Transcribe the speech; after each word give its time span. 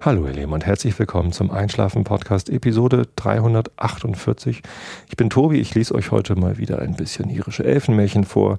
Hallo 0.00 0.28
ihr 0.28 0.32
Lieben 0.32 0.52
und 0.52 0.64
herzlich 0.64 0.96
willkommen 0.96 1.32
zum 1.32 1.50
Einschlafen 1.50 2.04
Podcast 2.04 2.50
Episode 2.50 3.08
348. 3.16 4.62
Ich 5.08 5.16
bin 5.16 5.28
Tobi, 5.28 5.58
ich 5.58 5.74
lese 5.74 5.92
euch 5.92 6.12
heute 6.12 6.36
mal 6.36 6.56
wieder 6.56 6.78
ein 6.78 6.94
bisschen 6.94 7.28
irische 7.28 7.64
Elfenmärchen 7.64 8.22
vor 8.22 8.58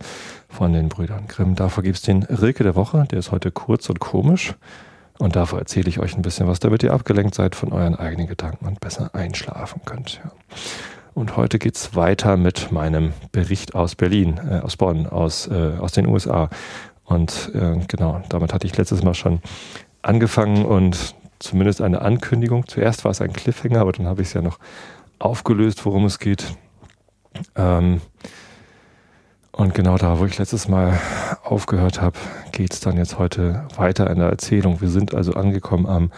von 0.49 0.73
den 0.73 0.89
Brüdern 0.89 1.27
Grimm. 1.29 1.55
Davor 1.55 1.81
gibt 1.81 1.95
es 1.95 2.01
den 2.01 2.23
Rilke 2.23 2.65
der 2.65 2.75
Woche, 2.75 3.05
der 3.09 3.19
ist 3.19 3.31
heute 3.31 3.51
kurz 3.51 3.89
und 3.89 4.01
komisch 4.01 4.53
und 5.17 5.37
davor 5.37 5.59
erzähle 5.59 5.87
ich 5.87 5.99
euch 5.99 6.13
ein 6.17 6.23
bisschen 6.23 6.45
was, 6.45 6.59
damit 6.59 6.83
ihr 6.83 6.91
abgelenkt 6.91 7.35
seid 7.35 7.55
von 7.55 7.71
euren 7.71 7.95
eigenen 7.95 8.27
Gedanken 8.27 8.67
und 8.67 8.81
besser 8.81 9.15
einschlafen 9.15 9.81
könnt. 9.85 10.19
Ja. 10.21 10.31
Und 11.13 11.37
heute 11.37 11.57
geht 11.57 11.77
es 11.77 11.95
weiter 11.95 12.35
mit 12.35 12.73
meinem 12.73 13.13
Bericht 13.31 13.75
aus 13.75 13.95
Berlin, 13.95 14.41
äh, 14.45 14.59
aus 14.59 14.75
Bonn, 14.75 15.07
aus, 15.07 15.47
äh, 15.47 15.77
aus 15.79 15.93
den 15.93 16.05
USA. 16.05 16.49
Und 17.05 17.51
äh, 17.55 17.77
genau, 17.87 18.21
damit 18.27 18.53
hatte 18.53 18.67
ich 18.67 18.75
letztes 18.75 19.03
Mal 19.03 19.13
schon 19.13 19.39
angefangen 20.01 20.65
und 20.65 21.15
zumindest 21.39 21.81
eine 21.81 22.01
Ankündigung. 22.01 22.67
Zuerst 22.67 23.03
war 23.05 23.11
es 23.11 23.21
ein 23.21 23.33
Cliffhanger, 23.33 23.81
aber 23.81 23.91
dann 23.91 24.05
habe 24.05 24.21
ich 24.21 24.29
es 24.29 24.33
ja 24.33 24.41
noch 24.41 24.59
aufgelöst, 25.17 25.85
worum 25.85 26.05
es 26.05 26.19
geht. 26.19 26.45
Ähm, 27.55 28.01
und 29.51 29.73
genau 29.73 29.97
da, 29.97 30.19
wo 30.19 30.25
ich 30.25 30.37
letztes 30.37 30.67
Mal 30.67 30.99
aufgehört 31.43 32.01
habe, 32.01 32.17
geht 32.51 32.73
es 32.73 32.79
dann 32.79 32.97
jetzt 32.97 33.19
heute 33.19 33.67
weiter 33.75 34.09
in 34.09 34.19
der 34.19 34.29
Erzählung. 34.29 34.79
Wir 34.81 34.89
sind 34.89 35.13
also 35.13 35.33
angekommen 35.33 35.85
am 35.85 36.11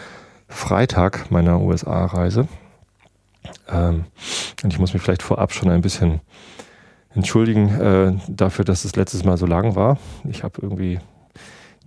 Freitag 0.48 1.30
meiner 1.30 1.60
USA-Reise. 1.60 2.46
Ähm, 3.68 4.04
und 4.62 4.72
ich 4.72 4.78
muss 4.78 4.92
mich 4.92 5.02
vielleicht 5.02 5.22
vorab 5.22 5.52
schon 5.52 5.70
ein 5.70 5.80
bisschen 5.80 6.20
entschuldigen 7.14 7.80
äh, 7.80 8.12
dafür, 8.28 8.64
dass 8.64 8.84
es 8.84 8.96
letztes 8.96 9.24
Mal 9.24 9.36
so 9.36 9.46
lang 9.46 9.74
war. 9.74 9.98
Ich 10.24 10.44
habe 10.44 10.60
irgendwie 10.62 11.00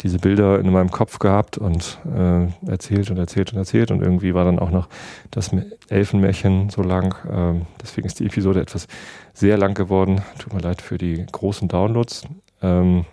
diese 0.01 0.19
Bilder 0.19 0.59
in 0.59 0.71
meinem 0.71 0.91
Kopf 0.91 1.19
gehabt 1.19 1.57
und 1.57 1.99
äh, 2.05 2.47
erzählt 2.69 3.09
und 3.11 3.17
erzählt 3.17 3.53
und 3.53 3.59
erzählt 3.59 3.91
und 3.91 4.01
irgendwie 4.01 4.33
war 4.33 4.45
dann 4.45 4.59
auch 4.59 4.71
noch 4.71 4.87
das 5.31 5.51
Elfenmärchen 5.89 6.69
so 6.69 6.81
lang. 6.81 7.15
Ähm, 7.31 7.65
deswegen 7.81 8.07
ist 8.07 8.19
die 8.19 8.25
Episode 8.25 8.61
etwas 8.61 8.87
sehr 9.33 9.57
lang 9.57 9.73
geworden. 9.73 10.21
Tut 10.39 10.53
mir 10.53 10.61
leid 10.61 10.81
für 10.81 10.97
die 10.97 11.25
großen 11.31 11.67
Downloads. 11.67 12.23
Ähm, 12.61 13.05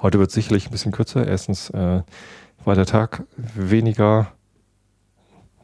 heute 0.00 0.18
wird 0.18 0.30
sicherlich 0.30 0.66
ein 0.66 0.72
bisschen 0.72 0.92
kürzer. 0.92 1.26
Erstens 1.26 1.70
äh, 1.70 2.02
war 2.64 2.74
der 2.74 2.86
Tag 2.86 3.24
weniger 3.36 4.32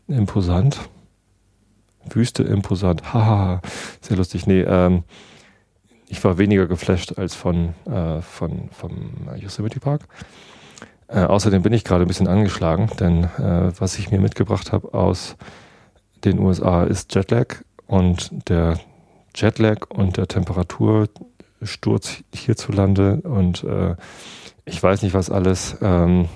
imposant. 0.08 0.78
Wüste 2.08 2.42
imposant. 2.42 3.02
Haha, 3.12 3.60
sehr 4.00 4.16
lustig. 4.16 4.46
Nee, 4.46 4.62
ähm, 4.62 5.04
ich 6.08 6.22
war 6.24 6.38
weniger 6.38 6.66
geflasht 6.66 7.18
als 7.18 7.34
von, 7.34 7.74
äh, 7.86 8.20
von 8.20 8.68
vom 8.70 9.28
Yosemite 9.36 9.80
Park. 9.80 10.02
Äh, 11.08 11.20
außerdem 11.20 11.62
bin 11.62 11.72
ich 11.72 11.84
gerade 11.84 12.04
ein 12.04 12.08
bisschen 12.08 12.28
angeschlagen, 12.28 12.90
denn 12.98 13.24
äh, 13.24 13.72
was 13.78 13.98
ich 13.98 14.10
mir 14.10 14.20
mitgebracht 14.20 14.72
habe 14.72 14.92
aus 14.94 15.36
den 16.24 16.38
USA 16.38 16.84
ist 16.84 17.14
Jetlag 17.14 17.56
und 17.86 18.48
der 18.48 18.78
Jetlag 19.34 19.88
und 19.90 20.16
der 20.16 20.26
Temperatursturz 20.26 22.24
hierzulande 22.34 23.20
und 23.22 23.62
äh, 23.64 23.94
ich 24.64 24.82
weiß 24.82 25.02
nicht 25.02 25.14
was 25.14 25.30
alles. 25.30 25.76
Ähm, 25.80 26.28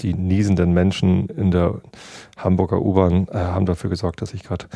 die 0.00 0.14
niesenden 0.14 0.72
Menschen 0.72 1.28
in 1.28 1.50
der 1.50 1.80
Hamburger 2.36 2.80
U-Bahn 2.80 3.28
äh, 3.28 3.36
haben 3.36 3.66
dafür 3.66 3.90
gesorgt, 3.90 4.22
dass 4.22 4.34
ich 4.34 4.42
gerade 4.42 4.66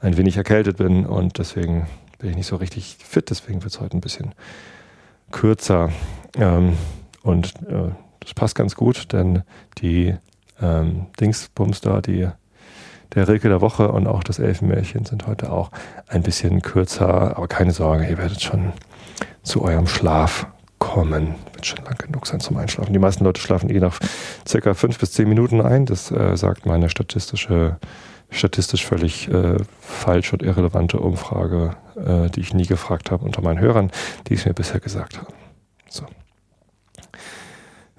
ein 0.00 0.16
wenig 0.16 0.36
erkältet 0.36 0.76
bin 0.76 1.06
und 1.06 1.38
deswegen 1.38 1.86
bin 2.18 2.30
ich 2.30 2.36
nicht 2.36 2.46
so 2.46 2.56
richtig 2.56 2.96
fit, 2.98 3.30
deswegen 3.30 3.62
wird 3.62 3.72
es 3.72 3.80
heute 3.80 3.96
ein 3.96 4.00
bisschen 4.00 4.34
kürzer. 5.30 5.90
Ähm, 6.36 6.76
und 7.22 7.54
äh, 7.68 7.90
das 8.20 8.34
passt 8.34 8.54
ganz 8.54 8.74
gut, 8.74 9.12
denn 9.12 9.42
die 9.78 10.14
ähm, 10.60 11.06
Dingsbums 11.20 11.80
da, 11.80 12.00
die, 12.00 12.28
der 13.14 13.28
Rilke 13.28 13.48
der 13.48 13.60
Woche 13.60 13.90
und 13.90 14.06
auch 14.06 14.22
das 14.22 14.38
Elfenmärchen 14.38 15.04
sind 15.04 15.26
heute 15.26 15.52
auch 15.52 15.70
ein 16.08 16.22
bisschen 16.22 16.62
kürzer, 16.62 17.36
aber 17.36 17.48
keine 17.48 17.72
Sorge, 17.72 18.08
ihr 18.08 18.18
werdet 18.18 18.42
schon 18.42 18.72
zu 19.42 19.62
eurem 19.62 19.86
Schlaf 19.86 20.46
kommen. 20.78 21.34
Wird 21.52 21.66
schon 21.66 21.84
lang 21.84 21.98
genug 21.98 22.26
sein 22.26 22.40
zum 22.40 22.56
Einschlafen. 22.56 22.92
Die 22.92 22.98
meisten 22.98 23.24
Leute 23.24 23.40
schlafen 23.40 23.70
eh 23.70 23.80
nach 23.80 23.98
circa 24.46 24.74
fünf 24.74 24.98
bis 24.98 25.12
zehn 25.12 25.28
Minuten 25.28 25.60
ein. 25.60 25.86
Das 25.86 26.10
äh, 26.10 26.36
sagt 26.36 26.66
meine 26.66 26.88
statistische 26.88 27.78
statistisch 28.30 28.84
völlig 28.84 29.28
äh, 29.28 29.56
falsch 29.80 30.32
und 30.32 30.42
irrelevante 30.42 30.98
Umfrage, 30.98 31.76
äh, 31.96 32.30
die 32.30 32.40
ich 32.40 32.54
nie 32.54 32.66
gefragt 32.66 33.10
habe 33.10 33.24
unter 33.24 33.42
meinen 33.42 33.60
Hörern, 33.60 33.90
die 34.28 34.34
es 34.34 34.44
mir 34.44 34.54
bisher 34.54 34.80
gesagt 34.80 35.18
haben. 35.18 35.34
So. 35.88 36.06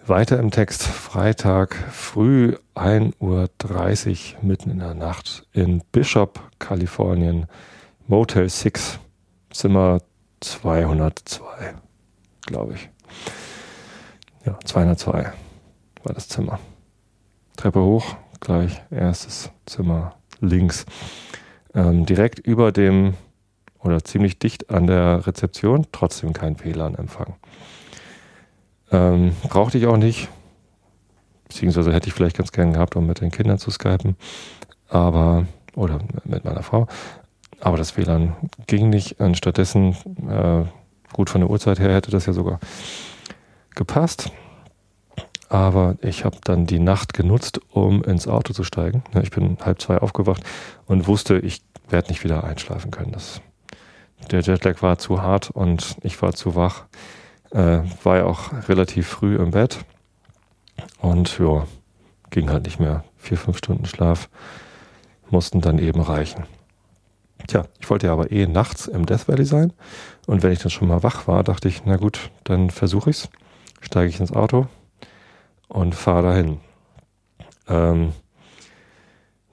Weiter 0.06 0.40
im 0.40 0.51
Text, 0.51 0.84
Freitag 0.84 1.75
früh 1.91 2.56
1.30 2.75 4.35
Uhr 4.35 4.44
mitten 4.44 4.72
in 4.72 4.79
der 4.79 4.95
Nacht 4.95 5.45
in 5.53 5.84
Bishop, 5.91 6.40
Kalifornien, 6.57 7.46
Motel 8.07 8.50
6, 8.50 9.00
Zimmer 9.51 10.00
202, 10.40 11.75
glaube 12.41 12.73
ich. 12.73 12.90
Ja, 14.46 14.57
202 14.63 15.34
war 16.03 16.13
das 16.13 16.28
Zimmer. 16.28 16.59
Treppe 17.56 17.81
hoch, 17.81 18.16
gleich 18.40 18.81
erstes 18.90 19.51
Zimmer 19.66 20.19
links. 20.41 20.85
Ähm, 21.73 22.05
direkt 22.05 22.39
über 22.39 22.72
dem 22.72 23.13
oder 23.79 24.03
ziemlich 24.03 24.39
dicht 24.39 24.69
an 24.69 24.88
der 24.88 25.25
Rezeption, 25.25 25.88
trotzdem 25.91 26.33
kein 26.33 26.59
WLAN-Empfang. 26.59 27.35
Ähm, 28.91 29.35
brauchte 29.47 29.78
ich 29.78 29.85
auch 29.88 29.97
nicht, 29.97 30.29
beziehungsweise 31.47 31.94
hätte 31.94 32.07
ich 32.07 32.13
vielleicht 32.13 32.38
ganz 32.38 32.51
gern 32.51 32.73
gehabt, 32.73 32.95
um 32.95 33.05
mit 33.05 33.22
den 33.22 33.31
Kindern 33.31 33.59
zu 33.59 33.72
skypen, 33.72 34.16
aber, 34.89 35.45
oder 35.75 35.99
mit 36.25 36.44
meiner 36.44 36.63
Frau, 36.63 36.88
aber 37.61 37.78
das 37.78 37.97
WLAN 37.97 38.35
ging 38.67 38.89
nicht. 38.89 39.19
Und 39.19 39.38
stattdessen, 39.38 39.95
äh, 40.28 40.63
gut 41.13 41.29
von 41.29 41.41
der 41.41 41.49
Uhrzeit 41.49 41.79
her 41.79 41.94
hätte 41.94 42.11
das 42.11 42.25
ja 42.25 42.33
sogar 42.33 42.59
gepasst. 43.75 44.31
Aber 45.49 45.97
ich 46.01 46.25
habe 46.25 46.37
dann 46.43 46.67
die 46.67 46.79
Nacht 46.79 47.13
genutzt, 47.13 47.59
um 47.71 48.03
ins 48.03 48.27
Auto 48.27 48.53
zu 48.53 48.63
steigen. 48.63 49.03
Ich 49.21 49.31
bin 49.31 49.57
halb 49.61 49.81
zwei 49.81 49.97
aufgewacht 49.97 50.43
und 50.85 51.07
wusste, 51.07 51.39
ich 51.39 51.61
werde 51.89 52.09
nicht 52.09 52.23
wieder 52.23 52.43
einschlafen 52.43 52.91
können. 52.91 53.11
Das, 53.11 53.41
der 54.29 54.41
Jetlag 54.41 54.83
war 54.83 54.99
zu 54.99 55.23
hart 55.23 55.49
und 55.49 55.97
ich 56.03 56.21
war 56.21 56.33
zu 56.33 56.55
wach. 56.55 56.85
Äh, 57.49 57.81
war 58.03 58.17
ja 58.17 58.25
auch 58.25 58.51
relativ 58.69 59.07
früh 59.07 59.37
im 59.37 59.51
Bett. 59.51 59.79
Und 60.99 61.39
ja, 61.39 61.66
ging 62.29 62.51
halt 62.51 62.66
nicht 62.66 62.79
mehr. 62.79 63.03
Vier, 63.17 63.37
fünf 63.37 63.57
Stunden 63.57 63.85
Schlaf 63.85 64.29
mussten 65.31 65.61
dann 65.61 65.79
eben 65.79 66.01
reichen. 66.01 66.45
Tja, 67.47 67.66
ich 67.79 67.89
wollte 67.89 68.07
ja 68.07 68.13
aber 68.13 68.31
eh 68.31 68.45
nachts 68.45 68.87
im 68.87 69.07
Death 69.07 69.27
Valley 69.27 69.45
sein. 69.45 69.73
Und 70.27 70.43
wenn 70.43 70.51
ich 70.51 70.59
dann 70.59 70.69
schon 70.69 70.87
mal 70.87 71.01
wach 71.01 71.27
war, 71.27 71.43
dachte 71.43 71.67
ich, 71.67 71.83
na 71.85 71.97
gut, 71.97 72.29
dann 72.43 72.69
versuche 72.69 73.09
ich's. 73.09 73.29
Steige 73.81 74.09
ich 74.09 74.19
ins 74.19 74.31
Auto, 74.31 74.67
und 75.69 75.96
fahre 75.96 76.24
dahin. 76.24 76.57
Ähm, 77.68 78.12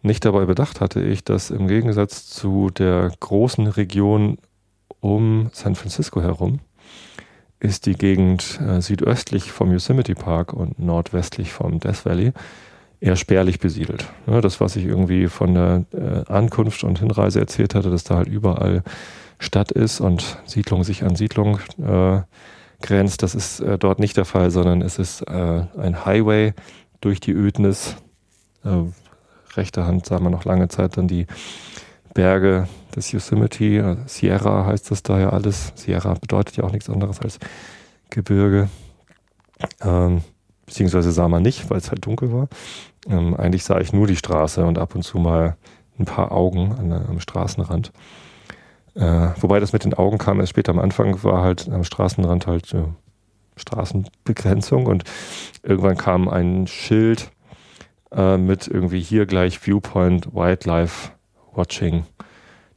nicht 0.02 0.24
dabei 0.24 0.44
bedacht 0.44 0.80
hatte 0.80 1.00
ich, 1.02 1.24
dass 1.24 1.50
im 1.50 1.68
Gegensatz 1.68 2.26
zu 2.26 2.70
der 2.70 3.12
großen 3.20 3.66
Region 3.66 4.38
um 5.00 5.50
San 5.52 5.74
Francisco 5.74 6.20
herum 6.20 6.60
ist 7.58 7.86
die 7.86 7.94
Gegend 7.94 8.60
äh, 8.60 8.80
südöstlich 8.80 9.50
vom 9.50 9.72
Yosemite 9.72 10.14
Park 10.14 10.52
und 10.52 10.78
nordwestlich 10.78 11.52
vom 11.52 11.80
Death 11.80 12.04
Valley 12.04 12.32
eher 13.00 13.16
spärlich 13.16 13.58
besiedelt. 13.58 14.06
Ja, 14.26 14.40
das, 14.40 14.60
was 14.60 14.76
ich 14.76 14.84
irgendwie 14.84 15.28
von 15.28 15.54
der 15.54 15.84
äh, 15.92 16.30
Ankunft 16.30 16.84
und 16.84 16.98
Hinreise 16.98 17.40
erzählt 17.40 17.74
hatte, 17.74 17.90
dass 17.90 18.04
da 18.04 18.16
halt 18.16 18.28
überall 18.28 18.82
Stadt 19.38 19.70
ist 19.72 20.00
und 20.00 20.38
Siedlung 20.44 20.84
sich 20.84 21.02
an 21.02 21.16
Siedlung 21.16 21.58
äh, 21.78 22.20
grenzt. 22.80 23.22
Das 23.22 23.34
ist 23.34 23.60
äh, 23.60 23.78
dort 23.78 23.98
nicht 23.98 24.16
der 24.16 24.24
Fall, 24.24 24.50
sondern 24.50 24.82
es 24.82 24.98
ist 24.98 25.22
äh, 25.22 25.64
ein 25.76 26.04
Highway 26.04 26.54
durch 27.00 27.20
die 27.20 27.32
Ödnis. 27.32 27.96
Äh, 28.64 28.84
rechter 29.56 29.86
Hand 29.86 30.06
sah 30.06 30.18
man 30.18 30.32
noch 30.32 30.44
lange 30.44 30.68
Zeit 30.68 30.96
dann 30.96 31.08
die 31.08 31.26
Berge 32.14 32.68
des 32.94 33.12
Yosemite. 33.12 33.64
Äh, 33.64 33.96
Sierra 34.06 34.66
heißt 34.66 34.90
das 34.90 35.02
da 35.02 35.18
ja 35.18 35.30
alles. 35.30 35.72
Sierra 35.74 36.14
bedeutet 36.14 36.56
ja 36.56 36.64
auch 36.64 36.72
nichts 36.72 36.90
anderes 36.90 37.20
als 37.20 37.38
Gebirge. 38.10 38.68
Ähm, 39.80 40.22
beziehungsweise 40.64 41.12
sah 41.12 41.28
man 41.28 41.42
nicht, 41.42 41.70
weil 41.70 41.78
es 41.78 41.90
halt 41.90 42.04
dunkel 42.04 42.32
war. 42.32 42.48
Ähm, 43.08 43.34
eigentlich 43.34 43.64
sah 43.64 43.80
ich 43.80 43.92
nur 43.92 44.06
die 44.06 44.16
Straße 44.16 44.64
und 44.64 44.78
ab 44.78 44.94
und 44.94 45.02
zu 45.02 45.18
mal 45.18 45.56
ein 45.98 46.04
paar 46.04 46.32
Augen 46.32 46.72
an, 46.72 46.92
am 46.92 47.20
Straßenrand. 47.20 47.92
Äh, 48.96 49.28
wobei 49.40 49.60
das 49.60 49.72
mit 49.72 49.84
den 49.84 49.94
Augen 49.94 50.18
kam 50.18 50.40
erst 50.40 50.50
später 50.50 50.72
am 50.72 50.78
Anfang, 50.78 51.22
war 51.22 51.42
halt 51.42 51.68
am 51.68 51.84
Straßenrand 51.84 52.46
halt 52.46 52.72
äh, 52.72 52.84
Straßenbegrenzung 53.56 54.86
und 54.86 55.04
irgendwann 55.62 55.96
kam 55.96 56.28
ein 56.28 56.66
Schild 56.66 57.30
äh, 58.12 58.38
mit 58.38 58.68
irgendwie 58.68 59.00
hier 59.00 59.26
gleich 59.26 59.64
Viewpoint 59.66 60.34
Wildlife 60.34 61.10
Watching. 61.54 62.04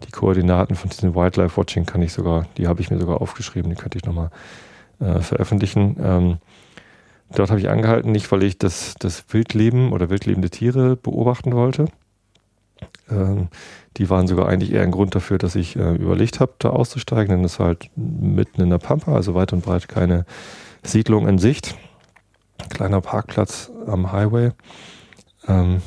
Die 0.04 0.12
Koordinaten 0.12 0.76
von 0.76 0.90
diesem 0.90 1.16
Wildlife 1.16 1.58
Watching 1.58 1.86
kann 1.86 2.02
ich 2.02 2.14
sogar, 2.14 2.48
die 2.58 2.68
habe 2.68 2.82
ich 2.82 2.92
mir 2.92 3.00
sogar 3.00 3.22
aufgeschrieben, 3.22 3.70
die 3.70 3.76
könnte 3.76 3.98
ich 3.98 4.06
nochmal 4.06 4.30
äh, 5.00 5.20
veröffentlichen. 5.20 5.98
Ähm, 6.02 6.38
dort 7.34 7.50
habe 7.50 7.60
ich 7.62 7.70
angehalten, 7.70 8.12
nicht 8.12 8.30
weil 8.32 8.44
ich 8.44 8.58
das, 8.58 8.96
das 9.00 9.24
Wildleben 9.30 9.94
oder 9.94 10.10
wildlebende 10.10 10.50
Tiere 10.50 10.96
beobachten 10.96 11.54
wollte. 11.54 11.86
Ähm, 13.10 13.50
die 13.98 14.10
waren 14.10 14.28
sogar 14.28 14.48
eigentlich 14.48 14.72
eher 14.72 14.84
ein 14.84 14.92
Grund 14.92 15.16
dafür, 15.16 15.38
dass 15.38 15.56
ich 15.56 15.76
äh, 15.76 15.96
überlegt 15.96 16.40
habe, 16.40 16.54
da 16.60 16.70
auszusteigen, 16.70 17.36
denn 17.36 17.46
es 17.46 17.60
war 17.60 17.68
halt 17.68 17.90
mitten 17.96 18.62
in 18.62 18.70
der 18.70 18.78
Pampa, 18.78 19.14
also 19.14 19.36
weit 19.36 19.54
und 19.54 19.64
breit 19.64 19.88
keine 19.88 20.26
Siedlung 20.84 21.28
in 21.28 21.38
Sicht. 21.38 21.76
Kleiner 22.70 23.02
Parkplatz 23.02 23.72
am 23.88 24.12
Highway. 24.12 24.52
Ähm, 25.48 25.82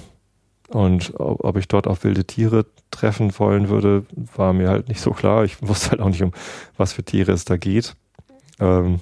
und 0.69 1.12
ob, 1.21 1.44
ob, 1.44 1.56
ich 1.56 1.69
dort 1.69 1.87
auf 1.87 2.03
wilde 2.05 2.25
Tiere 2.25 2.67
treffen 2.91 3.38
wollen 3.38 3.69
würde, 3.69 4.06
war 4.37 4.53
mir 4.53 4.69
halt 4.69 4.88
nicht 4.88 5.00
so 5.00 5.12
klar. 5.12 5.45
Ich 5.45 5.61
wusste 5.67 5.91
halt 5.91 6.00
auch 6.00 6.09
nicht, 6.09 6.23
um 6.23 6.33
was 6.77 6.93
für 6.93 7.03
Tiere 7.03 7.33
es 7.33 7.45
da 7.45 7.56
geht. 7.56 7.95
Ähm, 8.59 9.00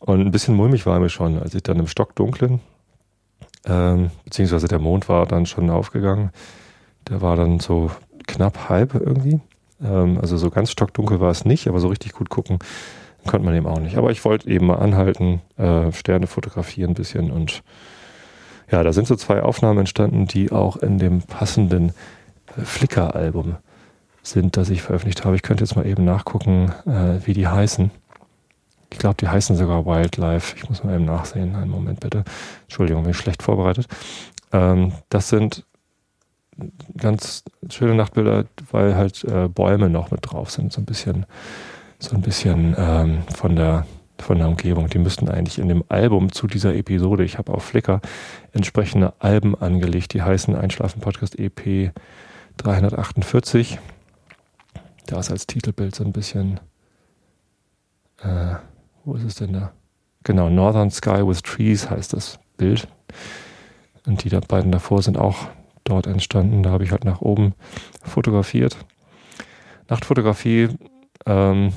und 0.00 0.20
ein 0.20 0.32
bisschen 0.32 0.56
mulmig 0.56 0.84
war 0.84 0.98
mir 0.98 1.08
schon, 1.08 1.38
als 1.38 1.54
ich 1.54 1.62
dann 1.62 1.78
im 1.78 1.86
Stockdunklen, 1.86 2.60
ähm, 3.66 4.10
beziehungsweise 4.24 4.68
der 4.68 4.78
Mond 4.78 5.08
war 5.08 5.26
dann 5.26 5.46
schon 5.46 5.70
aufgegangen. 5.70 6.30
Der 7.08 7.20
war 7.20 7.36
dann 7.36 7.60
so 7.60 7.90
knapp 8.26 8.68
halb 8.68 8.94
irgendwie. 8.94 9.40
Ähm, 9.82 10.18
also 10.20 10.36
so 10.36 10.50
ganz 10.50 10.70
stockdunkel 10.70 11.20
war 11.20 11.30
es 11.30 11.44
nicht, 11.44 11.68
aber 11.68 11.80
so 11.80 11.88
richtig 11.88 12.12
gut 12.12 12.28
gucken 12.28 12.58
konnte 13.26 13.44
man 13.44 13.54
eben 13.54 13.66
auch 13.66 13.80
nicht. 13.80 13.96
Aber 13.96 14.10
ich 14.10 14.24
wollte 14.24 14.48
eben 14.48 14.66
mal 14.66 14.76
anhalten, 14.76 15.40
äh, 15.56 15.92
Sterne 15.92 16.26
fotografieren 16.26 16.92
ein 16.92 16.94
bisschen 16.94 17.30
und 17.30 17.62
ja, 18.70 18.82
da 18.82 18.92
sind 18.92 19.06
so 19.06 19.16
zwei 19.16 19.42
Aufnahmen 19.42 19.80
entstanden, 19.80 20.26
die 20.26 20.50
auch 20.50 20.76
in 20.76 20.98
dem 20.98 21.22
passenden 21.22 21.90
äh, 22.56 22.62
Flickr-Album 22.62 23.56
sind, 24.22 24.56
das 24.56 24.70
ich 24.70 24.82
veröffentlicht 24.82 25.24
habe. 25.24 25.36
Ich 25.36 25.42
könnte 25.42 25.64
jetzt 25.64 25.76
mal 25.76 25.86
eben 25.86 26.04
nachgucken, 26.04 26.72
äh, 26.86 27.26
wie 27.26 27.34
die 27.34 27.48
heißen. 27.48 27.90
Ich 28.92 28.98
glaube, 28.98 29.16
die 29.16 29.28
heißen 29.28 29.56
sogar 29.56 29.86
Wildlife. 29.86 30.54
Ich 30.56 30.68
muss 30.68 30.84
mal 30.84 30.94
eben 30.94 31.06
nachsehen. 31.06 31.56
Einen 31.56 31.70
Moment 31.70 32.00
bitte. 32.00 32.24
Entschuldigung, 32.62 33.02
bin 33.02 33.10
ich 33.12 33.16
schlecht 33.16 33.42
vorbereitet. 33.42 33.86
Ähm, 34.52 34.92
das 35.08 35.28
sind 35.28 35.64
ganz 36.96 37.42
schöne 37.70 37.94
Nachtbilder, 37.94 38.44
weil 38.70 38.94
halt 38.94 39.24
äh, 39.24 39.48
Bäume 39.48 39.88
noch 39.88 40.10
mit 40.10 40.20
drauf 40.22 40.50
sind. 40.50 40.72
So 40.72 40.82
ein 40.82 40.84
bisschen, 40.84 41.26
so 41.98 42.14
ein 42.14 42.22
bisschen 42.22 42.76
ähm, 42.78 43.22
von 43.34 43.56
der 43.56 43.86
von 44.18 44.38
der 44.38 44.46
Umgebung. 44.46 44.88
Die 44.88 44.98
müssten 44.98 45.28
eigentlich 45.28 45.58
in 45.58 45.68
dem 45.68 45.82
Album 45.88 46.30
zu 46.30 46.46
dieser 46.46 46.74
Episode, 46.74 47.24
ich 47.24 47.38
habe 47.38 47.52
auf 47.52 47.64
Flickr 47.64 48.00
entsprechende 48.52 49.14
Alben 49.18 49.60
angelegt, 49.60 50.14
die 50.14 50.22
heißen 50.22 50.54
Einschlafen 50.54 51.00
Podcast 51.00 51.38
EP 51.38 51.92
348. 52.58 53.78
Da 55.06 55.18
ist 55.18 55.32
als 55.32 55.46
Titelbild 55.48 55.94
so 55.96 56.04
ein 56.04 56.12
bisschen 56.12 56.60
äh, 58.22 58.54
wo 59.04 59.14
ist 59.14 59.24
es 59.24 59.34
denn 59.36 59.52
da? 59.52 59.72
Genau, 60.24 60.48
Northern 60.48 60.90
Sky 60.90 61.26
with 61.26 61.42
Trees 61.42 61.90
heißt 61.90 62.12
das 62.12 62.38
Bild. 62.56 62.86
Und 64.06 64.24
die 64.24 64.28
da 64.28 64.40
beiden 64.40 64.72
davor 64.72 65.02
sind 65.02 65.18
auch 65.18 65.48
dort 65.84 66.06
entstanden. 66.06 66.62
Da 66.62 66.70
habe 66.70 66.84
ich 66.84 66.92
halt 66.92 67.04
nach 67.04 67.20
oben 67.20 67.54
fotografiert. 68.02 68.76
Nachtfotografie 69.88 70.68
ähm, 71.26 71.72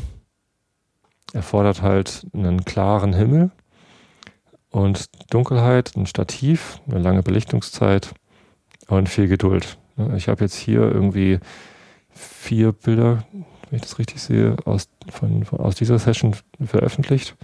erfordert 1.34 1.82
halt 1.82 2.26
einen 2.34 2.66
klaren 2.66 3.14
Himmel 3.14 3.52
und 4.70 5.06
Dunkelheit, 5.32 5.96
ein 5.96 6.06
Stativ, 6.06 6.80
eine 6.88 7.00
lange 7.00 7.24
Belichtungszeit 7.24 8.14
und 8.88 9.10
viel 9.10 9.28
Geduld. 9.28 9.78
Ich 10.16 10.28
habe 10.28 10.44
jetzt 10.44 10.56
hier 10.56 10.82
irgendwie 10.82 11.40
vier 12.10 12.72
Bilder 12.72 13.24
wenn 13.70 13.78
ich 13.78 13.82
das 13.82 14.00
richtig 14.00 14.22
sehe, 14.22 14.56
aus, 14.66 14.88
von, 15.10 15.46
von, 15.46 15.60
aus 15.60 15.76
dieser 15.76 16.00
Session 16.00 16.36
veröffentlicht. 16.64 17.36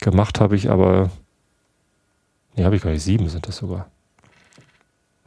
Gemacht 0.00 0.40
habe 0.40 0.56
ich 0.56 0.70
aber, 0.70 1.10
nee, 2.56 2.64
habe 2.64 2.76
ich 2.76 2.82
gar 2.82 2.90
nicht, 2.90 3.02
sieben 3.02 3.28
sind 3.28 3.46
das 3.46 3.56
sogar. 3.56 3.88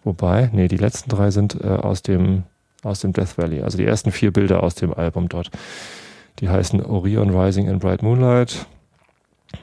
Wobei, 0.04 0.50
nee, 0.54 0.68
die 0.68 0.78
letzten 0.78 1.10
drei 1.10 1.32
sind 1.32 1.60
äh, 1.64 1.68
aus, 1.68 2.02
dem, 2.02 2.44
aus 2.84 3.00
dem 3.00 3.14
Death 3.14 3.38
Valley, 3.38 3.62
also 3.62 3.78
die 3.78 3.86
ersten 3.86 4.12
vier 4.12 4.32
Bilder 4.32 4.64
aus 4.64 4.76
dem 4.76 4.94
Album 4.94 5.30
dort. 5.30 5.50
Die 6.40 6.50
heißen 6.50 6.86
Orion 6.86 7.30
Rising 7.30 7.68
in 7.68 7.80
Bright 7.80 8.04
Moonlight, 8.04 8.68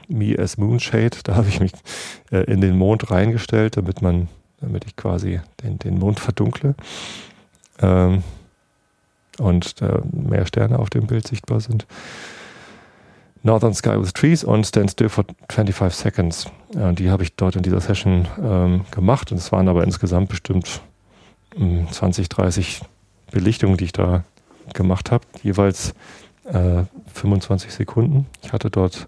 Me 0.07 0.35
as 0.37 0.57
Moonshade, 0.57 1.17
da 1.23 1.35
habe 1.35 1.47
ich 1.47 1.59
mich 1.59 1.71
äh, 2.31 2.43
in 2.51 2.61
den 2.61 2.77
Mond 2.77 3.11
reingestellt, 3.11 3.77
damit 3.77 4.01
man, 4.01 4.27
damit 4.59 4.85
ich 4.85 4.95
quasi 4.95 5.39
den, 5.61 5.79
den 5.79 5.99
Mond 5.99 6.19
verdunkle. 6.19 6.75
Ähm, 7.79 8.23
und 9.39 9.81
äh, 9.81 9.99
mehr 10.11 10.45
Sterne 10.45 10.79
auf 10.79 10.89
dem 10.89 11.07
Bild 11.07 11.27
sichtbar 11.27 11.59
sind. 11.59 11.85
Northern 13.43 13.73
Sky 13.73 13.99
with 13.99 14.13
Trees 14.13 14.43
und 14.43 14.65
Stand 14.65 14.91
Still 14.91 15.09
for 15.09 15.25
25 15.49 15.99
Seconds. 15.99 16.45
Äh, 16.75 16.93
die 16.93 17.09
habe 17.09 17.23
ich 17.23 17.35
dort 17.35 17.55
in 17.55 17.63
dieser 17.63 17.81
Session 17.81 18.27
ähm, 18.41 18.85
gemacht 18.91 19.31
und 19.31 19.37
es 19.37 19.51
waren 19.51 19.67
aber 19.67 19.83
insgesamt 19.83 20.29
bestimmt 20.29 20.81
äh, 21.59 21.85
20, 21.91 22.29
30 22.29 22.81
Belichtungen, 23.31 23.77
die 23.77 23.85
ich 23.85 23.91
da 23.91 24.23
gemacht 24.73 25.11
habe, 25.11 25.25
jeweils 25.41 25.93
äh, 26.45 26.83
25 27.13 27.73
Sekunden. 27.73 28.27
Ich 28.41 28.53
hatte 28.53 28.69
dort 28.69 29.07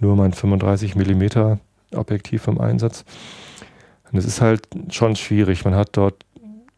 nur 0.00 0.16
mein 0.16 0.32
35 0.32 0.94
Millimeter 0.94 1.58
Objektiv 1.94 2.46
im 2.48 2.60
Einsatz. 2.60 3.04
Und 4.10 4.18
es 4.18 4.24
ist 4.24 4.40
halt 4.40 4.66
schon 4.90 5.16
schwierig. 5.16 5.64
Man 5.64 5.74
hat 5.74 5.90
dort 5.92 6.24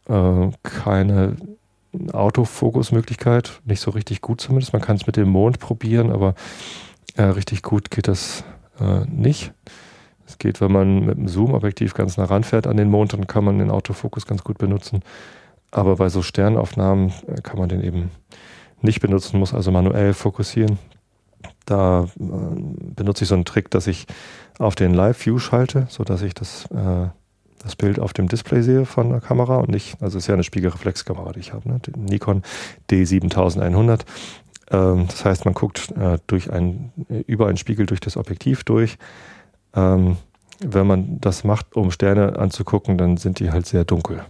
äh, 0.08 0.50
keine 0.62 1.36
Autofokusmöglichkeit. 2.12 3.60
Nicht 3.64 3.80
so 3.80 3.90
richtig 3.90 4.20
gut 4.20 4.40
zumindest. 4.40 4.72
Man 4.72 4.82
kann 4.82 4.96
es 4.96 5.06
mit 5.06 5.16
dem 5.16 5.28
Mond 5.28 5.58
probieren, 5.58 6.10
aber 6.10 6.34
äh, 7.16 7.22
richtig 7.22 7.62
gut 7.62 7.90
geht 7.90 8.08
das 8.08 8.44
äh, 8.80 9.04
nicht. 9.06 9.52
Es 10.26 10.38
geht, 10.38 10.60
wenn 10.60 10.70
man 10.70 11.06
mit 11.06 11.18
dem 11.18 11.28
Zoom-Objektiv 11.28 11.94
ganz 11.94 12.16
nah 12.16 12.24
ranfährt 12.24 12.66
an 12.66 12.76
den 12.76 12.88
Mond, 12.88 13.12
dann 13.12 13.26
kann 13.26 13.44
man 13.44 13.58
den 13.58 13.70
Autofokus 13.70 14.26
ganz 14.26 14.44
gut 14.44 14.58
benutzen. 14.58 15.02
Aber 15.72 15.96
bei 15.96 16.08
so 16.08 16.22
Sternaufnahmen 16.22 17.12
äh, 17.26 17.40
kann 17.42 17.58
man 17.58 17.68
den 17.68 17.82
eben 17.82 18.10
nicht 18.80 19.00
benutzen, 19.00 19.38
muss 19.38 19.54
also 19.54 19.70
manuell 19.70 20.14
fokussieren. 20.14 20.78
Da 21.66 22.04
äh, 22.04 22.06
benutze 22.18 23.24
ich 23.24 23.28
so 23.28 23.34
einen 23.34 23.44
Trick, 23.44 23.70
dass 23.70 23.86
ich 23.86 24.06
auf 24.58 24.74
den 24.74 24.94
Live-View 24.94 25.38
schalte, 25.38 25.86
sodass 25.88 26.22
ich 26.22 26.34
das 26.34 26.66
äh, 26.70 27.08
das 27.62 27.76
Bild 27.76 27.98
auf 27.98 28.12
dem 28.12 28.28
Display 28.28 28.62
sehe 28.62 28.86
von 28.86 29.10
der 29.10 29.20
Kamera 29.20 29.56
und 29.56 29.68
nicht, 29.68 30.00
also 30.00 30.18
es 30.18 30.24
ist 30.24 30.28
ja 30.28 30.34
eine 30.34 30.44
Spiegelreflexkamera, 30.44 31.32
die 31.32 31.40
ich 31.40 31.52
habe, 31.52 31.68
ne? 31.68 31.80
Nikon 31.96 32.42
D7100. 32.90 34.00
Ähm, 34.70 35.06
das 35.08 35.24
heißt, 35.24 35.44
man 35.44 35.54
guckt 35.54 35.90
äh, 35.92 36.18
durch 36.26 36.50
ein, 36.52 36.92
über 37.26 37.48
einen 37.48 37.56
Spiegel 37.56 37.86
durch 37.86 38.00
das 38.00 38.16
Objektiv 38.16 38.64
durch. 38.64 38.96
Ähm, 39.74 40.16
wenn 40.60 40.86
man 40.86 41.20
das 41.20 41.44
macht, 41.44 41.74
um 41.74 41.90
Sterne 41.90 42.38
anzugucken, 42.38 42.98
dann 42.98 43.16
sind 43.16 43.40
die 43.40 43.50
halt 43.50 43.66
sehr 43.66 43.84
dunkel, 43.84 44.24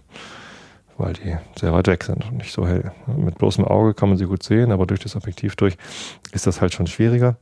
weil 0.97 1.13
die 1.13 1.35
sehr 1.59 1.73
weit 1.73 1.87
weg 1.87 2.03
sind 2.03 2.25
und 2.25 2.37
nicht 2.37 2.53
so 2.53 2.67
hell. 2.67 2.91
Mit 3.17 3.37
bloßem 3.37 3.65
Auge 3.65 3.93
kann 3.93 4.09
man 4.09 4.17
sie 4.17 4.25
gut 4.25 4.43
sehen, 4.43 4.71
aber 4.71 4.85
durch 4.85 5.01
das 5.01 5.15
Objektiv 5.15 5.55
durch 5.55 5.77
ist 6.31 6.47
das 6.47 6.61
halt 6.61 6.73
schon 6.73 6.87
schwieriger. 6.87 7.37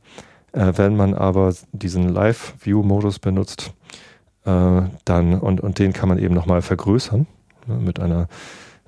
Äh, 0.52 0.72
wenn 0.76 0.96
man 0.96 1.14
aber 1.14 1.54
diesen 1.72 2.08
Live-View-Modus 2.08 3.18
benutzt, 3.20 3.72
äh, 4.44 4.82
dann 5.04 5.38
und, 5.38 5.60
und 5.60 5.78
den 5.78 5.92
kann 5.92 6.08
man 6.08 6.18
eben 6.18 6.34
nochmal 6.34 6.62
vergrößern. 6.62 7.26
Mit 7.66 8.00
einer 8.00 8.28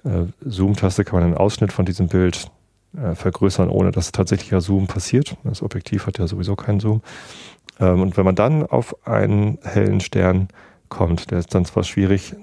äh, 0.04 0.24
Zoom-Taste 0.40 1.04
kann 1.04 1.20
man 1.20 1.24
einen 1.24 1.36
Ausschnitt 1.36 1.72
von 1.72 1.84
diesem 1.84 2.08
Bild 2.08 2.50
äh, 2.96 3.14
vergrößern, 3.14 3.68
ohne 3.68 3.90
dass 3.90 4.12
tatsächlicher 4.12 4.60
Zoom 4.60 4.86
passiert. 4.86 5.36
Das 5.44 5.62
Objektiv 5.62 6.06
hat 6.06 6.18
ja 6.18 6.26
sowieso 6.26 6.56
keinen 6.56 6.80
Zoom. 6.80 7.02
Ähm, 7.80 8.00
und 8.00 8.16
wenn 8.16 8.24
man 8.24 8.34
dann 8.34 8.66
auf 8.66 9.06
einen 9.06 9.58
hellen 9.62 10.00
Stern 10.00 10.48
kommt, 10.88 11.30
der 11.30 11.38
ist 11.38 11.54
dann 11.54 11.64
zwar 11.64 11.84
schwierig 11.84 12.34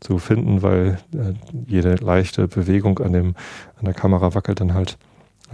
zu 0.00 0.18
finden, 0.18 0.62
weil 0.62 0.98
äh, 1.12 1.34
jede 1.66 1.96
leichte 1.96 2.46
Bewegung 2.46 2.98
an, 3.00 3.12
dem, 3.12 3.34
an 3.76 3.84
der 3.84 3.94
Kamera 3.94 4.34
wackelt 4.34 4.60
dann 4.60 4.74
halt 4.74 4.98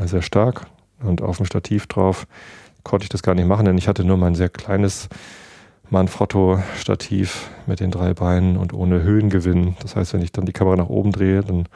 sehr 0.05 0.23
stark. 0.23 0.67
Und 1.03 1.23
auf 1.23 1.39
dem 1.39 1.47
Stativ 1.47 1.87
drauf 1.87 2.27
konnte 2.83 3.05
ich 3.05 3.09
das 3.09 3.23
gar 3.23 3.35
nicht 3.35 3.47
machen, 3.47 3.65
denn 3.67 3.79
ich 3.79 3.89
hatte 3.89 4.05
nur 4.05 4.17
mein 4.17 4.35
sehr 4.35 4.49
kleines 4.49 5.09
Manfrotto-Stativ 5.95 7.49
mit 7.67 7.81
den 7.81 7.91
drei 7.91 8.13
Beinen 8.13 8.57
und 8.57 8.75
ohne 8.75 9.03
Höhengewinn. 9.03 9.77
Das 9.81 9.97
heißt, 9.97 10.13
wenn 10.13 10.23
ich 10.23 10.33
dann 10.33 10.45
die 10.45 10.53
Kamera 10.53 10.77
nach 10.77 10.89
oben 10.89 11.13
drehe, 11.13 11.43
dann 11.43 11.67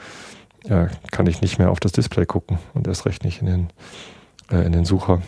ja, 0.66 0.88
kann 1.10 1.26
ich 1.26 1.40
nicht 1.40 1.58
mehr 1.58 1.70
auf 1.70 1.80
das 1.80 1.92
Display 1.92 2.26
gucken 2.26 2.58
und 2.75 2.87
erst 2.87 3.06
recht 3.06 3.25
nicht 3.25 3.40
in 3.40 3.46
den, 3.46 3.68
äh, 4.50 4.66
in 4.66 4.72
den 4.72 4.84
Sucher. 4.84 5.22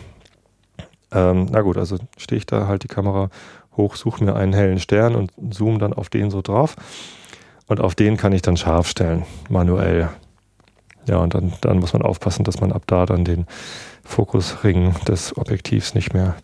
Ähm, 1.11 1.47
na 1.49 1.61
gut, 1.61 1.77
also 1.77 1.97
stehe 2.17 2.37
ich 2.37 2.45
da 2.45 2.67
halt 2.67 2.83
die 2.83 2.87
Kamera 2.87 3.29
hoch, 3.75 3.95
suche 3.95 4.23
mir 4.23 4.35
einen 4.35 4.53
hellen 4.53 4.79
Stern 4.79 5.15
und 5.15 5.31
zoome 5.49 5.79
dann 5.79 5.93
auf 5.93 6.09
den 6.09 6.29
so 6.29 6.41
drauf. 6.41 6.75
Und 7.67 7.79
auf 7.79 7.95
den 7.95 8.17
kann 8.17 8.33
ich 8.33 8.41
dann 8.41 8.57
scharf 8.57 8.87
stellen, 8.87 9.25
manuell. 9.49 10.09
Ja, 11.07 11.17
und 11.17 11.33
dann, 11.33 11.53
dann 11.61 11.79
muss 11.79 11.93
man 11.93 12.01
aufpassen, 12.01 12.43
dass 12.43 12.59
man 12.59 12.73
ab 12.73 12.83
da 12.85 13.05
dann 13.05 13.23
den 13.23 13.47
Fokusring 14.03 14.93
des 15.07 15.35
Objektivs 15.37 15.95
nicht 15.95 16.13
mehr 16.13 16.35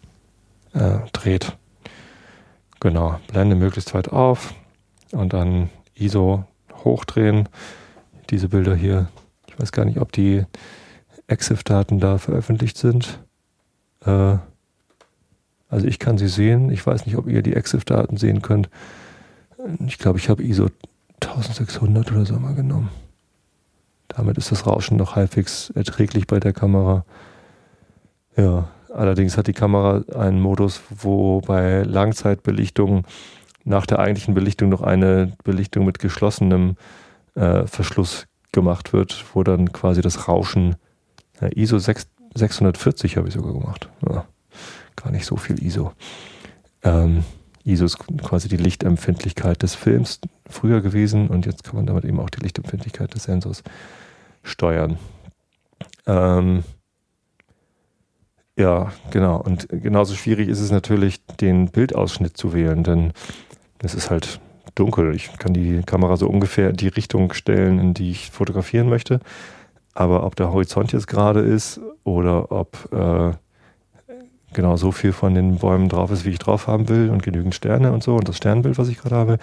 äh, 0.74 1.00
dreht. 1.12 1.58
Genau, 2.80 3.20
Blende 3.28 3.56
möglichst 3.56 3.94
weit 3.94 4.10
auf 4.10 4.54
und 5.12 5.34
dann 5.34 5.70
ISO 5.96 6.46
hochdrehen. 6.84 7.50
Diese 8.30 8.50
Bilder 8.50 8.76
hier, 8.76 9.08
ich 9.48 9.60
weiß 9.60 9.72
gar 9.72 9.86
nicht, 9.86 10.00
ob 10.00 10.12
die 10.12 10.46
EXIF-Daten 11.28 12.00
da 12.00 12.18
veröffentlicht 12.18 12.78
sind. 12.78 13.20
Äh, 14.06 14.38
Also 15.70 15.86
ich 15.86 16.00
kann 16.00 16.18
sie 16.18 16.30
sehen. 16.30 16.70
Ich 16.70 16.86
weiß 16.86 17.06
nicht, 17.06 17.18
ob 17.18 17.28
ihr 17.28 17.42
die 17.42 17.54
EXIF-Daten 17.54 18.16
sehen 18.18 18.42
könnt. 18.42 18.70
Ich 19.86 19.98
glaube, 19.98 20.18
ich 20.18 20.30
habe 20.30 20.44
ISO 20.44 20.68
1600 21.22 22.12
oder 22.12 22.26
so 22.26 22.40
mal 22.40 22.56
genommen. 22.56 22.90
Damit 24.08 24.38
ist 24.38 24.52
das 24.52 24.66
Rauschen 24.66 24.98
noch 24.98 25.16
halbwegs 25.16 25.70
erträglich 25.72 26.26
bei 26.28 26.40
der 26.40 26.54
Kamera. 26.54 27.04
Ja, 28.38 28.70
allerdings 28.98 29.38
hat 29.38 29.48
die 29.48 29.54
Kamera 29.54 30.04
einen 30.16 30.39
Modus, 30.39 30.82
wo 30.89 31.42
bei 31.42 31.84
Langzeitbelichtung 31.84 33.06
nach 33.63 33.86
der 33.86 34.00
eigentlichen 34.00 34.34
Belichtung 34.34 34.70
noch 34.70 34.82
eine 34.82 35.34
Belichtung 35.44 35.86
mit 35.86 36.00
geschlossenem 36.00 36.75
äh, 37.36 37.68
Verschluss 37.68 38.27
gemacht 38.51 38.94
wird, 38.94 39.25
wo 39.34 39.44
dann 39.44 39.72
quasi 39.72 40.01
das 40.01 40.27
Rauschen, 40.27 40.75
ja, 41.42 41.50
ISO 41.54 41.77
6, 41.77 42.08
640 42.34 43.18
habe 43.18 43.27
ich 43.27 43.34
sogar 43.34 43.54
gemacht. 43.54 43.89
Ja, 44.10 44.25
gar 44.96 45.12
nicht 45.12 45.25
so 45.25 45.36
viel 45.36 45.62
ISO. 45.63 45.92
Ähm, 46.84 47.24
ISO 47.63 47.86
ist 47.86 48.00
quasi 48.24 48.48
die 48.48 48.58
Lichtempfindlichkeit 48.58 49.62
des 49.62 49.75
Films 49.75 50.22
früher 50.50 50.82
gewesen 50.82 51.27
und 51.27 51.46
jetzt 51.46 51.63
kann 51.63 51.75
man 51.75 51.86
damit 51.86 52.06
eben 52.06 52.20
auch 52.20 52.30
die 52.30 52.42
Lichtempfindlichkeit 52.42 53.13
des 53.13 53.24
Sensors 53.24 53.63
steuern. 54.44 54.98
Ähm, 56.06 56.63
ja, 58.58 58.92
genau. 59.12 59.40
Und 59.40 59.68
genauso 59.70 60.16
schwierig 60.16 60.50
ist 60.50 60.60
es 60.60 60.72
natürlich, 60.72 61.24
den 61.38 61.70
Bildausschnitt 61.70 62.36
zu 62.36 62.54
wählen, 62.54 62.84
denn 62.84 63.14
es 63.80 63.94
ist 63.94 64.10
halt 64.10 64.40
dunkel. 64.76 65.16
Ich 65.16 65.32
kann 65.38 65.54
die 65.54 65.82
Kamera 65.86 66.18
so 66.18 66.28
ungefähr 66.28 66.72
in 66.72 66.76
die 66.76 66.88
Richtung 66.88 67.34
stellen, 67.34 67.80
in 67.80 67.94
die 67.94 68.12
ich 68.12 68.32
fotografieren 68.32 68.90
möchte. 68.90 69.20
Aber 69.94 70.24
ob 70.26 70.36
der 70.36 70.52
Horizont 70.52 70.92
jetzt 70.92 71.08
gerade 71.08 71.40
ist 71.40 71.80
oder 72.04 72.52
ob 72.52 72.92
äh, 72.92 73.32
genau 74.54 74.78
so 74.78 74.92
viel 74.92 75.14
von 75.14 75.34
den 75.34 75.58
Bäumen 75.58 75.90
drauf 75.90 76.12
ist, 76.12 76.26
wie 76.26 76.30
ich 76.30 76.40
drauf 76.40 76.68
haben 76.68 76.90
will 76.90 77.10
und 77.10 77.24
genügend 77.24 77.56
Sterne 77.56 77.92
und 77.92 78.04
so 78.04 78.16
und 78.16 78.28
das 78.28 78.38
Sternbild, 78.38 78.78
was 78.78 78.88
ich 78.88 79.00
gerade 79.00 79.16
habe, 79.16 79.38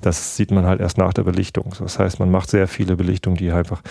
das 0.00 0.36
sieht 0.36 0.50
man 0.50 0.66
halt 0.66 0.80
erst 0.80 0.98
nach 0.98 1.12
der 1.12 1.22
Belichtung. 1.22 1.74
Das 1.78 1.98
heißt, 1.98 2.18
man 2.18 2.30
macht 2.30 2.50
sehr 2.50 2.68
viele 2.68 2.96
Belichtungen, 2.96 3.36
die 3.36 3.50
einfach 3.50 3.82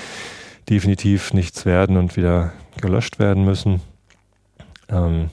definitiv 0.70 1.34
nichts 1.34 1.66
werden 1.66 1.98
und 1.98 2.16
wieder 2.16 2.54
gelöscht 2.80 3.20
werden 3.20 3.44
müssen. 3.46 3.82
Ähm, 4.92 5.30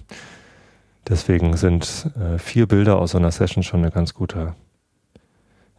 deswegen 1.08 1.56
sind 1.56 2.10
äh, 2.18 2.38
vier 2.38 2.66
Bilder 2.66 2.98
aus 2.98 3.14
einer 3.14 3.30
Session 3.30 3.62
schon 3.62 3.80
eine 3.80 3.90
ganz 3.90 4.14
gute 4.14 4.54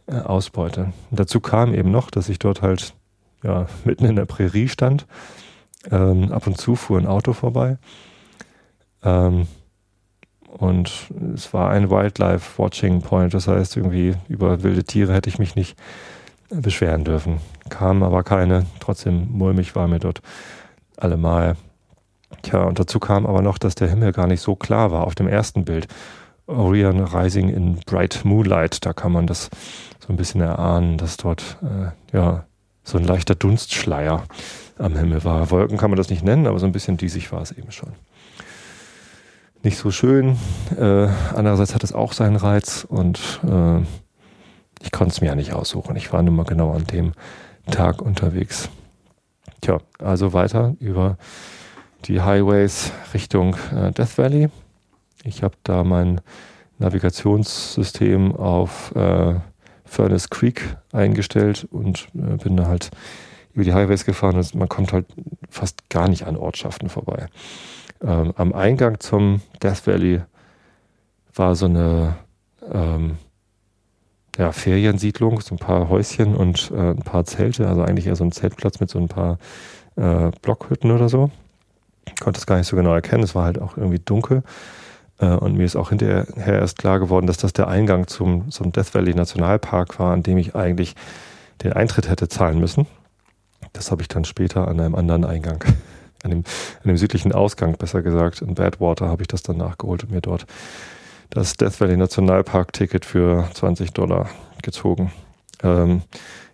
äh, 0.06 0.16
Ausbeute. 0.18 0.92
Und 1.10 1.20
dazu 1.20 1.40
kam 1.40 1.74
eben 1.74 1.90
noch, 1.90 2.10
dass 2.10 2.28
ich 2.28 2.38
dort 2.38 2.62
halt 2.62 2.94
ja, 3.42 3.66
mitten 3.84 4.04
in 4.04 4.16
der 4.16 4.26
Prärie 4.26 4.68
stand. 4.68 5.06
Ähm, 5.90 6.30
ab 6.30 6.46
und 6.46 6.58
zu 6.58 6.76
fuhr 6.76 6.98
ein 6.98 7.06
Auto 7.06 7.32
vorbei. 7.32 7.78
Ähm, 9.02 9.46
und 10.50 11.08
es 11.34 11.54
war 11.54 11.70
ein 11.70 11.90
Wildlife 11.90 12.60
Watching 12.60 13.02
Point, 13.02 13.34
das 13.34 13.46
heißt, 13.46 13.76
irgendwie 13.76 14.16
über 14.28 14.62
wilde 14.62 14.82
Tiere 14.84 15.14
hätte 15.14 15.28
ich 15.28 15.38
mich 15.38 15.54
nicht 15.54 15.78
beschweren 16.50 17.04
dürfen. 17.04 17.40
Kamen 17.68 18.02
aber 18.02 18.24
keine, 18.24 18.66
trotzdem 18.80 19.28
mulmig 19.30 19.76
war 19.76 19.86
mir 19.86 20.00
dort 20.00 20.20
allemal. 20.96 21.56
Tja, 22.42 22.62
und 22.62 22.78
dazu 22.78 22.98
kam 22.98 23.26
aber 23.26 23.42
noch, 23.42 23.58
dass 23.58 23.74
der 23.74 23.88
Himmel 23.88 24.12
gar 24.12 24.26
nicht 24.26 24.40
so 24.40 24.56
klar 24.56 24.90
war 24.90 25.06
auf 25.06 25.14
dem 25.14 25.28
ersten 25.28 25.64
Bild. 25.64 25.88
Orion 26.46 27.04
Rising 27.04 27.48
in 27.48 27.80
Bright 27.86 28.24
Moonlight, 28.24 28.84
da 28.84 28.92
kann 28.92 29.12
man 29.12 29.26
das 29.26 29.50
so 30.00 30.12
ein 30.12 30.16
bisschen 30.16 30.40
erahnen, 30.40 30.98
dass 30.98 31.16
dort 31.16 31.58
äh, 31.62 32.16
ja 32.16 32.44
so 32.82 32.98
ein 32.98 33.04
leichter 33.04 33.34
Dunstschleier 33.34 34.24
am 34.78 34.96
Himmel 34.96 35.24
war. 35.24 35.50
Wolken 35.50 35.78
kann 35.78 35.90
man 35.90 35.96
das 35.96 36.10
nicht 36.10 36.24
nennen, 36.24 36.46
aber 36.46 36.58
so 36.58 36.66
ein 36.66 36.72
bisschen 36.72 36.96
diesig 36.96 37.30
war 37.32 37.42
es 37.42 37.52
eben 37.52 37.70
schon. 37.70 37.92
Nicht 39.62 39.76
so 39.76 39.90
schön. 39.90 40.38
Äh, 40.76 41.08
andererseits 41.34 41.74
hat 41.74 41.84
es 41.84 41.92
auch 41.92 42.14
seinen 42.14 42.36
Reiz 42.36 42.86
und 42.88 43.40
äh, 43.44 43.80
ich 44.82 44.90
konnte 44.90 45.12
es 45.12 45.20
mir 45.20 45.28
ja 45.28 45.34
nicht 45.34 45.52
aussuchen. 45.52 45.96
Ich 45.96 46.12
war 46.12 46.22
nun 46.22 46.34
mal 46.34 46.44
genau 46.44 46.72
an 46.72 46.86
dem 46.86 47.12
Tag 47.70 48.00
unterwegs. 48.00 48.70
Tja, 49.60 49.78
also 49.98 50.32
weiter 50.32 50.74
über 50.80 51.18
die 52.04 52.20
Highways 52.20 52.92
Richtung 53.14 53.56
äh, 53.74 53.92
Death 53.92 54.18
Valley. 54.18 54.48
Ich 55.24 55.42
habe 55.42 55.54
da 55.64 55.84
mein 55.84 56.20
Navigationssystem 56.78 58.34
auf 58.36 58.94
äh, 58.96 59.34
Furnace 59.84 60.30
Creek 60.30 60.76
eingestellt 60.92 61.66
und 61.70 62.08
äh, 62.14 62.36
bin 62.36 62.56
da 62.56 62.66
halt 62.66 62.90
über 63.52 63.64
die 63.64 63.74
Highways 63.74 64.04
gefahren 64.04 64.36
und 64.36 64.54
man 64.54 64.68
kommt 64.68 64.92
halt 64.92 65.06
fast 65.48 65.88
gar 65.90 66.08
nicht 66.08 66.26
an 66.26 66.36
Ortschaften 66.36 66.88
vorbei. 66.88 67.26
Ähm, 68.02 68.32
am 68.36 68.52
Eingang 68.52 69.00
zum 69.00 69.42
Death 69.62 69.86
Valley 69.86 70.22
war 71.34 71.54
so 71.54 71.66
eine 71.66 72.16
ähm, 72.72 73.18
ja, 74.38 74.52
Feriensiedlung, 74.52 75.40
so 75.40 75.54
ein 75.54 75.58
paar 75.58 75.88
Häuschen 75.88 76.34
und 76.34 76.70
äh, 76.70 76.90
ein 76.90 77.02
paar 77.02 77.24
Zelte, 77.24 77.68
also 77.68 77.82
eigentlich 77.82 78.06
eher 78.06 78.16
so 78.16 78.24
ein 78.24 78.32
Zeltplatz 78.32 78.80
mit 78.80 78.88
so 78.88 78.98
ein 78.98 79.08
paar 79.08 79.38
äh, 79.96 80.30
Blockhütten 80.40 80.90
oder 80.92 81.08
so. 81.08 81.30
Konnte 82.20 82.38
es 82.38 82.46
gar 82.46 82.56
nicht 82.56 82.66
so 82.66 82.76
genau 82.76 82.94
erkennen, 82.94 83.22
es 83.22 83.34
war 83.34 83.44
halt 83.44 83.60
auch 83.60 83.76
irgendwie 83.76 83.98
dunkel. 83.98 84.42
Äh, 85.18 85.26
und 85.26 85.56
mir 85.56 85.64
ist 85.64 85.76
auch 85.76 85.90
hinterher 85.90 86.26
erst 86.36 86.78
klar 86.78 86.98
geworden, 86.98 87.26
dass 87.26 87.36
das 87.36 87.52
der 87.52 87.68
Eingang 87.68 88.06
zum, 88.06 88.50
zum 88.50 88.72
Death 88.72 88.94
Valley 88.94 89.14
Nationalpark 89.14 89.98
war, 89.98 90.12
an 90.12 90.22
dem 90.22 90.38
ich 90.38 90.54
eigentlich 90.54 90.94
den 91.62 91.72
Eintritt 91.72 92.08
hätte 92.08 92.28
zahlen 92.28 92.58
müssen. 92.58 92.86
Das 93.72 93.90
habe 93.90 94.02
ich 94.02 94.08
dann 94.08 94.24
später 94.24 94.66
an 94.66 94.80
einem 94.80 94.94
anderen 94.94 95.24
Eingang, 95.24 95.62
an 96.24 96.30
dem, 96.30 96.38
an 96.38 96.88
dem 96.88 96.96
südlichen 96.96 97.32
Ausgang, 97.32 97.76
besser 97.76 98.02
gesagt, 98.02 98.42
in 98.42 98.54
Badwater, 98.54 99.08
habe 99.08 99.22
ich 99.22 99.28
das 99.28 99.42
dann 99.42 99.58
nachgeholt 99.58 100.04
und 100.04 100.12
mir 100.12 100.20
dort 100.20 100.46
das 101.28 101.54
Death 101.54 101.80
Valley 101.80 101.96
Nationalpark-Ticket 101.96 103.04
für 103.04 103.48
20 103.54 103.92
Dollar 103.92 104.28
gezogen. 104.62 105.12
Ähm, 105.62 106.02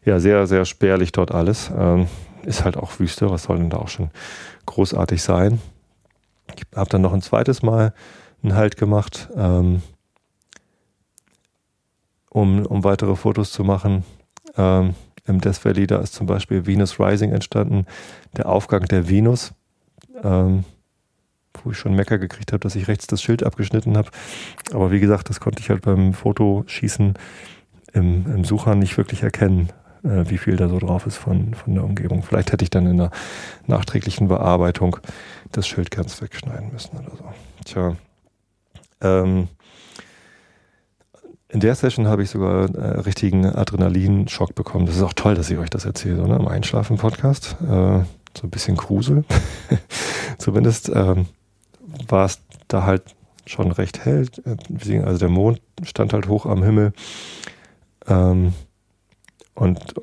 ja, 0.05 0.21
sehr, 0.21 0.47
sehr 0.47 0.65
spärlich 0.65 1.13
dort 1.13 1.33
alles. 1.33 1.71
Ähm, 1.77 2.09
ist 2.45 2.65
halt 2.65 2.77
auch 2.77 2.99
Wüste, 3.01 3.31
was 3.31 3.45
soll 3.45 3.57
denn 3.57 3.71
da 3.71 3.79
auch 3.79 3.89
schon 3.89 4.11
großartig 4.67 5.23
sein? 5.23 5.61
Ich 6.55 6.65
habe 6.77 6.91
dann 6.91 7.03
noch 7.03 7.13
ein 7.13 7.23
zweites 7.23 7.63
Mal 7.63 7.93
einen 8.43 8.55
Halt 8.55 8.77
gemacht, 8.77 9.29
ähm, 9.37 9.83
um, 12.31 12.65
um 12.67 12.85
weitere 12.85 13.17
Fotos 13.17 13.51
zu 13.51 13.65
machen. 13.65 14.05
Ähm, 14.57 14.95
Im 15.27 15.41
Death 15.41 15.65
Valley, 15.65 15.87
da 15.87 15.99
ist 15.99 16.15
zum 16.15 16.27
Beispiel 16.27 16.67
Venus 16.67 17.01
Rising 17.01 17.33
entstanden, 17.33 17.87
der 18.37 18.49
Aufgang 18.49 18.85
der 18.85 19.09
Venus, 19.09 19.53
ähm, 20.23 20.65
wo 21.63 21.71
ich 21.71 21.79
schon 21.79 21.95
Mecker 21.95 22.19
gekriegt 22.19 22.53
habe, 22.53 22.61
dass 22.61 22.77
ich 22.77 22.89
rechts 22.89 23.07
das 23.07 23.23
Schild 23.23 23.43
abgeschnitten 23.43 23.97
habe. 23.97 24.11
Aber 24.73 24.91
wie 24.93 25.01
gesagt, 25.01 25.31
das 25.31 25.41
konnte 25.41 25.61
ich 25.61 25.71
halt 25.71 25.83
beim 25.83 26.13
Fotoschießen 26.13 27.15
im, 27.93 28.27
im 28.33 28.45
Sucher 28.45 28.75
nicht 28.75 28.97
wirklich 28.99 29.23
erkennen, 29.23 29.71
äh, 30.09 30.31
wie 30.31 30.39
viel 30.39 30.57
da 30.57 30.69
so 30.69 30.79
drauf 30.79 31.07
ist 31.07 31.17
von, 31.17 31.55
von 31.55 31.75
der 31.75 31.85
Umgebung. 31.85 32.23
Vielleicht 32.23 32.53
hätte 32.53 32.65
ich 32.65 32.71
dann 32.71 32.87
in 32.87 32.97
der 32.97 33.11
nachträglichen 33.67 34.29
Bearbeitung 34.29 34.97
das 35.53 35.67
Schild 35.67 35.91
ganz 35.91 36.21
wegschneiden 36.21 36.73
müssen 36.73 36.97
oder 36.99 37.11
so. 37.17 37.25
Tja. 37.65 37.97
Ähm, 39.01 39.49
in 41.49 41.61
der 41.61 41.75
Session 41.75 42.09
habe 42.09 42.23
ich 42.23 42.31
sogar 42.31 42.75
äh, 42.75 43.01
richtigen 43.01 43.47
Adrenalinschock 43.47 44.55
bekommen. 44.55 44.87
Das 44.87 44.97
ist 44.97 45.03
auch 45.03 45.13
toll, 45.13 45.35
dass 45.35 45.51
ich 45.51 45.59
euch 45.59 45.71
das 45.71 45.85
erzähle, 45.85 46.27
ne? 46.27 46.37
im 46.37 46.49
Einschlafen-Podcast. 46.49 47.57
Äh, 47.63 48.05
so 48.37 48.43
ein 48.43 48.51
bisschen 48.51 48.77
Grusel. 48.77 49.25
Zumindest 50.39 50.91
ähm, 50.95 51.27
war 52.09 52.27
es 52.27 52.41
da 52.69 52.85
halt 52.85 53.03
schon 53.47 53.71
recht 53.71 54.05
hell. 54.05 54.27
Äh, 54.45 55.01
also 55.01 55.19
der 55.19 55.29
Mond 55.29 55.61
stand 55.83 56.13
halt 56.13 56.29
hoch 56.29 56.47
am 56.47 56.63
Himmel. 56.63 56.93
Ähm, 58.07 58.53
und 59.57 59.95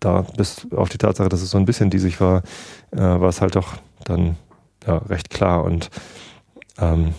da 0.00 0.22
bis 0.36 0.66
auf 0.74 0.88
die 0.88 0.98
Tatsache, 0.98 1.28
dass 1.28 1.42
es 1.42 1.50
so 1.50 1.58
ein 1.58 1.64
bisschen 1.64 1.90
diesig 1.90 2.20
war, 2.20 2.42
äh, 2.90 2.98
war 2.98 3.28
es 3.28 3.40
halt 3.40 3.56
doch 3.56 3.74
dann 4.04 4.36
ja, 4.86 4.96
recht 4.96 5.30
klar. 5.30 5.64
Und 5.64 5.90
ähm, 6.78 7.14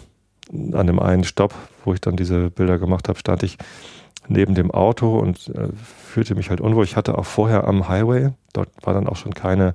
an 0.73 0.88
dem 0.88 0.99
einen 0.99 1.23
Stopp, 1.23 1.53
wo 1.85 1.93
ich 1.93 2.01
dann 2.01 2.15
diese 2.15 2.49
Bilder 2.49 2.77
gemacht 2.77 3.07
habe, 3.07 3.19
stand 3.19 3.43
ich 3.43 3.57
neben 4.27 4.55
dem 4.55 4.71
Auto 4.71 5.17
und 5.17 5.49
äh, 5.49 5.69
fühlte 5.75 6.35
mich 6.35 6.49
halt 6.49 6.61
unwohl. 6.61 6.83
Ich 6.83 6.95
hatte 6.95 7.17
auch 7.17 7.25
vorher 7.25 7.67
am 7.67 7.88
Highway, 7.88 8.31
dort 8.53 8.69
war 8.81 8.93
dann 8.93 9.07
auch 9.07 9.15
schon 9.15 9.33
keine 9.33 9.73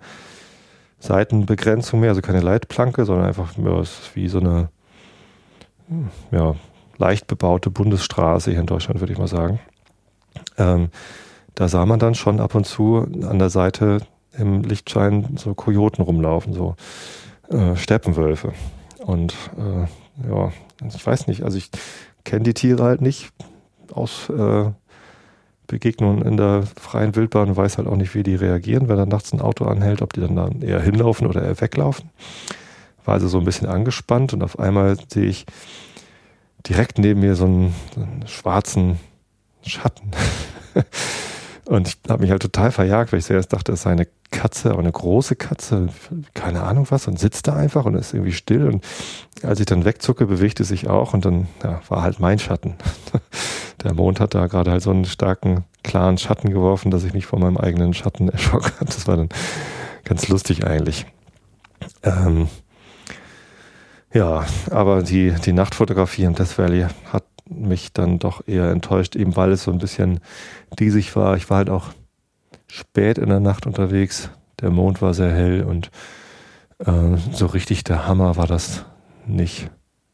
Seitenbegrenzung 0.98 2.00
mehr, 2.00 2.10
also 2.10 2.22
keine 2.22 2.40
Leitplanke, 2.40 3.04
sondern 3.04 3.26
einfach 3.26 3.56
ja, 3.58 3.82
wie 4.14 4.28
so 4.28 4.40
eine 4.40 4.68
ja, 6.30 6.54
leicht 6.96 7.26
bebaute 7.26 7.70
Bundesstraße 7.70 8.50
hier 8.50 8.60
in 8.60 8.66
Deutschland, 8.66 9.00
würde 9.00 9.12
ich 9.12 9.18
mal 9.18 9.28
sagen. 9.28 9.60
Ähm, 10.56 10.88
da 11.54 11.68
sah 11.68 11.86
man 11.86 11.98
dann 11.98 12.14
schon 12.14 12.40
ab 12.40 12.54
und 12.54 12.66
zu 12.66 13.06
an 13.22 13.38
der 13.38 13.50
Seite 13.50 14.00
im 14.36 14.62
Lichtschein 14.62 15.36
so 15.36 15.54
Kojoten 15.54 16.02
rumlaufen, 16.02 16.52
so 16.52 16.74
äh, 17.48 17.76
Steppenwölfe. 17.76 18.52
Und 18.98 19.34
äh, 19.56 20.28
ja, 20.28 20.52
ich 20.86 21.06
weiß 21.06 21.26
nicht, 21.26 21.42
also 21.42 21.56
ich 21.58 21.70
kenne 22.24 22.44
die 22.44 22.54
Tiere 22.54 22.82
halt 22.82 23.00
nicht 23.00 23.32
aus 23.92 24.28
äh, 24.30 24.70
Begegnungen 25.66 26.22
in 26.22 26.36
der 26.36 26.64
freien 26.76 27.16
Wildbahn 27.16 27.56
weiß 27.56 27.78
halt 27.78 27.88
auch 27.88 27.96
nicht, 27.96 28.14
wie 28.14 28.22
die 28.22 28.34
reagieren, 28.34 28.88
wenn 28.88 28.96
da 28.96 29.06
nachts 29.06 29.32
ein 29.32 29.40
Auto 29.40 29.64
anhält, 29.64 30.02
ob 30.02 30.12
die 30.12 30.20
dann, 30.20 30.36
dann 30.36 30.62
eher 30.62 30.80
hinlaufen 30.80 31.26
oder 31.26 31.42
eher 31.42 31.60
weglaufen. 31.60 32.10
War 33.04 33.14
also 33.14 33.28
so 33.28 33.38
ein 33.38 33.44
bisschen 33.44 33.68
angespannt 33.68 34.32
und 34.32 34.42
auf 34.42 34.58
einmal 34.58 34.96
sehe 35.08 35.26
ich 35.26 35.46
direkt 36.66 36.98
neben 36.98 37.20
mir 37.20 37.34
so 37.34 37.44
einen, 37.44 37.74
so 37.94 38.02
einen 38.02 38.26
schwarzen 38.26 38.98
Schatten. 39.62 40.10
und 41.66 41.88
ich 41.88 41.96
habe 42.08 42.22
mich 42.22 42.30
halt 42.30 42.42
total 42.42 42.70
verjagt, 42.72 43.12
weil 43.12 43.20
ich 43.20 43.26
zuerst 43.26 43.52
dachte, 43.52 43.72
es 43.72 43.82
sei 43.82 43.92
eine 43.92 44.06
Katze, 44.30 44.70
aber 44.70 44.80
eine 44.80 44.92
große 44.92 45.36
Katze, 45.36 45.88
keine 46.34 46.62
Ahnung 46.62 46.86
was, 46.90 47.06
und 47.08 47.18
sitzt 47.18 47.46
da 47.48 47.54
einfach 47.54 47.84
und 47.84 47.94
ist 47.94 48.12
irgendwie 48.12 48.32
still. 48.32 48.66
Und 48.66 48.84
als 49.42 49.60
ich 49.60 49.66
dann 49.66 49.84
wegzucke, 49.84 50.26
bewegte 50.26 50.64
sich 50.64 50.88
auch 50.88 51.14
und 51.14 51.24
dann 51.24 51.48
ja, 51.62 51.80
war 51.88 52.02
halt 52.02 52.20
mein 52.20 52.38
Schatten. 52.38 52.74
Der 53.82 53.94
Mond 53.94 54.20
hat 54.20 54.34
da 54.34 54.46
gerade 54.46 54.70
halt 54.70 54.82
so 54.82 54.90
einen 54.90 55.04
starken, 55.04 55.64
klaren 55.82 56.18
Schatten 56.18 56.50
geworfen, 56.50 56.90
dass 56.90 57.04
ich 57.04 57.12
mich 57.12 57.26
vor 57.26 57.38
meinem 57.38 57.56
eigenen 57.56 57.94
Schatten 57.94 58.28
erschrocken 58.30 58.72
habe. 58.80 58.86
Das 58.86 59.06
war 59.06 59.16
dann 59.16 59.28
ganz 60.04 60.28
lustig 60.28 60.66
eigentlich. 60.66 61.06
Ähm, 62.02 62.48
ja, 64.12 64.44
aber 64.70 65.02
die, 65.02 65.32
die 65.44 65.52
Nachtfotografie 65.52 66.24
im 66.24 66.34
Death 66.34 66.58
Valley 66.58 66.86
hat 67.12 67.24
mich 67.48 67.92
dann 67.92 68.18
doch 68.18 68.46
eher 68.46 68.70
enttäuscht, 68.70 69.16
eben 69.16 69.36
weil 69.36 69.52
es 69.52 69.64
so 69.64 69.72
ein 69.72 69.78
bisschen 69.78 70.20
diesig 70.78 71.14
war. 71.16 71.36
Ich 71.36 71.50
war 71.50 71.58
halt 71.58 71.70
auch 71.70 71.88
spät 72.66 73.18
in 73.18 73.28
der 73.28 73.40
Nacht 73.40 73.66
unterwegs. 73.66 74.30
Der 74.60 74.70
Mond 74.70 75.02
war 75.02 75.14
sehr 75.14 75.30
hell 75.30 75.62
und 75.62 75.90
äh, 76.78 77.16
so 77.32 77.46
richtig 77.46 77.84
der 77.84 78.06
Hammer 78.06 78.36
war 78.36 78.46
das 78.46 78.84
nicht. 79.26 79.70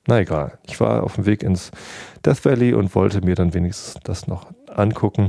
Na 0.07 0.21
egal. 0.21 0.59
Ich 0.67 0.81
war 0.81 1.03
auf 1.05 1.15
dem 1.15 1.27
Weg 1.27 1.43
ins 1.43 1.71
Death 2.25 2.45
Valley 2.45 2.75
und 2.75 2.95
wollte 2.95 3.21
mir 3.21 3.35
dann 3.35 3.55
wenigstens 3.55 3.95
das 4.03 4.27
noch 4.27 4.47
angucken. 4.75 5.29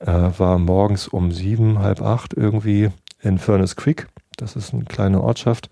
Äh, 0.00 0.30
war 0.38 0.58
morgens 0.58 1.08
um 1.08 1.32
sieben, 1.32 1.78
halb 1.80 2.00
acht 2.00 2.34
irgendwie 2.34 2.90
in 3.20 3.38
Furnace 3.38 3.76
Creek. 3.76 4.08
Das 4.36 4.56
ist 4.56 4.72
eine 4.72 4.84
kleine 4.84 5.22
Ortschaft 5.22 5.70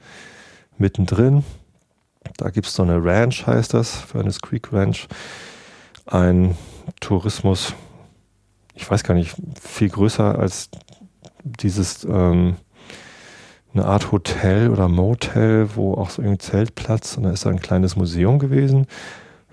mittendrin. 0.78 1.44
Da 2.36 2.50
gibt 2.50 2.66
es 2.66 2.74
so 2.74 2.82
eine 2.82 3.02
Ranch, 3.02 3.46
heißt 3.46 3.74
das, 3.74 3.96
Furnace 3.96 4.40
Creek 4.40 4.72
Ranch. 4.72 5.08
Ein 6.06 6.56
Tourismus, 7.00 7.74
ich 8.74 8.90
weiß 8.90 9.04
gar 9.04 9.14
nicht, 9.14 9.34
viel 9.60 9.88
größer 9.88 10.38
als 10.38 10.70
dieses, 11.44 12.04
ähm, 12.04 12.56
eine 13.74 13.84
Art 13.86 14.12
Hotel 14.12 14.70
oder 14.70 14.88
Motel, 14.88 15.74
wo 15.74 15.94
auch 15.94 16.10
so 16.10 16.22
irgendwie 16.22 16.38
Zeltplatz 16.38 17.16
und 17.16 17.24
da 17.24 17.30
ist 17.30 17.46
ein 17.46 17.60
kleines 17.60 17.96
Museum 17.96 18.38
gewesen, 18.38 18.86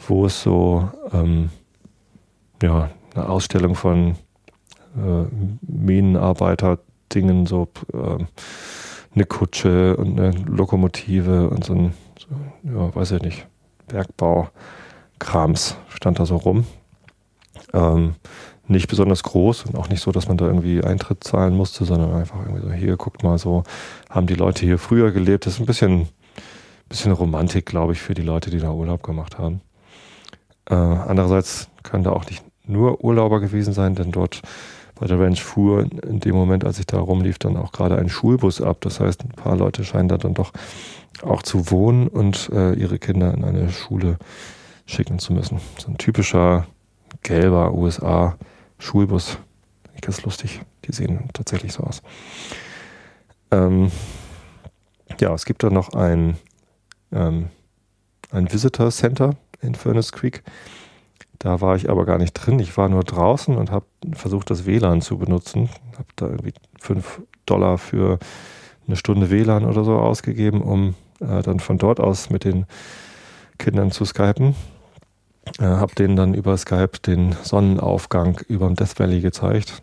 wo 0.08 0.26
es 0.26 0.42
so, 0.42 0.90
ähm, 1.14 1.50
ja, 2.62 2.90
eine 3.16 3.30
Ausstellung 3.30 3.76
von 3.76 4.16
äh, 4.98 5.26
Minenarbeiter-Dingen, 5.62 7.46
so 7.46 7.70
äh, 7.94 8.24
eine 9.16 9.26
Kutsche 9.26 9.98
und 9.98 10.20
eine 10.20 10.32
Lokomotive 10.32 11.50
und 11.50 11.64
so 11.64 11.74
ein, 11.74 11.94
ja, 12.64 12.96
weiß 12.96 13.12
ich 13.12 13.22
nicht, 13.22 13.48
Bergbau-Krams 13.88 15.78
stand 15.90 16.20
da 16.20 16.26
so 16.26 16.38
rum. 16.38 16.66
Ähm, 17.74 18.16
nicht 18.68 18.88
besonders 18.88 19.24
groß 19.24 19.66
und 19.66 19.76
auch 19.76 19.90
nicht 19.90 20.02
so, 20.02 20.12
dass 20.12 20.28
man 20.28 20.38
da 20.38 20.46
irgendwie 20.46 20.84
Eintritt 20.84 21.24
zahlen 21.24 21.56
musste, 21.56 21.86
sondern 21.86 22.14
einfach 22.14 22.40
irgendwie 22.46 22.62
so, 22.62 22.72
hier, 22.72 22.98
guckt 22.98 23.24
mal 23.24 23.38
so, 23.40 23.64
haben 24.10 24.28
die 24.28 24.36
Leute 24.36 24.66
hier 24.66 24.78
früher 24.78 25.12
gelebt. 25.12 25.46
Das 25.46 25.54
ist 25.54 25.60
ein 25.60 25.66
bisschen, 25.66 26.08
bisschen 26.88 27.12
Romantik, 27.12 27.66
glaube 27.66 27.94
ich, 27.94 28.02
für 28.02 28.14
die 28.14 28.22
Leute, 28.22 28.52
die 28.52 28.60
da 28.60 28.72
Urlaub 28.72 29.02
gemacht 29.02 29.40
haben. 29.40 29.62
Äh, 30.70 30.76
andererseits 30.76 31.70
können 31.82 32.04
da 32.04 32.12
auch 32.12 32.26
nicht 32.26 32.44
nur 32.66 33.04
Urlauber 33.04 33.40
gewesen 33.40 33.74
sein, 33.74 33.96
denn 33.96 34.12
dort 34.12 34.42
bei 35.00 35.08
der 35.08 35.20
Ranch 35.20 35.42
fuhr 35.42 35.88
in 36.04 36.20
dem 36.20 36.36
Moment, 36.36 36.66
als 36.66 36.78
ich 36.78 36.86
da 36.86 37.00
rumlief, 37.00 37.40
dann 37.40 37.58
auch 37.58 37.72
gerade 37.72 37.98
ein 37.98 38.10
Schulbus 38.10 38.62
ab. 38.62 38.78
Das 38.82 39.00
heißt, 39.00 39.24
ein 39.24 39.30
paar 39.30 39.56
Leute 39.56 39.84
scheinen 39.84 40.10
da 40.10 40.18
dann 40.18 40.34
doch 40.34 40.52
auch 41.24 41.42
zu 41.42 41.72
wohnen 41.72 42.08
und 42.08 42.50
äh, 42.54 42.74
ihre 42.74 43.00
Kinder 43.00 43.34
in 43.34 43.44
eine 43.44 43.70
Schule 43.72 44.18
schicken 44.86 45.20
zu 45.20 45.34
müssen. 45.34 45.60
So 45.78 45.90
ein 45.90 45.98
typischer 45.98 46.68
gelber 47.24 47.74
USA 47.74 48.38
Schulbus. 48.78 49.38
Ganz 50.02 50.24
lustig. 50.24 50.62
Die 50.86 50.94
sehen 50.94 51.30
tatsächlich 51.34 51.74
so 51.74 51.84
aus. 51.84 52.02
Ähm, 53.52 53.92
ja, 55.20 55.34
es 55.34 55.46
gibt 55.46 55.64
da 55.64 55.70
noch 55.70 55.94
ein, 55.94 56.38
ähm, 57.12 57.50
ein 58.32 58.52
Visitor 58.52 58.90
Center 58.92 59.36
in 59.62 59.76
Furnace 59.76 60.12
Creek. 60.12 60.44
Da 61.40 61.62
war 61.62 61.76
ich 61.76 61.90
aber 61.90 62.06
gar 62.06 62.18
nicht 62.18 62.34
drin. 62.34 62.60
Ich 62.60 62.76
war 62.78 62.90
nur 62.90 63.04
draußen 63.04 63.56
und 63.56 63.72
habe 63.72 63.86
versucht, 64.14 64.50
das 64.50 64.66
WLAN 64.66 65.02
zu 65.02 65.18
benutzen. 65.18 65.70
Habe 65.94 66.08
da 66.16 66.28
irgendwie 66.28 66.54
5 66.82 67.22
Dollar 67.46 67.78
für 67.78 68.20
eine 68.88 68.96
Stunde 68.96 69.30
WLAN 69.30 69.66
oder 69.66 69.84
so 69.84 69.98
ausgegeben, 69.98 70.62
um 70.62 70.96
äh, 71.20 71.42
dann 71.42 71.60
von 71.60 71.78
dort 71.78 72.00
aus 72.00 72.30
mit 72.30 72.44
den 72.44 72.66
Kindern 73.58 73.92
zu 73.92 74.06
skypen. 74.06 74.56
Äh, 75.60 75.64
habe 75.64 75.96
denen 75.96 76.16
dann 76.16 76.34
über 76.34 76.58
Skype 76.58 77.00
den 77.06 77.36
Sonnenaufgang 77.44 78.40
über 78.48 78.68
dem 78.68 78.76
Death 78.76 79.00
Valley 79.00 79.22
gezeigt. 79.22 79.82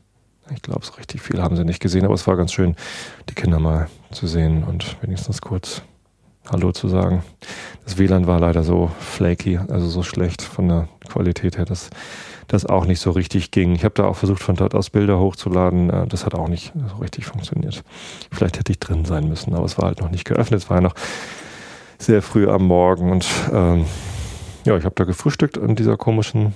Ich 0.55 0.63
glaube, 0.63 0.85
so 0.85 0.93
richtig 0.95 1.23
viel 1.23 1.43
haben 1.43 1.57
sie 1.57 1.65
nicht 1.65 1.81
gesehen, 1.81 2.05
aber 2.05 2.15
es 2.15 2.27
war 2.27 2.37
ganz 2.37 2.53
schön, 2.53 2.77
die 3.29 3.35
Kinder 3.35 3.59
mal 3.59 3.89
zu 4.13 4.27
sehen 4.27 4.63
und 4.63 4.97
wenigstens 5.03 5.41
kurz 5.41 5.83
Hallo 6.49 6.71
zu 6.71 6.87
sagen. 6.87 7.25
Das 7.85 7.99
WLAN 7.99 8.29
war 8.29 8.39
leider 8.39 8.63
so 8.63 8.93
flaky, 9.01 9.59
also 9.59 9.89
so 9.89 10.05
schlecht 10.05 10.43
von 10.43 10.69
der 10.69 10.89
Qualität 11.09 11.59
her, 11.59 11.65
dass 11.65 11.91
das 12.49 12.67
auch 12.67 12.87
nicht 12.87 13.01
so 13.01 13.11
richtig 13.11 13.51
ging. 13.51 13.75
Ich 13.75 13.85
habe 13.85 13.95
da 13.95 14.05
auch 14.05 14.17
versucht, 14.17 14.43
von 14.43 14.57
dort 14.57 14.75
aus 14.75 14.91
Bilder 14.91 15.19
hochzuladen. 15.19 15.91
Äh, 15.91 16.07
das 16.07 16.27
hat 16.27 16.35
auch 16.35 16.49
nicht 16.49 16.73
so 16.75 16.97
richtig 16.97 17.27
funktioniert. 17.27 17.83
Vielleicht 18.31 18.59
hätte 18.59 18.73
ich 18.73 18.79
drin 18.79 19.05
sein 19.05 19.29
müssen, 19.29 19.55
aber 19.55 19.65
es 19.65 19.79
war 19.79 19.87
halt 19.87 20.01
noch 20.01 20.11
nicht 20.11 20.25
geöffnet. 20.25 20.63
Es 20.63 20.71
war 20.71 20.79
ja 20.79 20.83
noch 20.83 20.95
sehr 21.99 22.23
früh 22.23 22.49
am 22.49 22.67
Morgen 22.67 23.11
und 23.11 23.27
ähm, 23.53 23.87
ja, 24.65 24.77
ich 24.77 24.85
habe 24.85 24.95
da 24.95 25.05
gefrühstückt 25.05 25.59
an 25.59 25.77
dieser 25.77 25.97
komischen 25.97 26.55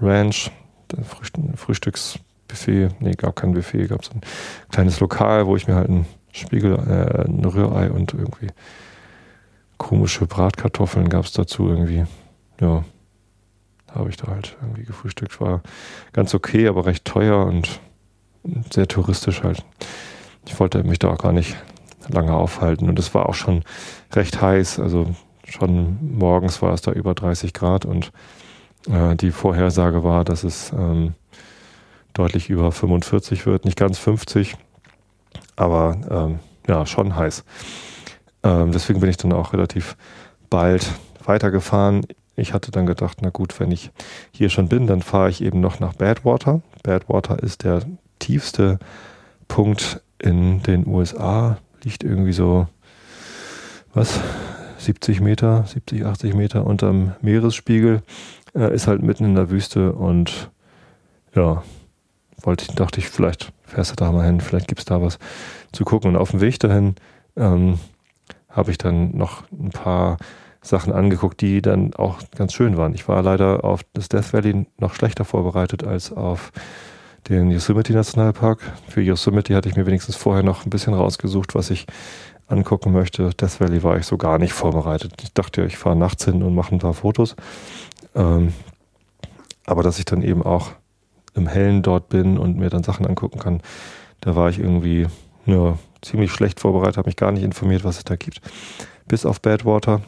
Ranch. 0.00 0.50
Frühstücksbuffet, 1.56 2.90
nee, 3.00 3.12
gab 3.12 3.36
kein 3.36 3.54
Buffet, 3.54 3.86
gab 3.86 4.04
so 4.04 4.12
ein 4.12 4.20
kleines 4.70 5.00
Lokal, 5.00 5.46
wo 5.46 5.56
ich 5.56 5.66
mir 5.66 5.76
halt 5.76 5.88
ein 5.88 6.06
Spiegel, 6.32 6.74
äh, 6.74 7.24
ein 7.24 7.44
Rührei 7.44 7.90
und 7.90 8.12
irgendwie 8.12 8.48
komische 9.78 10.26
Bratkartoffeln 10.26 11.08
gab 11.08 11.24
es 11.24 11.32
dazu 11.32 11.68
irgendwie. 11.68 12.04
Ja, 12.60 12.84
habe 13.94 14.10
ich 14.10 14.16
da 14.16 14.28
halt 14.28 14.56
irgendwie 14.60 14.84
gefrühstückt. 14.84 15.40
War 15.40 15.62
ganz 16.12 16.34
okay, 16.34 16.68
aber 16.68 16.86
recht 16.86 17.04
teuer 17.04 17.46
und 17.46 17.80
sehr 18.70 18.88
touristisch 18.88 19.42
halt. 19.42 19.64
Ich 20.46 20.58
wollte 20.58 20.82
mich 20.84 20.98
da 20.98 21.08
auch 21.08 21.18
gar 21.18 21.32
nicht 21.32 21.56
lange 22.08 22.34
aufhalten 22.34 22.88
und 22.88 22.98
es 22.98 23.14
war 23.14 23.28
auch 23.28 23.34
schon 23.34 23.62
recht 24.12 24.40
heiß. 24.40 24.80
Also 24.80 25.14
schon 25.44 25.98
morgens 26.16 26.62
war 26.62 26.72
es 26.72 26.82
da 26.82 26.92
über 26.92 27.14
30 27.14 27.52
Grad 27.52 27.84
und 27.84 28.12
äh, 28.88 29.14
die 29.16 29.30
Vorhersage 29.30 30.02
war, 30.02 30.24
dass 30.24 30.44
es 30.44 30.72
ähm, 30.72 31.14
deutlich 32.14 32.50
über 32.50 32.72
45 32.72 33.46
wird, 33.46 33.64
nicht 33.64 33.78
ganz 33.78 33.98
50, 33.98 34.56
aber 35.56 35.96
ähm, 36.10 36.40
ja, 36.66 36.86
schon 36.86 37.16
heiß. 37.16 37.44
Ähm, 38.42 38.72
deswegen 38.72 39.00
bin 39.00 39.10
ich 39.10 39.16
dann 39.16 39.32
auch 39.32 39.52
relativ 39.52 39.96
bald 40.50 40.90
weitergefahren. 41.24 42.06
Ich 42.34 42.54
hatte 42.54 42.70
dann 42.70 42.86
gedacht, 42.86 43.18
na 43.20 43.30
gut, 43.30 43.58
wenn 43.60 43.70
ich 43.70 43.90
hier 44.30 44.48
schon 44.48 44.68
bin, 44.68 44.86
dann 44.86 45.02
fahre 45.02 45.30
ich 45.30 45.42
eben 45.42 45.60
noch 45.60 45.80
nach 45.80 45.94
Badwater. 45.94 46.62
Badwater 46.82 47.42
ist 47.42 47.64
der 47.64 47.82
tiefste 48.18 48.78
Punkt 49.48 50.00
in 50.18 50.62
den 50.62 50.86
USA, 50.86 51.58
liegt 51.82 52.04
irgendwie 52.04 52.32
so, 52.32 52.68
was, 53.92 54.20
70 54.78 55.20
Meter, 55.20 55.64
70, 55.66 56.04
80 56.04 56.34
Meter 56.34 56.66
unterm 56.66 57.12
Meeresspiegel, 57.20 58.02
äh, 58.54 58.74
ist 58.74 58.86
halt 58.86 59.02
mitten 59.02 59.24
in 59.24 59.34
der 59.34 59.50
Wüste 59.50 59.92
und 59.92 60.50
ja, 61.34 61.62
wollte 62.40 62.74
dachte 62.74 63.00
ich, 63.00 63.08
vielleicht 63.08 63.52
fährst 63.64 63.92
du 63.92 63.96
da 63.96 64.12
mal 64.12 64.26
hin, 64.26 64.40
vielleicht 64.40 64.68
gibt 64.68 64.80
es 64.80 64.84
da 64.84 65.00
was 65.00 65.18
zu 65.72 65.84
gucken. 65.84 66.10
Und 66.10 66.16
auf 66.16 66.32
dem 66.32 66.40
Weg 66.40 66.58
dahin 66.58 66.96
ähm, 67.36 67.78
habe 68.48 68.70
ich 68.70 68.78
dann 68.78 69.16
noch 69.16 69.44
ein 69.50 69.70
paar 69.70 70.18
Sachen 70.62 70.92
angeguckt, 70.92 71.40
die 71.40 71.60
dann 71.60 71.92
auch 71.94 72.18
ganz 72.36 72.52
schön 72.54 72.76
waren. 72.76 72.94
Ich 72.94 73.08
war 73.08 73.22
leider 73.22 73.64
auf 73.64 73.82
das 73.92 74.08
Death 74.08 74.32
Valley 74.32 74.66
noch 74.78 74.94
schlechter 74.94 75.24
vorbereitet 75.24 75.84
als 75.84 76.12
auf 76.12 76.52
den 77.28 77.50
Yosemite 77.50 77.92
Nationalpark. 77.92 78.60
Für 78.88 79.00
Yosemite 79.00 79.54
hatte 79.54 79.68
ich 79.68 79.76
mir 79.76 79.86
wenigstens 79.86 80.16
vorher 80.16 80.42
noch 80.42 80.64
ein 80.64 80.70
bisschen 80.70 80.94
rausgesucht, 80.94 81.54
was 81.54 81.70
ich 81.70 81.86
angucken 82.46 82.92
möchte. 82.92 83.30
Death 83.30 83.60
Valley 83.60 83.82
war 83.82 83.96
ich 83.96 84.06
so 84.06 84.16
gar 84.16 84.38
nicht 84.38 84.52
vorbereitet. 84.52 85.14
Ich 85.22 85.32
dachte, 85.32 85.64
ich 85.64 85.78
fahre 85.78 85.96
nachts 85.96 86.24
hin 86.24 86.42
und 86.42 86.54
mache 86.54 86.74
ein 86.74 86.78
paar 86.78 86.94
Fotos. 86.94 87.36
Ähm, 88.14 88.52
aber 89.66 89.82
dass 89.82 89.98
ich 89.98 90.04
dann 90.04 90.22
eben 90.22 90.42
auch 90.42 90.72
im 91.34 91.46
Hellen 91.46 91.82
dort 91.82 92.08
bin 92.08 92.38
und 92.38 92.58
mir 92.58 92.70
dann 92.70 92.84
Sachen 92.84 93.06
angucken 93.06 93.38
kann, 93.38 93.62
da 94.20 94.36
war 94.36 94.48
ich 94.50 94.58
irgendwie 94.58 95.06
ja, 95.46 95.78
ziemlich 96.02 96.30
schlecht 96.32 96.60
vorbereitet, 96.60 96.98
habe 96.98 97.08
mich 97.08 97.16
gar 97.16 97.32
nicht 97.32 97.42
informiert, 97.42 97.84
was 97.84 97.98
es 97.98 98.04
da 98.04 98.16
gibt. 98.16 98.40
Bis 99.08 99.24
auf 99.26 99.40
Badwater. 99.40 100.02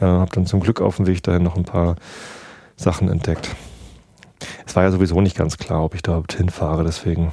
Äh, 0.00 0.04
habe 0.04 0.30
dann 0.32 0.46
zum 0.46 0.60
Glück 0.60 0.80
auf 0.80 0.96
dem 0.96 1.06
Weg 1.06 1.22
dahin 1.22 1.42
noch 1.42 1.56
ein 1.56 1.64
paar 1.64 1.96
Sachen 2.76 3.08
entdeckt. 3.08 3.54
Es 4.66 4.76
war 4.76 4.82
ja 4.82 4.90
sowieso 4.90 5.20
nicht 5.20 5.36
ganz 5.36 5.58
klar, 5.58 5.84
ob 5.84 5.94
ich 5.94 6.02
da 6.02 6.22
hinfahre, 6.36 6.84
deswegen 6.84 7.32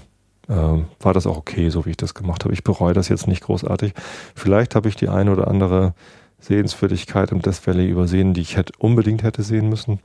ähm, 0.49 0.85
war 0.99 1.13
das 1.13 1.27
auch 1.27 1.37
okay, 1.37 1.69
so 1.69 1.85
wie 1.85 1.91
ich 1.91 1.97
das 1.97 2.13
gemacht 2.13 2.43
habe. 2.43 2.53
Ich 2.53 2.63
bereue 2.63 2.93
das 2.93 3.09
jetzt 3.09 3.27
nicht 3.27 3.43
großartig. 3.43 3.93
Vielleicht 4.35 4.75
habe 4.75 4.89
ich 4.89 4.95
die 4.95 5.09
eine 5.09 5.31
oder 5.31 5.47
andere 5.47 5.93
Sehenswürdigkeit 6.39 7.31
im 7.31 7.41
Death 7.41 7.65
Valley 7.65 7.87
übersehen, 7.87 8.33
die 8.33 8.41
ich 8.41 8.57
hätte, 8.57 8.73
unbedingt 8.79 9.23
hätte 9.23 9.43
sehen 9.43 9.69
müssen. 9.69 9.99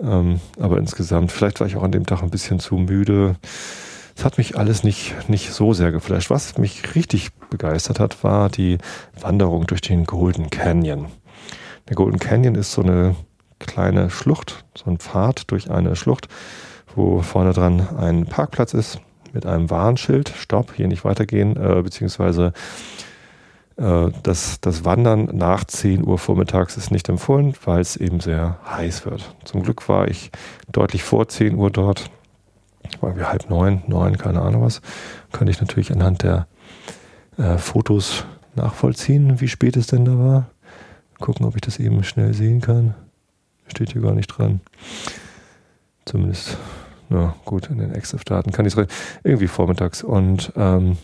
Ähm, 0.00 0.40
aber 0.58 0.78
insgesamt, 0.78 1.30
vielleicht 1.30 1.60
war 1.60 1.66
ich 1.66 1.76
auch 1.76 1.82
an 1.82 1.92
dem 1.92 2.06
Tag 2.06 2.22
ein 2.22 2.30
bisschen 2.30 2.58
zu 2.58 2.76
müde. 2.76 3.36
Es 4.16 4.24
hat 4.24 4.38
mich 4.38 4.58
alles 4.58 4.82
nicht, 4.84 5.28
nicht 5.28 5.52
so 5.52 5.72
sehr 5.72 5.92
geflasht. 5.92 6.30
Was 6.30 6.58
mich 6.58 6.94
richtig 6.94 7.30
begeistert 7.50 8.00
hat, 8.00 8.24
war 8.24 8.48
die 8.48 8.78
Wanderung 9.20 9.66
durch 9.66 9.80
den 9.80 10.04
Golden 10.04 10.50
Canyon. 10.50 11.06
Der 11.88 11.96
Golden 11.96 12.18
Canyon 12.18 12.54
ist 12.54 12.72
so 12.72 12.82
eine 12.82 13.16
kleine 13.58 14.10
Schlucht, 14.10 14.64
so 14.76 14.90
ein 14.90 14.98
Pfad 14.98 15.50
durch 15.50 15.70
eine 15.70 15.96
Schlucht, 15.96 16.28
wo 16.94 17.22
vorne 17.22 17.52
dran 17.52 17.88
ein 17.98 18.26
Parkplatz 18.26 18.74
ist 18.74 19.00
mit 19.32 19.46
einem 19.46 19.70
Warnschild, 19.70 20.28
Stopp, 20.36 20.72
hier 20.74 20.88
nicht 20.88 21.04
weitergehen, 21.04 21.56
äh, 21.56 21.82
beziehungsweise 21.82 22.52
äh, 23.76 24.10
das, 24.22 24.60
das 24.60 24.84
Wandern 24.84 25.30
nach 25.32 25.64
10 25.64 26.06
Uhr 26.06 26.18
vormittags 26.18 26.76
ist 26.76 26.90
nicht 26.90 27.08
empfohlen, 27.08 27.54
weil 27.64 27.80
es 27.80 27.96
eben 27.96 28.20
sehr 28.20 28.58
heiß 28.70 29.06
wird. 29.06 29.34
Zum 29.44 29.62
Glück 29.62 29.88
war 29.88 30.08
ich 30.08 30.30
deutlich 30.70 31.02
vor 31.02 31.28
10 31.28 31.54
Uhr 31.54 31.70
dort, 31.70 32.10
war 33.00 33.10
irgendwie 33.10 33.26
halb 33.26 33.48
neun, 33.48 33.82
neun, 33.86 34.18
keine 34.18 34.42
Ahnung 34.42 34.62
was, 34.62 34.82
kann 35.32 35.48
ich 35.48 35.60
natürlich 35.60 35.92
anhand 35.92 36.22
der 36.22 36.46
äh, 37.38 37.56
Fotos 37.56 38.24
nachvollziehen, 38.54 39.40
wie 39.40 39.48
spät 39.48 39.76
es 39.76 39.86
denn 39.86 40.04
da 40.04 40.18
war. 40.18 40.50
Gucken, 41.22 41.46
ob 41.46 41.54
ich 41.54 41.60
das 41.60 41.78
eben 41.78 42.02
schnell 42.02 42.34
sehen 42.34 42.60
kann. 42.60 42.94
Steht 43.68 43.92
hier 43.92 44.02
gar 44.02 44.12
nicht 44.12 44.26
dran. 44.26 44.60
Zumindest, 46.04 46.58
na 47.10 47.36
gut, 47.44 47.70
in 47.70 47.78
den 47.78 47.94
EXIF-Daten 47.94 48.50
kann 48.50 48.66
ich 48.66 48.76
es 48.76 48.86
irgendwie 49.22 49.46
vormittags. 49.46 50.02
Und 50.02 50.52
ähm, 50.56 50.98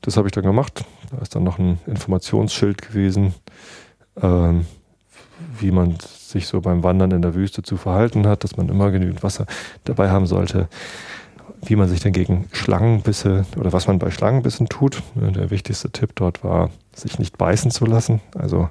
das 0.00 0.16
habe 0.16 0.26
ich 0.26 0.32
dann 0.32 0.44
gemacht. 0.44 0.86
Da 1.10 1.18
ist 1.18 1.34
dann 1.34 1.44
noch 1.44 1.58
ein 1.58 1.78
Informationsschild 1.86 2.80
gewesen, 2.80 3.34
ähm, 4.22 4.64
wie 5.58 5.70
man 5.70 5.98
sich 6.00 6.46
so 6.46 6.62
beim 6.62 6.82
Wandern 6.82 7.10
in 7.10 7.20
der 7.20 7.34
Wüste 7.34 7.62
zu 7.62 7.76
verhalten 7.76 8.26
hat, 8.26 8.42
dass 8.42 8.56
man 8.56 8.70
immer 8.70 8.90
genügend 8.90 9.22
Wasser 9.22 9.44
dabei 9.84 10.08
haben 10.08 10.26
sollte, 10.26 10.66
wie 11.66 11.76
man 11.76 11.90
sich 11.90 12.00
denn 12.00 12.14
gegen 12.14 12.48
Schlangenbisse 12.52 13.44
oder 13.58 13.74
was 13.74 13.86
man 13.86 13.98
bei 13.98 14.10
Schlangenbissen 14.10 14.70
tut. 14.70 15.02
Der 15.14 15.50
wichtigste 15.50 15.90
Tipp 15.90 16.12
dort 16.14 16.42
war, 16.42 16.70
sich 16.94 17.18
nicht 17.18 17.36
beißen 17.36 17.70
zu 17.70 17.84
lassen. 17.84 18.22
Also 18.34 18.70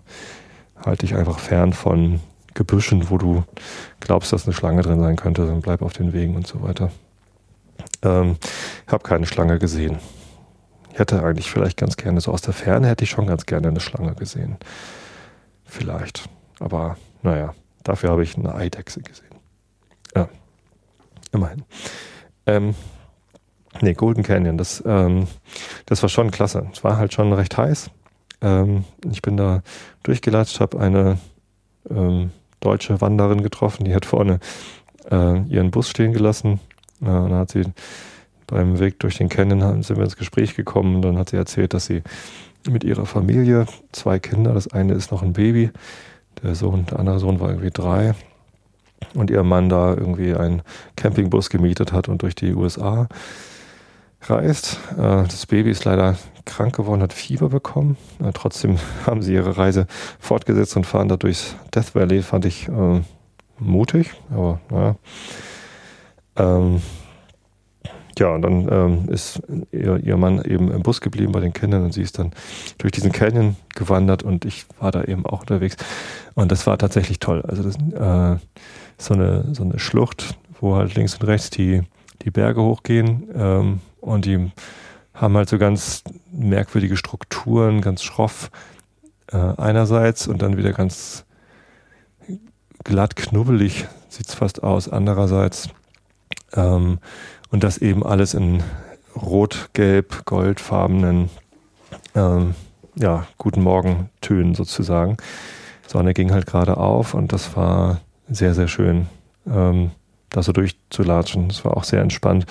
halte 0.85 1.05
dich 1.05 1.15
einfach 1.15 1.39
fern 1.39 1.73
von 1.73 2.19
Gebüschen, 2.53 3.09
wo 3.09 3.17
du 3.17 3.43
glaubst, 3.99 4.33
dass 4.33 4.45
eine 4.45 4.53
Schlange 4.53 4.81
drin 4.81 4.99
sein 4.99 5.15
könnte, 5.15 5.45
dann 5.45 5.61
bleib 5.61 5.81
auf 5.81 5.93
den 5.93 6.13
Wegen 6.13 6.35
und 6.35 6.47
so 6.47 6.61
weiter. 6.61 6.91
Ähm, 8.01 8.37
ich 8.85 8.91
habe 8.91 9.03
keine 9.03 9.25
Schlange 9.25 9.59
gesehen. 9.59 9.99
Ich 10.91 10.99
hätte 10.99 11.23
eigentlich 11.23 11.49
vielleicht 11.49 11.77
ganz 11.77 11.95
gerne, 11.95 12.19
so 12.19 12.31
aus 12.31 12.41
der 12.41 12.53
Ferne 12.53 12.87
hätte 12.87 13.03
ich 13.03 13.09
schon 13.09 13.27
ganz 13.27 13.45
gerne 13.45 13.69
eine 13.69 13.79
Schlange 13.79 14.15
gesehen. 14.15 14.57
Vielleicht. 15.63 16.27
Aber 16.59 16.97
naja, 17.21 17.53
dafür 17.83 18.09
habe 18.09 18.23
ich 18.23 18.35
eine 18.37 18.53
Eidechse 18.55 19.01
gesehen. 19.01 19.35
Ja, 20.15 20.27
immerhin. 21.31 21.63
Ähm, 22.45 22.75
nee, 23.81 23.93
Golden 23.93 24.23
Canyon, 24.23 24.57
das, 24.57 24.83
ähm, 24.85 25.27
das 25.85 26.01
war 26.01 26.09
schon 26.09 26.31
klasse. 26.31 26.67
Es 26.73 26.83
war 26.83 26.97
halt 26.97 27.13
schon 27.13 27.31
recht 27.31 27.55
heiß. 27.57 27.91
Ähm, 28.41 28.85
ich 29.09 29.21
bin 29.21 29.37
da 29.37 29.61
durchgelatscht, 30.03 30.59
habe 30.59 30.79
eine 30.79 31.17
ähm, 31.89 32.31
deutsche 32.59 33.01
Wanderin 33.01 33.43
getroffen, 33.43 33.85
die 33.85 33.95
hat 33.95 34.05
vorne 34.05 34.39
äh, 35.09 35.41
ihren 35.43 35.71
Bus 35.71 35.89
stehen 35.89 36.13
gelassen. 36.13 36.59
Äh, 37.01 37.05
dann 37.05 37.33
hat 37.33 37.51
sie 37.51 37.63
beim 38.47 38.79
Weg 38.79 38.99
durch 38.99 39.17
den 39.17 39.29
Canyon 39.29 39.83
sind 39.83 39.97
wir 39.97 40.03
ins 40.03 40.17
Gespräch 40.17 40.55
gekommen 40.55 40.95
und 40.95 41.01
dann 41.03 41.17
hat 41.17 41.29
sie 41.29 41.37
erzählt, 41.37 41.73
dass 41.73 41.85
sie 41.85 42.01
mit 42.69 42.83
ihrer 42.83 43.05
Familie, 43.05 43.65
zwei 43.91 44.19
Kinder, 44.19 44.53
das 44.53 44.67
eine 44.67 44.93
ist 44.93 45.11
noch 45.11 45.21
ein 45.21 45.33
Baby, 45.33 45.71
der 46.41 46.55
Sohn, 46.55 46.85
der 46.87 46.99
andere 46.99 47.19
Sohn 47.19 47.39
war 47.39 47.49
irgendwie 47.49 47.71
drei 47.71 48.15
und 49.13 49.29
ihr 49.29 49.43
Mann 49.43 49.69
da 49.69 49.93
irgendwie 49.93 50.33
einen 50.33 50.61
Campingbus 50.95 51.49
gemietet 51.49 51.93
hat 51.93 52.09
und 52.09 52.21
durch 52.21 52.35
die 52.35 52.53
USA 52.53 53.07
reist. 54.21 54.79
Äh, 54.97 55.23
das 55.23 55.45
Baby 55.45 55.71
ist 55.71 55.85
leider 55.85 56.17
krank 56.45 56.75
geworden, 56.75 57.01
hat 57.01 57.13
Fieber 57.13 57.49
bekommen. 57.49 57.97
Äh, 58.23 58.31
trotzdem 58.33 58.77
haben 59.05 59.21
sie 59.21 59.33
ihre 59.33 59.57
Reise 59.57 59.87
fortgesetzt 60.19 60.75
und 60.75 60.85
fahren 60.85 61.09
da 61.09 61.17
durchs 61.17 61.55
Death 61.73 61.95
Valley. 61.95 62.21
Fand 62.21 62.45
ich 62.45 62.67
äh, 62.67 63.01
mutig, 63.59 64.11
aber 64.31 64.59
naja. 64.69 64.95
Ähm, 66.37 66.81
ja, 68.17 68.33
und 68.33 68.41
dann 68.41 68.67
ähm, 68.69 69.09
ist 69.09 69.41
ihr, 69.71 69.97
ihr, 69.97 70.17
Mann 70.17 70.43
eben 70.43 70.71
im 70.71 70.83
Bus 70.83 70.99
geblieben 70.99 71.31
bei 71.31 71.39
den 71.39 71.53
Kindern 71.53 71.85
und 71.85 71.93
sie 71.93 72.01
ist 72.01 72.19
dann 72.19 72.31
durch 72.77 72.91
diesen 72.91 73.13
Canyon 73.13 73.55
gewandert 73.75 74.23
und 74.23 74.43
ich 74.43 74.65
war 74.77 74.91
da 74.91 75.03
eben 75.05 75.25
auch 75.25 75.41
unterwegs. 75.41 75.77
Und 76.35 76.51
das 76.51 76.67
war 76.67 76.77
tatsächlich 76.77 77.19
toll. 77.19 77.43
Also 77.47 77.63
das 77.63 77.75
äh, 77.75 78.37
so 78.97 79.13
eine 79.13 79.53
so 79.53 79.63
eine 79.63 79.79
Schlucht, 79.79 80.37
wo 80.59 80.75
halt 80.75 80.95
links 80.95 81.15
und 81.15 81.27
rechts 81.27 81.49
die 81.49 81.81
die 82.23 82.31
Berge 82.31 82.61
hochgehen 82.61 83.29
ähm, 83.33 83.79
und 84.01 84.25
die 84.25 84.51
haben 85.13 85.35
halt 85.35 85.49
so 85.49 85.57
ganz 85.57 86.03
merkwürdige 86.31 86.97
Strukturen, 86.97 87.81
ganz 87.81 88.03
schroff 88.03 88.51
äh, 89.31 89.37
einerseits 89.37 90.27
und 90.27 90.41
dann 90.41 90.57
wieder 90.57 90.73
ganz 90.73 91.25
glatt 92.83 93.15
knubbelig 93.15 93.87
sieht's 94.07 94.33
fast 94.33 94.63
aus 94.63 94.89
andererseits. 94.89 95.69
Ähm, 96.53 96.99
und 97.51 97.63
das 97.63 97.77
eben 97.77 98.05
alles 98.05 98.33
in 98.33 98.63
rot, 99.15 99.69
gelb, 99.73 100.25
goldfarbenen 100.25 101.29
ähm, 102.15 102.55
ja, 102.95 103.27
guten 103.37 103.61
Morgen-Tönen 103.61 104.55
sozusagen. 104.55 105.17
Sonne 105.87 106.13
ging 106.13 106.31
halt 106.31 106.45
gerade 106.45 106.77
auf 106.77 107.13
und 107.13 107.33
das 107.33 107.55
war 107.55 108.01
sehr, 108.29 108.53
sehr 108.53 108.67
schön, 108.67 109.07
ähm, 109.47 109.91
da 110.29 110.43
so 110.43 110.51
durchzulatschen. 110.51 111.49
Es 111.49 111.65
war 111.65 111.75
auch 111.75 111.83
sehr 111.83 112.01
entspannt. 112.01 112.45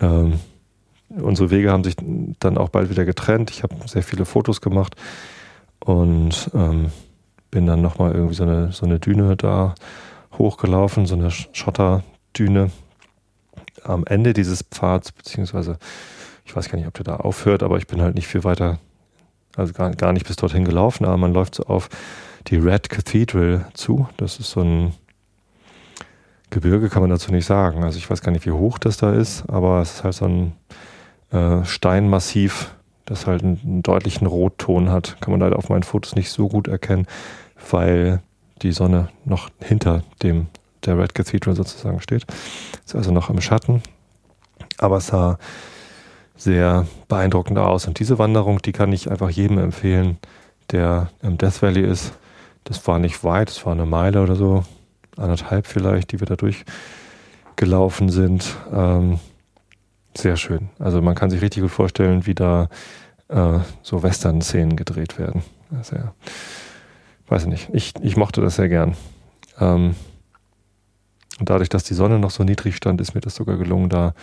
Ähm, 0.00 0.40
unsere 1.08 1.50
Wege 1.50 1.70
haben 1.70 1.84
sich 1.84 1.96
dann 2.40 2.58
auch 2.58 2.68
bald 2.68 2.90
wieder 2.90 3.04
getrennt. 3.04 3.50
Ich 3.50 3.62
habe 3.62 3.74
sehr 3.86 4.02
viele 4.02 4.24
Fotos 4.24 4.60
gemacht 4.60 4.96
und 5.80 6.50
ähm, 6.54 6.90
bin 7.50 7.66
dann 7.66 7.82
nochmal 7.82 8.12
irgendwie 8.12 8.34
so 8.34 8.42
eine, 8.42 8.72
so 8.72 8.86
eine 8.86 8.98
Düne 8.98 9.36
da 9.36 9.74
hochgelaufen, 10.36 11.06
so 11.06 11.14
eine 11.14 11.30
Schotterdüne 11.30 12.70
am 13.84 14.04
Ende 14.04 14.32
dieses 14.32 14.62
Pfads, 14.62 15.12
beziehungsweise 15.12 15.78
ich 16.44 16.54
weiß 16.54 16.68
gar 16.68 16.78
nicht, 16.78 16.86
ob 16.86 16.94
der 16.94 17.04
da 17.04 17.16
aufhört, 17.16 17.62
aber 17.62 17.78
ich 17.78 17.86
bin 17.86 18.00
halt 18.00 18.14
nicht 18.14 18.28
viel 18.28 18.44
weiter, 18.44 18.78
also 19.56 19.72
gar, 19.72 19.90
gar 19.92 20.12
nicht 20.12 20.26
bis 20.26 20.36
dorthin 20.36 20.64
gelaufen, 20.64 21.04
aber 21.04 21.16
man 21.16 21.32
läuft 21.32 21.56
so 21.56 21.64
auf 21.64 21.88
die 22.48 22.56
Red 22.56 22.88
Cathedral 22.88 23.66
zu. 23.74 24.08
Das 24.16 24.38
ist 24.38 24.50
so 24.50 24.60
ein 24.60 24.94
Gebirge, 26.50 26.88
kann 26.88 27.02
man 27.02 27.10
dazu 27.10 27.32
nicht 27.32 27.46
sagen. 27.46 27.82
Also 27.82 27.98
ich 27.98 28.08
weiß 28.08 28.20
gar 28.20 28.30
nicht, 28.32 28.46
wie 28.46 28.52
hoch 28.52 28.78
das 28.78 28.96
da 28.96 29.12
ist, 29.12 29.44
aber 29.48 29.80
es 29.80 29.94
ist 29.94 30.04
halt 30.04 30.14
so 30.14 30.26
ein 30.26 30.52
äh, 31.30 31.64
Steinmassiv, 31.64 32.74
das 33.04 33.26
halt 33.26 33.42
einen, 33.42 33.60
einen 33.62 33.82
deutlichen 33.82 34.26
Rotton 34.26 34.90
hat. 34.90 35.16
Kann 35.20 35.32
man 35.32 35.40
leider 35.40 35.56
auf 35.56 35.68
meinen 35.68 35.82
Fotos 35.82 36.14
nicht 36.14 36.30
so 36.30 36.48
gut 36.48 36.68
erkennen, 36.68 37.06
weil 37.70 38.22
die 38.62 38.72
Sonne 38.72 39.08
noch 39.24 39.50
hinter 39.60 40.02
dem 40.22 40.46
der 40.84 40.98
Red 40.98 41.14
Cathedral 41.14 41.56
sozusagen 41.56 42.00
steht. 42.00 42.26
Ist 42.84 42.94
also 42.94 43.10
noch 43.10 43.30
im 43.30 43.40
Schatten, 43.40 43.82
aber 44.78 44.98
es 44.98 45.08
sah 45.08 45.38
sehr 46.36 46.86
beeindruckend 47.08 47.58
aus. 47.58 47.86
Und 47.86 47.98
diese 47.98 48.18
Wanderung, 48.18 48.60
die 48.62 48.72
kann 48.72 48.92
ich 48.92 49.10
einfach 49.10 49.30
jedem 49.30 49.58
empfehlen, 49.58 50.18
der 50.70 51.10
im 51.22 51.38
Death 51.38 51.62
Valley 51.62 51.82
ist. 51.82 52.12
Das 52.64 52.86
war 52.86 52.98
nicht 52.98 53.24
weit, 53.24 53.50
es 53.50 53.64
war 53.64 53.72
eine 53.72 53.86
Meile 53.86 54.22
oder 54.22 54.36
so, 54.36 54.64
anderthalb 55.16 55.66
vielleicht, 55.66 56.12
die 56.12 56.20
wir 56.20 56.26
da 56.26 56.36
durchgelaufen 56.36 58.10
sind. 58.10 58.56
Ähm, 58.72 59.18
sehr 60.16 60.36
schön. 60.36 60.70
Also 60.78 61.02
man 61.02 61.14
kann 61.14 61.30
sich 61.30 61.42
richtig 61.42 61.62
gut 61.62 61.70
vorstellen, 61.70 62.26
wie 62.26 62.34
da 62.34 62.68
äh, 63.28 63.58
so 63.82 64.02
Western-Szenen 64.02 64.76
gedreht 64.76 65.18
werden. 65.18 65.42
Sehr, 65.82 66.14
weiß 67.28 67.42
ich 67.42 67.48
nicht. 67.48 67.68
Ich, 67.72 67.94
ich 68.00 68.16
mochte 68.16 68.40
das 68.40 68.56
sehr 68.56 68.68
gern. 68.68 68.96
Ähm, 69.58 69.94
und 71.38 71.50
dadurch, 71.50 71.68
dass 71.68 71.84
die 71.84 71.94
Sonne 71.94 72.18
noch 72.18 72.30
so 72.30 72.44
niedrig 72.44 72.76
stand, 72.76 73.00
ist 73.00 73.14
mir 73.14 73.20
das 73.20 73.34
sogar 73.34 73.56
gelungen, 73.56 73.88
da 73.88 74.14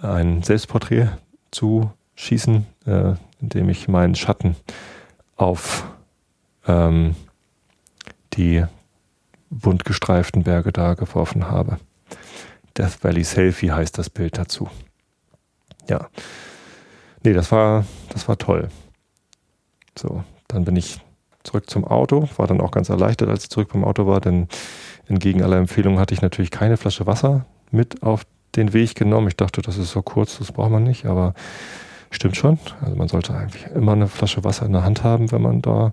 ein 0.00 0.42
Selbstporträt 0.42 1.08
zu 1.50 1.90
schießen, 2.14 2.66
äh, 2.86 3.14
indem 3.40 3.68
ich 3.68 3.88
meinen 3.88 4.14
Schatten 4.14 4.56
auf 5.36 5.84
ähm, 6.66 7.16
die 8.34 8.64
bunt 9.50 9.84
gestreiften 9.84 10.44
Berge 10.44 10.72
da 10.72 10.94
geworfen 10.94 11.50
habe. 11.50 11.78
Death 12.76 13.02
Valley 13.02 13.24
Selfie 13.24 13.72
heißt 13.72 13.98
das 13.98 14.10
Bild 14.10 14.38
dazu. 14.38 14.70
Ja. 15.90 16.08
Nee, 17.24 17.32
das 17.32 17.50
war, 17.52 17.84
das 18.10 18.28
war 18.28 18.38
toll. 18.38 18.68
So, 19.98 20.24
dann 20.48 20.64
bin 20.64 20.76
ich 20.76 21.00
zurück 21.42 21.68
zum 21.68 21.84
Auto, 21.84 22.28
war 22.36 22.46
dann 22.46 22.60
auch 22.60 22.70
ganz 22.70 22.88
erleichtert, 22.88 23.28
als 23.28 23.44
ich 23.44 23.50
zurück 23.50 23.70
beim 23.72 23.84
Auto 23.84 24.06
war, 24.06 24.20
denn 24.20 24.48
entgegen 25.08 25.42
aller 25.42 25.56
Empfehlungen 25.56 25.98
hatte 25.98 26.14
ich 26.14 26.22
natürlich 26.22 26.50
keine 26.50 26.76
Flasche 26.76 27.06
Wasser 27.06 27.44
mit 27.70 28.02
auf 28.02 28.22
den 28.54 28.72
Weg 28.72 28.94
genommen. 28.94 29.28
Ich 29.28 29.36
dachte, 29.36 29.62
das 29.62 29.76
ist 29.78 29.90
so 29.90 30.00
kurz, 30.02 30.38
das 30.38 30.52
braucht 30.52 30.70
man 30.70 30.84
nicht, 30.84 31.06
aber 31.06 31.34
stimmt 32.10 32.36
schon. 32.36 32.58
Also 32.80 32.96
man 32.96 33.08
sollte 33.08 33.34
eigentlich 33.34 33.66
immer 33.66 33.92
eine 33.92 34.06
Flasche 34.06 34.44
Wasser 34.44 34.66
in 34.66 34.72
der 34.72 34.84
Hand 34.84 35.02
haben, 35.02 35.32
wenn 35.32 35.42
man 35.42 35.60
da 35.60 35.92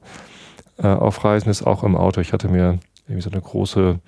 äh, 0.77 0.87
auf 0.87 1.23
Reisen 1.23 1.49
ist, 1.49 1.65
auch 1.65 1.83
im 1.83 1.95
Auto. 1.95 2.21
Ich 2.21 2.33
hatte 2.33 2.49
mir 2.49 2.79
irgendwie 3.07 3.23
so 3.23 3.31
eine 3.31 3.41
große 3.41 3.99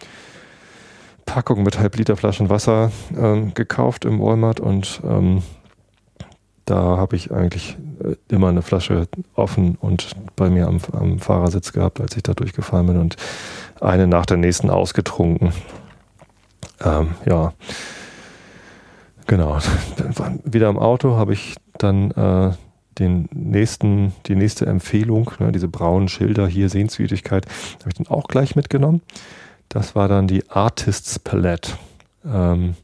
Packung 1.25 1.63
mit 1.63 1.79
halb 1.79 1.95
Liter 1.95 2.15
Flaschen 2.15 2.49
Wasser 2.49 2.91
ähm, 3.17 3.53
gekauft 3.53 4.05
im 4.05 4.19
Walmart 4.19 4.59
und 4.59 5.01
ähm, 5.03 5.41
da 6.69 6.97
habe 6.97 7.15
ich 7.15 7.31
eigentlich 7.31 7.77
äh, 8.03 8.15
immer 8.33 8.49
eine 8.49 8.61
Flasche 8.61 9.07
offen 9.33 9.75
und 9.81 10.09
bei 10.35 10.49
mir 10.49 10.67
am, 10.67 10.79
am, 10.91 11.19
Fahrersitz 11.19 11.73
gehabt, 11.73 11.99
als 11.99 12.15
ich 12.15 12.23
da 12.23 12.33
durchgefahren 12.33 12.87
bin 12.87 12.97
und 12.97 13.15
eine 13.81 14.07
nach 14.07 14.25
der 14.25 14.37
nächsten 14.37 14.69
ausgetrunken. 14.69 15.51
Ähm, 16.83 17.15
ja, 17.25 17.53
genau. 19.25 19.57
Wieder 20.43 20.69
im 20.69 20.77
Auto 20.77 21.15
habe 21.15 21.33
ich 21.33 21.55
dann 21.77 22.11
äh, 22.11 22.51
den 22.99 23.29
nächsten, 23.33 24.13
die 24.27 24.35
nächste 24.35 24.65
Empfehlung, 24.65 25.31
ne, 25.39 25.51
diese 25.51 25.67
braunen 25.67 26.07
Schilder 26.07 26.47
hier 26.47 26.69
Sehenswürdigkeit, 26.69 27.45
habe 27.79 27.89
ich 27.89 27.95
dann 27.95 28.07
auch 28.07 28.27
gleich 28.27 28.55
mitgenommen. 28.55 29.01
Das 29.69 29.95
war 29.95 30.07
dann 30.07 30.27
die 30.27 30.49
Artists 30.49 31.17
Palette. 31.19 31.73
Ähm, 32.25 32.75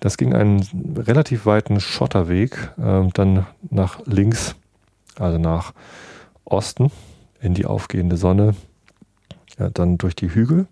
das 0.00 0.16
ging 0.16 0.34
einen 0.34 0.66
relativ 0.96 1.46
weiten 1.46 1.80
Schotterweg, 1.80 2.72
äh, 2.78 3.08
dann 3.12 3.46
nach 3.70 4.00
links, 4.06 4.56
also 5.18 5.38
nach 5.38 5.72
Osten 6.44 6.90
in 7.40 7.54
die 7.54 7.66
aufgehende 7.66 8.16
Sonne, 8.16 8.54
ja, 9.58 9.70
dann 9.70 9.98
durch 9.98 10.16
die 10.16 10.34
Hügel. 10.34 10.66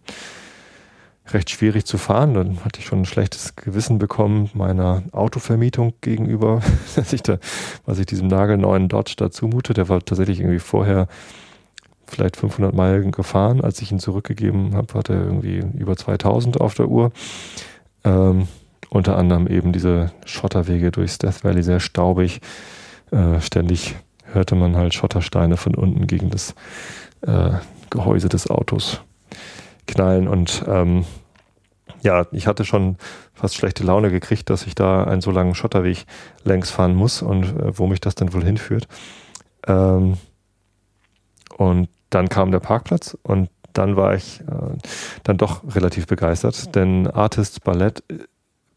Recht 1.30 1.50
schwierig 1.50 1.84
zu 1.84 1.98
fahren. 1.98 2.32
Dann 2.32 2.64
hatte 2.64 2.80
ich 2.80 2.86
schon 2.86 3.02
ein 3.02 3.04
schlechtes 3.04 3.54
Gewissen 3.54 3.98
bekommen 3.98 4.50
meiner 4.54 5.02
Autovermietung 5.12 5.92
gegenüber, 6.00 6.62
dass 6.96 7.12
ich 7.12 7.22
da, 7.22 7.38
was 7.84 7.98
ich 7.98 8.06
diesem 8.06 8.28
nagelneuen 8.28 8.88
Dodge 8.88 9.14
da 9.16 9.30
zumute. 9.30 9.74
Der 9.74 9.90
war 9.90 10.02
tatsächlich 10.02 10.40
irgendwie 10.40 10.58
vorher 10.58 11.06
vielleicht 12.06 12.36
500 12.36 12.74
Meilen 12.74 13.12
gefahren. 13.12 13.60
Als 13.60 13.82
ich 13.82 13.92
ihn 13.92 13.98
zurückgegeben 13.98 14.74
habe, 14.74 14.94
hatte 14.94 15.12
er 15.12 15.24
irgendwie 15.24 15.58
über 15.76 15.96
2000 15.96 16.60
auf 16.62 16.74
der 16.74 16.88
Uhr. 16.88 17.12
Ähm, 18.04 18.48
unter 18.90 19.16
anderem 19.16 19.46
eben 19.46 19.72
diese 19.72 20.12
Schotterwege 20.24 20.90
durchs 20.90 21.18
Death 21.18 21.44
Valley, 21.44 21.62
sehr 21.62 21.80
staubig. 21.80 22.40
Äh, 23.10 23.40
ständig 23.40 23.96
hörte 24.24 24.54
man 24.54 24.76
halt 24.76 24.94
Schottersteine 24.94 25.56
von 25.56 25.74
unten 25.74 26.06
gegen 26.06 26.30
das 26.30 26.54
äh, 27.22 27.52
Gehäuse 27.90 28.28
des 28.28 28.50
Autos 28.50 29.00
knallen. 29.86 30.28
Und 30.28 30.64
ähm, 30.66 31.04
ja, 32.02 32.26
ich 32.32 32.46
hatte 32.46 32.64
schon 32.64 32.96
fast 33.34 33.54
schlechte 33.56 33.84
Laune 33.84 34.10
gekriegt, 34.10 34.50
dass 34.50 34.66
ich 34.66 34.74
da 34.74 35.04
einen 35.04 35.20
so 35.20 35.30
langen 35.30 35.54
Schotterweg 35.54 36.06
längs 36.44 36.70
fahren 36.70 36.94
muss 36.94 37.22
und 37.22 37.44
äh, 37.44 37.78
wo 37.78 37.86
mich 37.86 38.00
das 38.00 38.14
denn 38.14 38.32
wohl 38.32 38.44
hinführt. 38.44 38.88
Ähm, 39.66 40.18
und 41.56 41.88
dann 42.10 42.28
kam 42.28 42.50
der 42.50 42.60
Parkplatz 42.60 43.16
und 43.22 43.50
dann 43.72 43.96
war 43.96 44.14
ich 44.14 44.40
äh, 44.40 44.76
dann 45.24 45.36
doch 45.36 45.62
relativ 45.74 46.06
begeistert, 46.06 46.74
denn 46.74 47.06
Artist 47.06 47.64
Ballett 47.64 48.02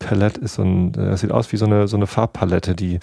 Palette 0.01 0.41
ist 0.41 0.55
so 0.55 0.63
ein, 0.63 0.91
das 0.91 1.21
sieht 1.21 1.31
aus 1.31 1.51
wie 1.51 1.57
so 1.57 1.65
eine, 1.65 1.87
so 1.87 1.95
eine 1.95 2.07
Farbpalette, 2.07 2.75
die 2.75 2.99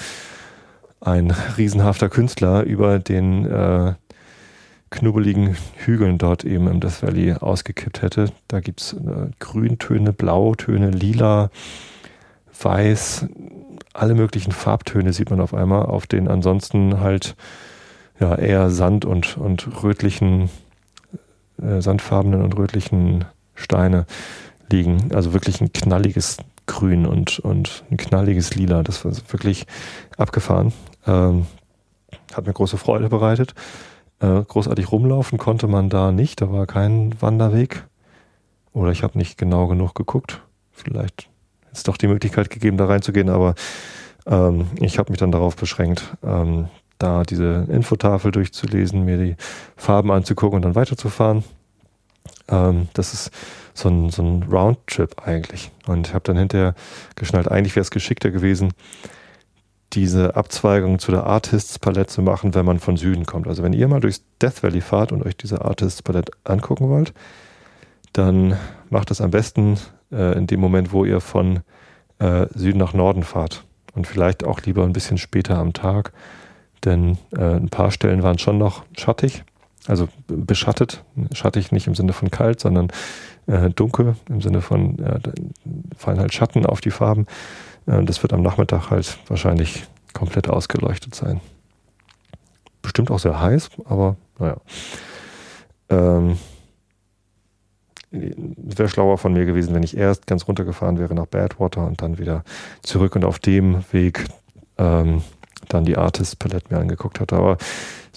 ein 1.00 1.30
riesenhafter 1.30 2.08
Künstler 2.08 2.64
über 2.64 2.98
den 2.98 3.46
äh, 3.46 3.94
knubbeligen 4.90 5.56
Hügeln 5.76 6.18
dort 6.18 6.44
eben 6.44 6.66
im 6.68 6.80
Death 6.80 7.02
Valley 7.02 7.34
ausgekippt 7.34 8.02
hätte. 8.02 8.30
Da 8.48 8.60
gibt 8.60 8.80
es 8.80 8.92
äh, 8.94 9.30
Grüntöne, 9.38 10.12
Blautöne, 10.12 10.90
Lila, 10.90 11.50
Weiß, 12.60 13.26
alle 13.94 14.14
möglichen 14.14 14.52
Farbtöne 14.52 15.12
sieht 15.12 15.30
man 15.30 15.40
auf 15.40 15.54
einmal 15.54 15.86
auf 15.86 16.06
den 16.06 16.26
ansonsten 16.26 17.00
halt 17.00 17.36
ja 18.18 18.34
eher 18.34 18.70
Sand 18.70 19.04
und, 19.04 19.36
und 19.36 19.82
rötlichen, 19.82 20.50
äh, 21.62 21.80
sandfarbenen 21.80 22.42
und 22.42 22.56
rötlichen 22.56 23.26
Steine 23.54 24.06
liegen. 24.70 25.12
Also 25.14 25.32
wirklich 25.32 25.60
ein 25.60 25.72
knalliges 25.72 26.38
Grün 26.68 27.06
und, 27.06 27.40
und 27.40 27.82
ein 27.90 27.96
knalliges 27.96 28.54
Lila. 28.54 28.84
Das 28.84 29.04
war 29.04 29.12
wirklich 29.32 29.66
abgefahren. 30.16 30.72
Ähm, 31.06 31.46
hat 32.32 32.46
mir 32.46 32.52
große 32.52 32.76
Freude 32.76 33.08
bereitet. 33.08 33.54
Äh, 34.20 34.42
großartig 34.42 34.92
rumlaufen 34.92 35.38
konnte 35.38 35.66
man 35.66 35.88
da 35.88 36.12
nicht. 36.12 36.40
Da 36.40 36.52
war 36.52 36.66
kein 36.66 37.20
Wanderweg. 37.20 37.84
Oder 38.72 38.92
ich 38.92 39.02
habe 39.02 39.18
nicht 39.18 39.38
genau 39.38 39.66
genug 39.66 39.94
geguckt. 39.94 40.42
Vielleicht 40.70 41.22
hätte 41.62 41.72
es 41.72 41.82
doch 41.82 41.96
die 41.96 42.06
Möglichkeit 42.06 42.50
gegeben, 42.50 42.76
da 42.76 42.86
reinzugehen, 42.86 43.28
aber 43.28 43.54
ähm, 44.26 44.66
ich 44.80 44.98
habe 44.98 45.10
mich 45.10 45.18
dann 45.18 45.32
darauf 45.32 45.56
beschränkt, 45.56 46.16
ähm, 46.22 46.68
da 46.98 47.22
diese 47.22 47.66
Infotafel 47.68 48.30
durchzulesen, 48.30 49.04
mir 49.04 49.18
die 49.18 49.36
Farben 49.76 50.10
anzugucken 50.10 50.56
und 50.56 50.62
dann 50.62 50.74
weiterzufahren. 50.74 51.44
Ähm, 52.48 52.88
das 52.94 53.14
ist 53.14 53.30
so 53.74 53.88
ein, 53.88 54.10
so 54.10 54.22
ein 54.22 54.42
Roundtrip 54.44 55.26
eigentlich. 55.26 55.70
Und 55.86 56.08
ich 56.08 56.14
habe 56.14 56.24
dann 56.24 56.36
hinterher 56.36 56.74
geschnallt, 57.16 57.50
eigentlich 57.50 57.76
wäre 57.76 57.82
es 57.82 57.90
geschickter 57.90 58.30
gewesen, 58.30 58.72
diese 59.94 60.36
Abzweigung 60.36 60.98
zu 60.98 61.12
der 61.12 61.24
Artists 61.24 61.78
Palette 61.78 62.08
zu 62.08 62.22
machen, 62.22 62.54
wenn 62.54 62.66
man 62.66 62.78
von 62.78 62.96
Süden 62.96 63.24
kommt. 63.24 63.46
Also 63.46 63.62
wenn 63.62 63.72
ihr 63.72 63.88
mal 63.88 64.00
durchs 64.00 64.22
Death 64.40 64.62
Valley 64.62 64.80
fahrt 64.80 65.12
und 65.12 65.24
euch 65.24 65.36
diese 65.36 65.64
Artists 65.64 66.02
Palette 66.02 66.32
angucken 66.44 66.88
wollt, 66.88 67.14
dann 68.12 68.56
macht 68.90 69.10
es 69.10 69.20
am 69.20 69.30
besten 69.30 69.78
äh, 70.12 70.36
in 70.36 70.46
dem 70.46 70.60
Moment, 70.60 70.92
wo 70.92 71.04
ihr 71.04 71.20
von 71.20 71.60
äh, 72.18 72.46
Süden 72.54 72.78
nach 72.78 72.92
Norden 72.92 73.22
fahrt. 73.22 73.64
Und 73.94 74.06
vielleicht 74.06 74.44
auch 74.44 74.60
lieber 74.62 74.84
ein 74.84 74.92
bisschen 74.92 75.18
später 75.18 75.58
am 75.58 75.72
Tag, 75.72 76.12
denn 76.84 77.18
äh, 77.36 77.56
ein 77.56 77.68
paar 77.68 77.90
Stellen 77.90 78.22
waren 78.22 78.38
schon 78.38 78.58
noch 78.58 78.84
schattig, 78.96 79.44
also 79.88 80.08
beschattet. 80.26 81.04
Schattig 81.32 81.72
nicht 81.72 81.86
im 81.86 81.94
Sinne 81.94 82.12
von 82.12 82.30
kalt, 82.30 82.60
sondern 82.60 82.88
äh, 83.46 83.70
dunkel, 83.70 84.16
im 84.28 84.40
Sinne 84.40 84.60
von, 84.60 84.98
äh, 84.98 85.20
fallen 85.96 86.20
halt 86.20 86.34
Schatten 86.34 86.66
auf 86.66 86.80
die 86.80 86.90
Farben. 86.90 87.26
Äh, 87.86 88.04
das 88.04 88.22
wird 88.22 88.32
am 88.32 88.42
Nachmittag 88.42 88.90
halt 88.90 89.18
wahrscheinlich 89.28 89.86
komplett 90.12 90.48
ausgeleuchtet 90.48 91.14
sein. 91.14 91.40
Bestimmt 92.82 93.10
auch 93.10 93.18
sehr 93.18 93.40
heiß, 93.40 93.70
aber 93.84 94.16
naja. 94.38 94.56
Ähm, 95.90 96.38
wäre 98.10 98.88
schlauer 98.88 99.18
von 99.18 99.32
mir 99.32 99.44
gewesen, 99.44 99.74
wenn 99.74 99.82
ich 99.82 99.96
erst 99.96 100.26
ganz 100.26 100.48
runtergefahren 100.48 100.98
wäre 100.98 101.14
nach 101.14 101.26
Badwater 101.26 101.86
und 101.86 102.00
dann 102.00 102.18
wieder 102.18 102.42
zurück 102.82 103.16
und 103.16 103.24
auf 103.24 103.38
dem 103.38 103.84
Weg 103.92 104.24
ähm, 104.78 105.22
dann 105.68 105.84
die 105.84 105.98
Artist 105.98 106.38
Palette 106.38 106.72
mir 106.72 106.80
angeguckt 106.80 107.20
hatte. 107.20 107.36
Aber 107.36 107.58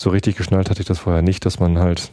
so 0.02 0.10
richtig 0.10 0.36
geschnallt 0.36 0.70
hatte 0.70 0.82
ich 0.82 0.88
das 0.88 1.00
vorher 1.00 1.22
nicht, 1.22 1.46
dass 1.46 1.60
man 1.60 1.78
halt 1.80 2.12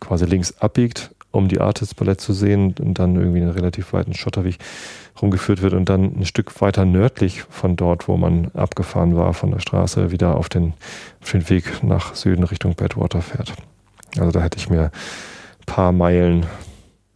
quasi 0.00 0.24
links 0.24 0.58
abbiegt 0.58 1.10
um 1.32 1.48
die 1.48 1.60
Artist 1.60 1.96
Palette 1.96 2.18
zu 2.18 2.32
sehen 2.32 2.74
und 2.80 2.98
dann 2.98 3.16
irgendwie 3.16 3.40
einen 3.40 3.50
relativ 3.50 3.92
weiten 3.92 4.14
Schotterweg 4.14 4.58
rumgeführt 5.20 5.62
wird 5.62 5.74
und 5.74 5.88
dann 5.88 6.18
ein 6.18 6.26
Stück 6.26 6.60
weiter 6.60 6.84
nördlich 6.84 7.42
von 7.42 7.76
dort, 7.76 8.08
wo 8.08 8.16
man 8.16 8.50
abgefahren 8.52 9.16
war 9.16 9.32
von 9.34 9.50
der 9.50 9.60
Straße, 9.60 10.10
wieder 10.10 10.36
auf 10.36 10.48
den, 10.48 10.74
auf 11.22 11.30
den 11.30 11.48
Weg 11.48 11.82
nach 11.82 12.14
Süden 12.14 12.44
Richtung 12.44 12.74
Badwater 12.74 13.22
fährt. 13.22 13.52
Also 14.18 14.32
da 14.32 14.40
hätte 14.40 14.58
ich 14.58 14.70
mir 14.70 14.84
ein 14.84 15.66
paar 15.66 15.92
Meilen, 15.92 16.46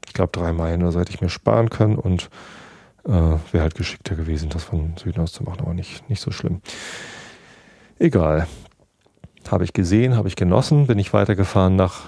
ich 0.07 0.13
glaube 0.13 0.31
drei 0.33 0.53
Meilen 0.53 0.83
oder 0.83 0.93
so 0.93 1.01
hätte 1.01 1.13
ich 1.13 1.21
mir 1.21 1.29
sparen 1.29 1.71
können 1.71 1.97
und 1.97 2.31
äh, 3.05 3.11
wäre 3.11 3.63
halt 3.63 3.75
geschickter 3.75 4.15
gewesen, 4.15 4.49
das 4.49 4.65
von 4.65 4.97
Süden 4.97 5.21
aus 5.21 5.33
zu 5.33 5.43
machen, 5.43 5.61
aber 5.61 5.75
nicht, 5.75 6.09
nicht 6.09 6.21
so 6.21 6.31
schlimm. 6.31 6.61
Egal. 7.99 8.47
Habe 9.51 9.65
ich 9.65 9.73
gesehen, 9.73 10.17
habe 10.17 10.29
ich 10.29 10.37
genossen, 10.37 10.87
bin 10.87 10.99
ich 10.99 11.13
weitergefahren 11.13 11.77
nach 11.77 12.03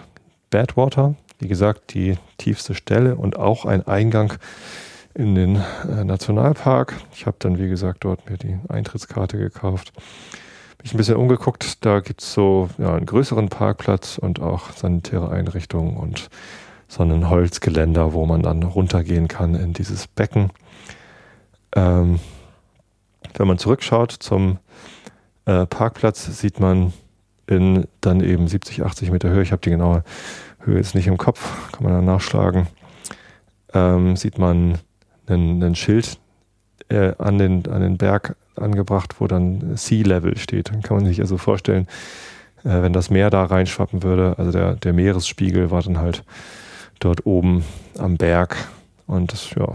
Badwater 0.50 1.14
wie 1.38 1.48
gesagt, 1.48 1.94
die 1.94 2.16
tiefste 2.38 2.74
Stelle 2.74 3.16
und 3.16 3.38
auch 3.38 3.64
ein 3.64 3.86
Eingang 3.86 4.34
in 5.14 5.34
den 5.34 5.56
äh, 5.56 6.04
Nationalpark. 6.04 6.94
Ich 7.12 7.26
habe 7.26 7.36
dann, 7.38 7.58
wie 7.58 7.68
gesagt, 7.68 8.04
dort 8.04 8.28
mir 8.28 8.36
die 8.36 8.58
Eintrittskarte 8.68 9.38
gekauft. 9.38 9.92
Mich 10.82 10.94
ein 10.94 10.98
bisschen 10.98 11.16
umgeguckt. 11.16 11.84
Da 11.84 12.00
gibt 12.00 12.22
es 12.22 12.32
so 12.32 12.68
ja, 12.78 12.94
einen 12.94 13.06
größeren 13.06 13.48
Parkplatz 13.48 14.18
und 14.18 14.40
auch 14.40 14.72
sanitäre 14.72 15.30
Einrichtungen 15.30 15.96
und 15.96 16.28
so 16.88 17.02
einen 17.02 17.28
Holzgeländer, 17.28 18.12
wo 18.12 18.26
man 18.26 18.42
dann 18.42 18.62
runtergehen 18.62 19.26
kann 19.28 19.54
in 19.54 19.72
dieses 19.72 20.06
Becken. 20.06 20.50
Ähm, 21.74 22.20
wenn 23.34 23.48
man 23.48 23.58
zurückschaut 23.58 24.12
zum 24.12 24.58
äh, 25.46 25.66
Parkplatz, 25.66 26.26
sieht 26.26 26.60
man 26.60 26.92
in 27.46 27.86
dann 28.00 28.20
eben 28.20 28.48
70, 28.48 28.84
80 28.84 29.10
Meter 29.10 29.30
Höhe, 29.30 29.42
ich 29.42 29.52
habe 29.52 29.62
die 29.62 29.70
genaue 29.70 30.02
Höhe 30.60 30.78
ist 30.78 30.94
nicht 30.94 31.06
im 31.06 31.16
Kopf, 31.16 31.70
kann 31.72 31.84
man 31.84 31.92
dann 31.92 32.04
nachschlagen, 32.04 32.66
ähm, 33.72 34.16
sieht 34.16 34.38
man 34.38 34.78
einen 35.28 35.74
Schild 35.74 36.18
äh, 36.88 37.12
an, 37.18 37.38
den, 37.38 37.66
an 37.68 37.82
den 37.82 37.98
Berg 37.98 38.36
angebracht, 38.56 39.16
wo 39.18 39.26
dann 39.26 39.76
Sea 39.76 40.04
Level 40.04 40.36
steht. 40.36 40.70
Dann 40.70 40.82
kann 40.82 40.96
man 40.96 41.06
sich 41.06 41.20
also 41.20 41.36
vorstellen, 41.36 41.86
äh, 42.64 42.82
wenn 42.82 42.92
das 42.92 43.10
Meer 43.10 43.30
da 43.30 43.44
reinschwappen 43.44 44.02
würde, 44.02 44.34
also 44.38 44.52
der, 44.52 44.74
der 44.74 44.92
Meeresspiegel 44.92 45.70
war 45.70 45.82
dann 45.82 45.98
halt 45.98 46.24
dort 47.00 47.26
oben 47.26 47.64
am 47.98 48.16
Berg 48.16 48.56
und 49.06 49.32
das, 49.32 49.50
ja, 49.50 49.72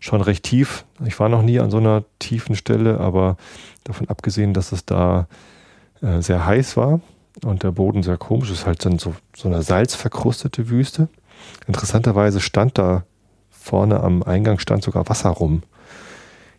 schon 0.00 0.20
recht 0.20 0.44
tief. 0.44 0.84
Ich 1.04 1.18
war 1.20 1.28
noch 1.28 1.42
nie 1.42 1.60
an 1.60 1.70
so 1.70 1.76
einer 1.76 2.02
tiefen 2.18 2.56
Stelle, 2.56 2.98
aber 2.98 3.36
davon 3.84 4.08
abgesehen, 4.08 4.52
dass 4.52 4.72
es 4.72 4.84
da 4.84 5.28
äh, 6.02 6.20
sehr 6.20 6.44
heiß 6.44 6.76
war, 6.76 7.00
und 7.44 7.62
der 7.62 7.72
Boden 7.72 8.02
sehr 8.02 8.18
komisch 8.18 8.50
ist, 8.50 8.66
halt 8.66 8.84
dann 8.84 8.98
so, 8.98 9.14
so 9.34 9.48
eine 9.48 9.62
salzverkrustete 9.62 10.68
Wüste. 10.68 11.08
Interessanterweise 11.66 12.40
stand 12.40 12.78
da 12.78 13.04
vorne 13.50 14.00
am 14.00 14.22
Eingang 14.22 14.58
stand 14.58 14.82
sogar 14.82 15.08
Wasser 15.08 15.30
rum. 15.30 15.62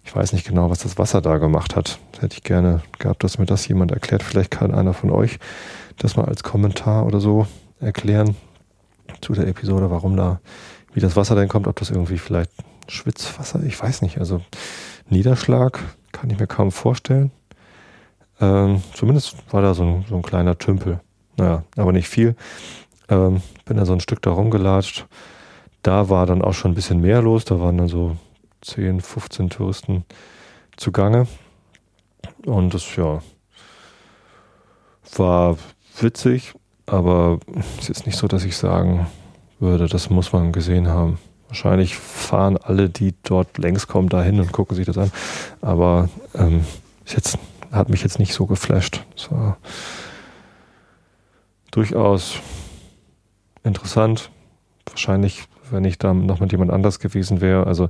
Ich 0.06 0.14
weiß 0.16 0.34
nicht 0.34 0.48
genau, 0.48 0.70
was 0.70 0.80
das 0.80 0.98
Wasser 0.98 1.22
da 1.22 1.38
gemacht 1.38 1.76
hat. 1.76 2.00
Das 2.12 2.22
hätte 2.24 2.38
ich 2.38 2.44
gerne 2.44 2.82
gehabt, 3.00 3.24
dass 3.24 3.38
mir 3.38 3.46
das 3.46 3.68
jemand 3.68 3.92
erklärt. 3.92 4.24
Vielleicht 4.24 4.52
kann 4.52 4.74
einer 4.74 4.94
von 4.94 5.12
euch 5.12 5.40
das 5.98 6.18
mal 6.18 6.26
als 6.26 6.44
Kommentar 6.44 7.06
oder 7.06 7.20
so 7.20 7.48
erklären 7.80 8.36
zu 9.22 9.34
der 9.34 9.48
Episode, 9.48 9.90
warum 9.92 10.18
da, 10.18 10.42
wie 10.94 11.00
das 11.00 11.16
Wasser 11.16 11.36
denn 11.36 11.48
kommt, 11.48 11.68
ob 11.68 11.78
das 11.78 11.90
irgendwie 11.90 12.18
vielleicht 12.18 12.52
Schwitzwasser, 12.88 13.64
ich 13.64 13.82
weiß 13.82 14.02
nicht. 14.02 14.18
Also 14.18 14.42
Niederschlag 15.08 15.80
kann 16.12 16.30
ich 16.30 16.40
mir 16.40 16.48
kaum 16.48 16.72
vorstellen. 16.72 17.32
Ähm, 18.44 18.84
zumindest 18.94 19.36
war 19.54 19.62
da 19.62 19.74
so 19.74 19.84
ein, 19.84 20.06
so 20.10 20.18
ein 20.18 20.22
kleiner 20.22 20.58
Tümpel. 20.58 21.00
Naja, 21.38 21.64
aber 21.78 21.94
nicht 21.94 22.10
viel. 22.10 22.36
Ähm, 23.08 23.42
bin 23.64 23.78
da 23.78 23.86
so 23.86 23.94
ein 23.94 24.02
Stück 24.02 24.22
da 24.22 24.32
rumgelatscht. 24.32 25.06
Da 25.82 26.10
war 26.10 26.26
dann 26.26 26.42
auch 26.42 26.54
schon 26.54 26.72
ein 26.72 26.76
bisschen 26.76 27.00
mehr 27.00 27.22
los. 27.22 27.46
Da 27.46 27.62
waren 27.62 27.78
dann 27.78 27.88
so 27.88 28.18
10, 28.62 29.00
15 29.00 29.50
Touristen 29.50 30.04
zugange. 30.76 31.28
Und 32.46 32.74
das, 32.74 32.96
ja, 32.98 33.22
war 35.16 35.58
witzig, 36.00 36.54
aber 36.86 37.40
es 37.80 37.90
ist 37.90 38.06
nicht 38.06 38.18
so, 38.18 38.28
dass 38.28 38.44
ich 38.44 38.58
sagen 38.58 39.08
würde, 39.60 39.88
das 39.88 40.10
muss 40.10 40.34
man 40.34 40.52
gesehen 40.52 40.90
haben. 40.90 41.18
Wahrscheinlich 41.48 41.96
fahren 41.96 42.58
alle, 42.58 42.90
die 42.90 43.14
dort 43.24 43.58
längs 43.58 43.88
kommen, 43.88 44.10
dahin 44.10 44.40
und 44.40 44.52
gucken 44.52 44.76
sich 44.76 44.86
das 44.86 44.98
an. 44.98 45.12
Aber 45.62 46.10
ähm, 46.34 46.66
jetzt, 47.06 47.38
hat 47.74 47.90
mich 47.90 48.04
jetzt 48.04 48.20
nicht 48.20 48.34
so 48.34 48.46
geflasht. 48.46 49.04
Es 49.18 49.32
war 49.32 49.58
durchaus 51.72 52.40
interessant. 53.64 54.30
Wahrscheinlich, 54.86 55.46
wenn 55.72 55.86
ich 55.86 55.98
da 55.98 56.14
noch 56.14 56.40
mit 56.40 56.52
jemand 56.52 56.72
anders 56.72 57.00
gewesen 57.00 57.42
wäre. 57.42 57.66
Also 57.66 57.90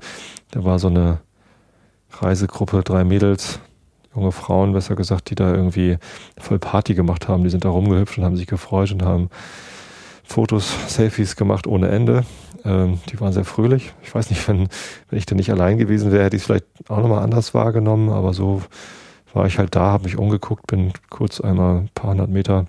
da 0.52 0.64
war 0.64 0.80
so 0.80 0.88
eine 0.88 1.20
Reisegruppe, 2.12 2.82
drei 2.84 3.04
Mädels, 3.04 3.60
junge 4.16 4.32
Frauen, 4.32 4.74
besser 4.74 4.96
gesagt, 4.96 5.30
die 5.30 5.36
da 5.36 5.54
irgendwie 5.54 5.98
voll 6.38 6.60
Party 6.60 6.94
gemacht 6.94 7.28
haben. 7.28 7.44
Die 7.44 7.50
sind 7.50 7.66
da 7.66 7.70
rumgehüpft 7.70 8.18
und 8.18 8.24
haben 8.24 8.38
sich 8.38 8.48
gefreut 8.48 8.92
und 8.92 9.04
haben 9.04 9.30
Fotos, 10.24 10.74
Selfies 10.88 11.36
gemacht 11.36 11.68
ohne 11.68 11.90
Ende. 11.90 12.24
Ähm, 12.64 13.02
die 13.12 13.20
waren 13.20 13.34
sehr 13.34 13.44
fröhlich. 13.44 13.94
Ich 14.04 14.16
weiß 14.16 14.30
nicht, 14.30 14.48
wenn, 14.48 14.70
wenn 15.10 15.20
ich 15.20 15.26
da 15.26 15.36
nicht 15.36 15.52
allein 15.52 15.78
gewesen 15.78 16.12
wäre, 16.12 16.24
hätte 16.24 16.38
ich 16.38 16.44
es 16.44 16.46
vielleicht 16.46 16.66
auch 16.88 17.00
nochmal 17.00 17.24
anders 17.24 17.54
wahrgenommen, 17.54 18.10
aber 18.10 18.34
so 18.34 18.62
war 19.34 19.48
ich 19.48 19.58
halt 19.58 19.76
da, 19.76 19.92
habe 19.92 20.06
mich 20.06 20.18
umgeguckt, 20.18 20.68
bin 20.68 20.94
kurz 21.10 21.42
einmal 21.42 21.80
ein 21.80 21.90
paar 21.94 22.12
hundert 22.12 22.30
Meter 22.30 22.68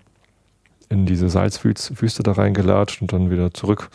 in 0.88 1.06
diese 1.06 1.28
Salzwüste 1.28 2.22
da 2.22 2.32
reingelatscht 2.32 3.02
und 3.02 3.12
dann 3.12 3.30
wieder 3.30 3.52
zurück. 3.52 3.90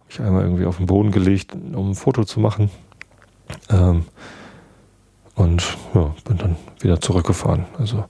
Habe 0.00 0.10
ich 0.10 0.20
einmal 0.20 0.42
irgendwie 0.42 0.66
auf 0.66 0.78
den 0.78 0.86
Boden 0.86 1.12
gelegt, 1.12 1.54
um 1.54 1.90
ein 1.90 1.94
Foto 1.94 2.24
zu 2.24 2.40
machen. 2.40 2.70
Ähm, 3.70 4.06
und 5.34 5.62
ja, 5.94 6.14
bin 6.24 6.38
dann 6.38 6.56
wieder 6.80 7.00
zurückgefahren. 7.00 7.66
Also 7.78 8.04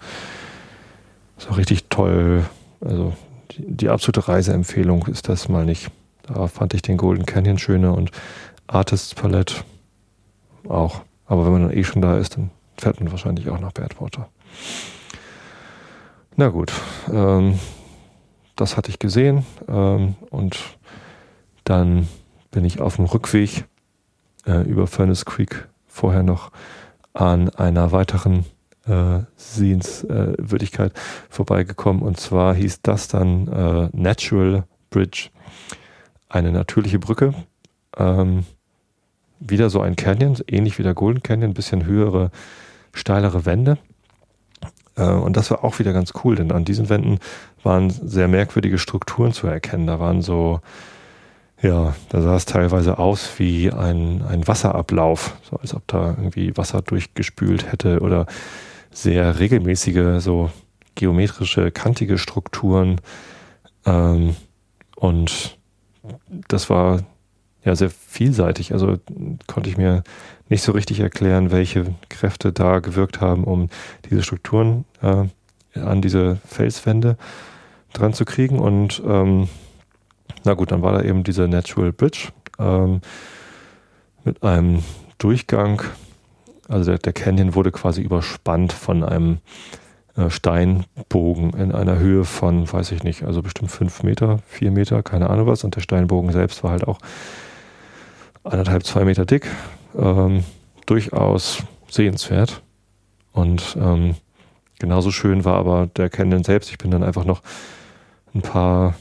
so 1.36 1.52
richtig 1.54 1.88
toll. 1.88 2.44
Also 2.80 3.12
die, 3.52 3.64
die, 3.66 3.88
absolute 3.88 4.28
Reiseempfehlung 4.28 5.06
ist 5.06 5.28
das 5.28 5.48
mal 5.48 5.64
nicht. 5.64 5.90
Da 6.22 6.46
fand 6.48 6.74
ich 6.74 6.82
den 6.82 6.96
Golden 6.96 7.26
Canyon 7.26 7.58
schöner 7.58 7.96
und 7.96 8.10
Artists 8.66 9.14
Palette 9.14 9.56
auch. 10.68 11.02
Aber 11.26 11.44
wenn 11.44 11.52
man 11.52 11.62
dann 11.68 11.76
eh 11.76 11.84
schon 11.84 12.02
da 12.02 12.16
ist, 12.16 12.36
dann 12.36 12.50
fährt 12.78 13.00
man 13.00 13.10
wahrscheinlich 13.10 13.48
auch 13.50 13.60
nach 13.60 13.72
Badwater. 13.72 14.28
Na 16.36 16.48
gut, 16.48 16.72
ähm, 17.12 17.58
das 18.56 18.76
hatte 18.76 18.90
ich 18.90 18.98
gesehen 18.98 19.44
ähm, 19.68 20.14
und 20.30 20.58
dann 21.64 22.08
bin 22.50 22.64
ich 22.64 22.80
auf 22.80 22.96
dem 22.96 23.04
Rückweg 23.06 23.64
äh, 24.46 24.62
über 24.62 24.86
Furnace 24.86 25.24
Creek 25.24 25.68
vorher 25.86 26.22
noch 26.22 26.50
an 27.12 27.50
einer 27.50 27.92
weiteren 27.92 28.44
äh, 28.86 29.20
Sehenswürdigkeit 29.36 30.92
vorbeigekommen. 31.28 32.02
Und 32.02 32.18
zwar 32.20 32.54
hieß 32.54 32.82
das 32.82 33.08
dann 33.08 33.48
äh, 33.48 33.88
Natural 33.92 34.64
Bridge, 34.90 35.30
eine 36.28 36.52
natürliche 36.52 36.98
Brücke. 36.98 37.34
Ähm, 37.96 38.44
wieder 39.40 39.70
so 39.70 39.80
ein 39.80 39.96
Canyon, 39.96 40.36
ähnlich 40.46 40.78
wie 40.78 40.82
der 40.82 40.94
Golden 40.94 41.22
Canyon, 41.22 41.50
ein 41.50 41.54
bisschen 41.54 41.84
höhere, 41.84 42.30
steilere 42.98 43.46
Wände. 43.46 43.78
Äh, 44.96 45.10
und 45.10 45.36
das 45.36 45.50
war 45.50 45.64
auch 45.64 45.78
wieder 45.78 45.92
ganz 45.92 46.12
cool, 46.24 46.36
denn 46.36 46.52
an 46.52 46.64
diesen 46.64 46.88
Wänden 46.88 47.18
waren 47.62 47.90
sehr 47.90 48.28
merkwürdige 48.28 48.78
Strukturen 48.78 49.32
zu 49.32 49.46
erkennen. 49.46 49.86
Da 49.86 49.98
waren 49.98 50.22
so 50.22 50.60
ja, 51.60 51.94
da 52.10 52.22
sah 52.22 52.36
es 52.36 52.44
teilweise 52.44 52.98
aus 52.98 53.38
wie 53.38 53.72
ein, 53.72 54.22
ein 54.22 54.46
Wasserablauf, 54.46 55.36
so 55.48 55.56
als 55.56 55.74
ob 55.74 55.86
da 55.88 56.10
irgendwie 56.10 56.56
Wasser 56.56 56.82
durchgespült 56.82 57.72
hätte 57.72 58.00
oder 58.00 58.26
sehr 58.92 59.38
regelmäßige, 59.40 60.22
so 60.22 60.50
geometrische, 60.94 61.72
kantige 61.72 62.18
Strukturen. 62.18 63.00
Ähm, 63.84 64.36
und 64.96 65.58
das 66.48 66.70
war 66.70 67.00
ja 67.64 67.74
sehr 67.74 67.90
vielseitig. 67.90 68.72
Also 68.72 68.96
konnte 69.48 69.68
ich 69.68 69.76
mir 69.76 70.04
nicht 70.48 70.62
so 70.62 70.72
richtig 70.72 71.00
erklären, 71.00 71.50
welche 71.50 71.94
Kräfte 72.08 72.52
da 72.52 72.78
gewirkt 72.80 73.20
haben, 73.20 73.44
um 73.44 73.68
diese 74.08 74.22
Strukturen 74.22 74.84
äh, 75.02 75.24
an 75.78 76.02
diese 76.02 76.38
Felswände 76.46 77.16
dran 77.92 78.12
zu 78.12 78.24
kriegen. 78.24 78.58
Und 78.58 79.02
ähm, 79.06 79.48
na 80.44 80.54
gut, 80.54 80.72
dann 80.72 80.82
war 80.82 80.92
da 80.92 81.02
eben 81.02 81.24
diese 81.24 81.48
Natural 81.48 81.92
Bridge 81.92 82.28
ähm, 82.58 83.00
mit 84.24 84.42
einem 84.42 84.82
Durchgang. 85.18 85.82
Also 86.68 86.90
der, 86.90 86.98
der, 86.98 87.12
Canyon 87.12 87.54
wurde 87.54 87.72
quasi 87.72 88.02
überspannt 88.02 88.72
von 88.72 89.02
einem 89.02 89.38
äh, 90.16 90.30
Steinbogen 90.30 91.54
in 91.54 91.72
einer 91.72 91.98
Höhe 91.98 92.24
von, 92.24 92.70
weiß 92.70 92.92
ich 92.92 93.02
nicht, 93.02 93.22
also 93.24 93.42
bestimmt 93.42 93.70
fünf 93.70 94.02
Meter, 94.02 94.40
vier 94.46 94.70
Meter, 94.70 95.02
keine 95.02 95.30
Ahnung 95.30 95.46
was. 95.46 95.64
Und 95.64 95.76
der 95.76 95.80
Steinbogen 95.80 96.32
selbst 96.32 96.62
war 96.62 96.72
halt 96.72 96.86
auch 96.86 96.98
anderthalb, 98.44 98.84
zwei 98.84 99.04
Meter 99.04 99.24
dick. 99.24 99.48
Ähm, 99.96 100.44
durchaus 100.86 101.62
sehenswert. 101.88 102.62
Und 103.32 103.76
ähm, 103.80 104.16
genauso 104.78 105.10
schön 105.10 105.44
war 105.44 105.56
aber 105.56 105.86
der 105.86 106.10
Canyon 106.10 106.44
selbst. 106.44 106.70
Ich 106.70 106.78
bin 106.78 106.90
dann 106.90 107.02
einfach 107.02 107.24
noch 107.24 107.42
ein 108.34 108.42
paar 108.42 108.94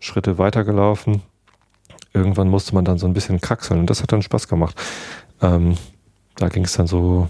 Schritte 0.00 0.38
weitergelaufen. 0.38 1.22
Irgendwann 2.12 2.48
musste 2.48 2.74
man 2.74 2.84
dann 2.84 2.98
so 2.98 3.06
ein 3.06 3.14
bisschen 3.14 3.40
kraxeln 3.40 3.80
und 3.80 3.90
das 3.90 4.02
hat 4.02 4.12
dann 4.12 4.22
Spaß 4.22 4.48
gemacht. 4.48 4.76
Ähm, 5.40 5.76
da 6.36 6.48
ging 6.48 6.64
es 6.64 6.72
dann 6.72 6.86
so 6.86 7.28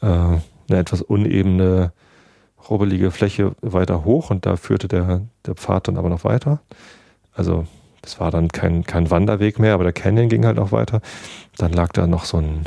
äh, 0.00 0.06
eine 0.06 0.40
etwas 0.68 1.02
unebene, 1.02 1.92
rubbelige 2.68 3.10
Fläche 3.10 3.54
weiter 3.60 4.04
hoch 4.04 4.30
und 4.30 4.44
da 4.44 4.56
führte 4.56 4.88
der, 4.88 5.22
der 5.46 5.54
Pfad 5.54 5.88
dann 5.88 5.96
aber 5.96 6.08
noch 6.08 6.24
weiter. 6.24 6.60
Also 7.32 7.66
das 8.08 8.18
war 8.20 8.30
dann 8.30 8.48
kein, 8.48 8.84
kein 8.84 9.10
Wanderweg 9.10 9.58
mehr, 9.58 9.74
aber 9.74 9.84
der 9.84 9.92
Canyon 9.92 10.30
ging 10.30 10.46
halt 10.46 10.58
auch 10.58 10.72
weiter. 10.72 11.02
Dann 11.58 11.74
lag 11.74 11.92
da 11.92 12.06
noch 12.06 12.24
so 12.24 12.38
ein 12.38 12.66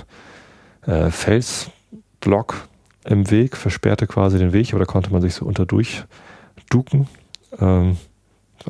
äh, 0.85 1.09
Felsblock 1.09 2.67
im 3.05 3.31
Weg, 3.31 3.57
versperrte 3.57 4.05
quasi 4.05 4.37
den 4.37 4.53
Weg, 4.53 4.69
aber 4.69 4.79
da 4.79 4.85
konnte 4.85 5.11
man 5.11 5.19
sich 5.19 5.33
so 5.33 5.45
unterdurch 5.45 6.03
duken. 6.69 7.07
Ähm, 7.59 7.97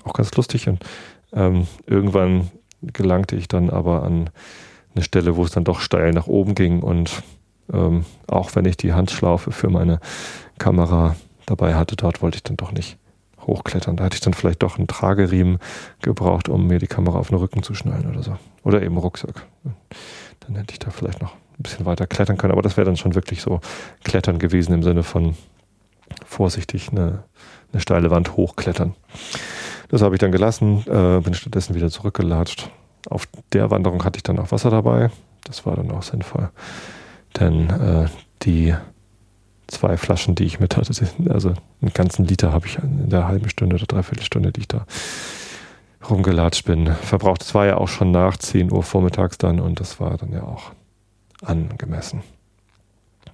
auch 0.06 0.14
ganz 0.14 0.34
lustig. 0.38 0.70
Und 0.70 0.86
ähm, 1.34 1.68
irgendwann 1.88 2.50
gelangte 2.82 3.36
ich 3.36 3.50
dann 3.50 3.70
aber 3.70 4.04
an 4.04 4.30
eine 4.96 5.04
Stelle, 5.04 5.36
wo 5.36 5.44
es 5.44 5.52
dann 5.52 5.66
doch 5.66 5.82
steil 5.82 6.14
nach 6.14 6.28
oben 6.28 6.56
ging. 6.56 6.82
Und 6.84 7.22
ähm, 7.74 8.06
auch 8.28 8.56
wenn 8.56 8.64
ich 8.64 8.78
die 8.78 8.94
Handschlaufe 8.94 9.52
für 9.52 9.70
meine 9.70 10.00
Kamera 10.58 11.18
dabei 11.48 11.76
hatte, 11.76 11.98
dort 11.98 12.22
wollte 12.22 12.38
ich 12.38 12.44
dann 12.44 12.56
doch 12.56 12.72
nicht 12.72 12.98
hochklettern. 13.48 13.96
Da 13.96 14.06
hätte 14.06 14.16
ich 14.16 14.22
dann 14.22 14.34
vielleicht 14.34 14.64
doch 14.64 14.78
einen 14.78 14.88
Trageriemen 14.88 15.60
gebraucht, 16.02 16.50
um 16.50 16.68
mir 16.68 16.80
die 16.80 16.88
Kamera 16.88 17.20
auf 17.20 17.30
den 17.30 17.38
Rücken 17.38 17.64
zu 17.64 17.74
schnallen 17.74 18.10
oder 18.10 18.24
so. 18.24 18.38
Oder 18.64 18.82
eben 18.82 18.98
Rucksack. 18.98 19.46
Dann 20.42 20.56
hätte 20.56 20.74
ich 20.74 20.80
da 20.80 20.90
vielleicht 20.90 21.22
noch 21.22 21.34
ein 21.34 21.64
bisschen 21.64 21.86
weiter 21.86 22.08
klettern 22.08 22.38
können. 22.38 22.54
Aber 22.54 22.62
das 22.62 22.78
wäre 22.78 22.86
dann 22.86 22.98
schon 22.98 23.16
wirklich 23.16 23.42
so 23.42 23.60
Klettern 24.04 24.40
gewesen 24.40 24.74
im 24.74 24.84
Sinne 24.84 25.04
von 25.04 25.36
vorsichtig 26.26 26.90
eine, 26.92 27.24
eine 27.72 27.82
steile 27.82 28.12
Wand 28.12 28.36
hochklettern. 28.36 28.96
Das 29.90 30.02
habe 30.02 30.16
ich 30.16 30.20
dann 30.20 30.32
gelassen, 30.32 30.84
äh, 30.88 31.20
bin 31.22 31.34
stattdessen 31.34 31.76
wieder 31.76 31.90
zurückgelatscht. 31.90 32.70
Auf 33.10 33.28
der 33.54 33.72
Wanderung 33.72 34.04
hatte 34.04 34.18
ich 34.18 34.24
dann 34.24 34.40
auch 34.40 34.52
Wasser 34.52 34.70
dabei. 34.70 35.10
Das 35.44 35.66
war 35.66 35.76
dann 35.76 35.92
auch 35.92 36.04
sinnvoll. 36.04 36.50
Denn 37.40 37.70
äh, 37.70 38.08
die 38.44 38.76
zwei 39.72 39.98
Flaschen, 39.98 40.36
die 40.36 40.44
ich 40.44 40.60
mit 40.60 40.78
hatte, 40.78 40.94
also 41.30 41.54
einen 41.82 41.94
ganzen 41.94 42.26
Liter 42.26 42.52
habe 42.52 42.68
ich 42.68 42.78
in 42.78 43.10
der 43.10 43.28
halben 43.28 43.50
Stunde 43.50 43.76
oder 43.76 43.86
dreiviertel 43.86 44.24
Stunde, 44.24 44.52
die 44.52 44.62
ich 44.62 44.68
da 44.68 44.86
rumgelatscht 46.10 46.66
bin, 46.66 46.88
verbraucht. 46.88 47.44
Es 47.44 47.54
war 47.54 47.66
ja 47.66 47.78
auch 47.78 47.88
schon 47.88 48.12
nach 48.12 48.38
10 48.38 48.72
Uhr 48.72 48.84
vormittags 48.84 49.38
dann 49.38 49.60
und 49.60 49.80
das 49.80 50.00
war 50.00 50.18
dann 50.18 50.32
ja 50.32 50.44
auch 50.44 50.72
angemessen. 51.44 52.24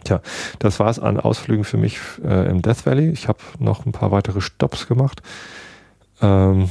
Tja, 0.04 0.22
das 0.60 0.80
war 0.80 0.90
es 0.90 1.00
an 1.00 1.20
Ausflügen 1.20 1.64
für 1.64 1.78
mich 1.78 2.00
äh, 2.24 2.50
im 2.50 2.62
Death 2.62 2.86
Valley. 2.86 3.10
Ich 3.10 3.28
habe 3.28 3.40
noch 3.60 3.86
ein 3.86 3.92
paar 3.92 4.12
weitere 4.12 4.42
Stops 4.42 4.88
gemacht, 4.88 5.22
ähm, 6.22 6.70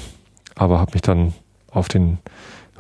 aber 0.55 0.79
habe 0.79 0.93
mich 0.93 1.03
dann 1.03 1.35
auf 1.71 1.89
den 1.89 2.19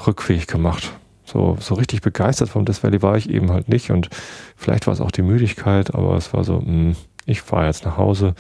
Rückweg 0.06 0.46
gemacht. 0.46 0.92
So, 1.26 1.56
so 1.60 1.74
richtig 1.74 2.00
begeistert 2.00 2.48
vom 2.48 2.64
Death 2.64 2.82
Valley 2.82 3.02
war 3.02 3.16
ich 3.16 3.28
eben 3.28 3.52
halt 3.52 3.68
nicht 3.68 3.90
und 3.90 4.08
vielleicht 4.56 4.86
war 4.86 4.94
es 4.94 5.00
auch 5.00 5.10
die 5.10 5.22
Müdigkeit, 5.22 5.94
aber 5.94 6.16
es 6.16 6.32
war 6.32 6.44
so, 6.44 6.60
mh, 6.60 6.64
hm, 6.64 6.96
ich 7.26 7.42
fahre 7.42 7.66
jetzt 7.66 7.84
nach 7.84 7.96
Hause 7.96 8.34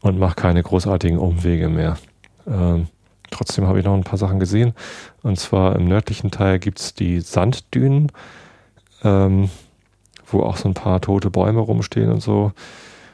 und 0.00 0.18
mache 0.18 0.34
keine 0.34 0.62
großartigen 0.62 1.18
Umwege 1.18 1.68
mehr. 1.68 1.96
Ähm, 2.46 2.88
trotzdem 3.30 3.66
habe 3.66 3.78
ich 3.78 3.84
noch 3.84 3.94
ein 3.94 4.04
paar 4.04 4.18
Sachen 4.18 4.40
gesehen 4.40 4.74
und 5.22 5.38
zwar 5.38 5.76
im 5.76 5.86
nördlichen 5.86 6.30
Teil 6.30 6.58
gibt 6.58 6.80
es 6.80 6.94
die 6.94 7.20
Sanddünen. 7.20 8.10
Ähm, 9.02 9.48
wo 10.32 10.42
auch 10.42 10.56
so 10.56 10.68
ein 10.68 10.74
paar 10.74 11.00
tote 11.00 11.30
Bäume 11.30 11.60
rumstehen 11.60 12.10
und 12.10 12.22
so. 12.22 12.52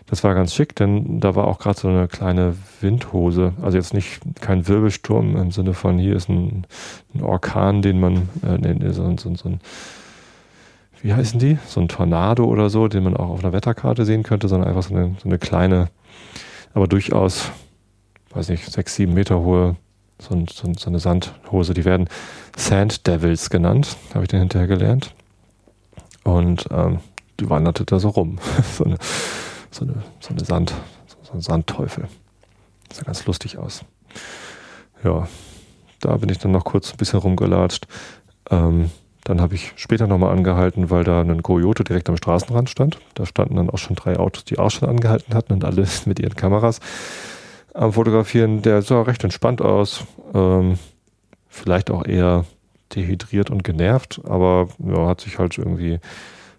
Das 0.09 0.23
war 0.23 0.35
ganz 0.35 0.55
schick, 0.55 0.77
denn 0.77 1.19
da 1.19 1.35
war 1.35 1.49
auch 1.49 1.59
gerade 1.59 1.79
so 1.79 1.89
eine 1.89 2.07
kleine 2.07 2.55
Windhose. 2.81 3.55
Also 3.61 3.77
jetzt 3.77 3.93
nicht 3.93 4.21
kein 4.41 4.69
Wirbelsturm 4.69 5.37
im 5.37 5.51
Sinne 5.51 5.75
von 5.75 5.99
hier 5.99 6.15
ist 6.15 6.29
ein, 6.29 6.65
ein 7.15 7.23
Orkan, 7.23 7.83
den 7.83 7.99
man, 7.99 8.29
äh, 8.47 8.57
nee, 8.59 8.93
so, 8.93 9.17
so, 9.17 9.35
so 9.35 9.49
ein, 9.49 9.61
wie 11.03 11.13
heißen 11.13 11.41
die? 11.41 11.59
So 11.67 11.81
ein 11.81 11.89
Tornado 11.89 12.45
oder 12.45 12.71
so, 12.71 12.87
den 12.87 13.03
man 13.03 13.17
auch 13.17 13.31
auf 13.31 13.41
einer 13.43 13.53
Wetterkarte 13.53 14.05
sehen 14.05 14.23
könnte, 14.23 14.47
sondern 14.47 14.69
einfach 14.69 14.85
so 14.85 14.95
eine, 14.95 15.17
so 15.21 15.29
eine 15.29 15.39
kleine, 15.39 15.89
aber 16.73 16.87
durchaus, 16.87 17.51
weiß 18.31 18.49
nicht, 18.49 18.65
sechs, 18.71 18.95
sieben 18.95 19.15
Meter 19.15 19.41
hohe, 19.41 19.75
so, 20.21 20.37
so, 20.49 20.73
so 20.73 20.89
eine 20.89 21.01
Sandhose. 21.01 21.75
Die 21.75 21.85
werden 21.85 22.09
Sand 22.57 23.09
Devils 23.09 23.51
genannt, 23.51 23.97
habe 24.15 24.25
ich 24.25 24.29
dann 24.29 24.41
hinterher 24.41 24.69
gelernt. 24.69 25.15
Und 26.23 26.67
ähm, 26.71 27.01
die 27.41 27.51
wanderte 27.51 27.85
da 27.85 27.99
so 27.99 28.11
rum. 28.11 28.39
so, 28.77 28.85
eine, 28.85 28.99
so, 29.71 29.85
eine, 29.85 30.03
so 30.21 30.31
eine 30.31 30.45
Sand, 30.45 30.75
so 31.23 31.33
ein 31.33 31.41
Sandteufel. 31.41 32.09
Sah 32.93 33.03
ganz 33.03 33.27
lustig 33.27 33.59
aus. 33.59 33.83
Ja, 35.03 35.29
da 36.01 36.17
bin 36.17 36.29
ich 36.29 36.39
dann 36.39 36.53
noch 36.53 36.65
kurz 36.65 36.93
ein 36.93 36.97
bisschen 36.97 37.19
rumgelatscht. 37.19 37.87
Ähm, 38.51 38.91
dann 39.25 39.41
habe 39.41 39.57
ich 39.57 39.73
später 39.75 40.07
nochmal 40.07 40.33
angehalten, 40.33 40.89
weil 40.89 41.03
da 41.03 41.21
ein 41.21 41.43
Coyote 41.43 41.83
direkt 41.83 42.09
am 42.09 42.17
Straßenrand 42.17 42.71
stand. 42.71 42.99
Da 43.15 43.27
standen 43.27 43.57
dann 43.57 43.71
auch 43.71 43.79
schon 43.79 43.97
drei 43.97 44.19
Autos, 44.19 44.45
die 44.45 44.59
auch 44.59 44.71
schon 44.71 44.89
angehalten 44.89 45.35
hatten 45.35 45.53
und 45.53 45.65
alle 45.65 45.85
mit 46.07 46.21
ihren 46.21 46.37
Kameras 46.37 46.81
am 47.75 47.93
Fotografieren. 47.93 48.63
Der 48.63 48.83
sah 48.83 49.03
recht 49.03 49.25
entspannt 49.25 49.61
aus. 49.61 50.05
Ähm, 50.33 50.79
vielleicht 51.49 51.91
auch 51.91 52.05
eher 52.07 52.45
dehydriert 52.95 53.51
und 53.51 53.65
genervt, 53.65 54.21
aber 54.25 54.69
ja, 54.79 55.09
hat 55.09 55.21
sich 55.21 55.39
halt 55.39 55.59
irgendwie 55.59 55.99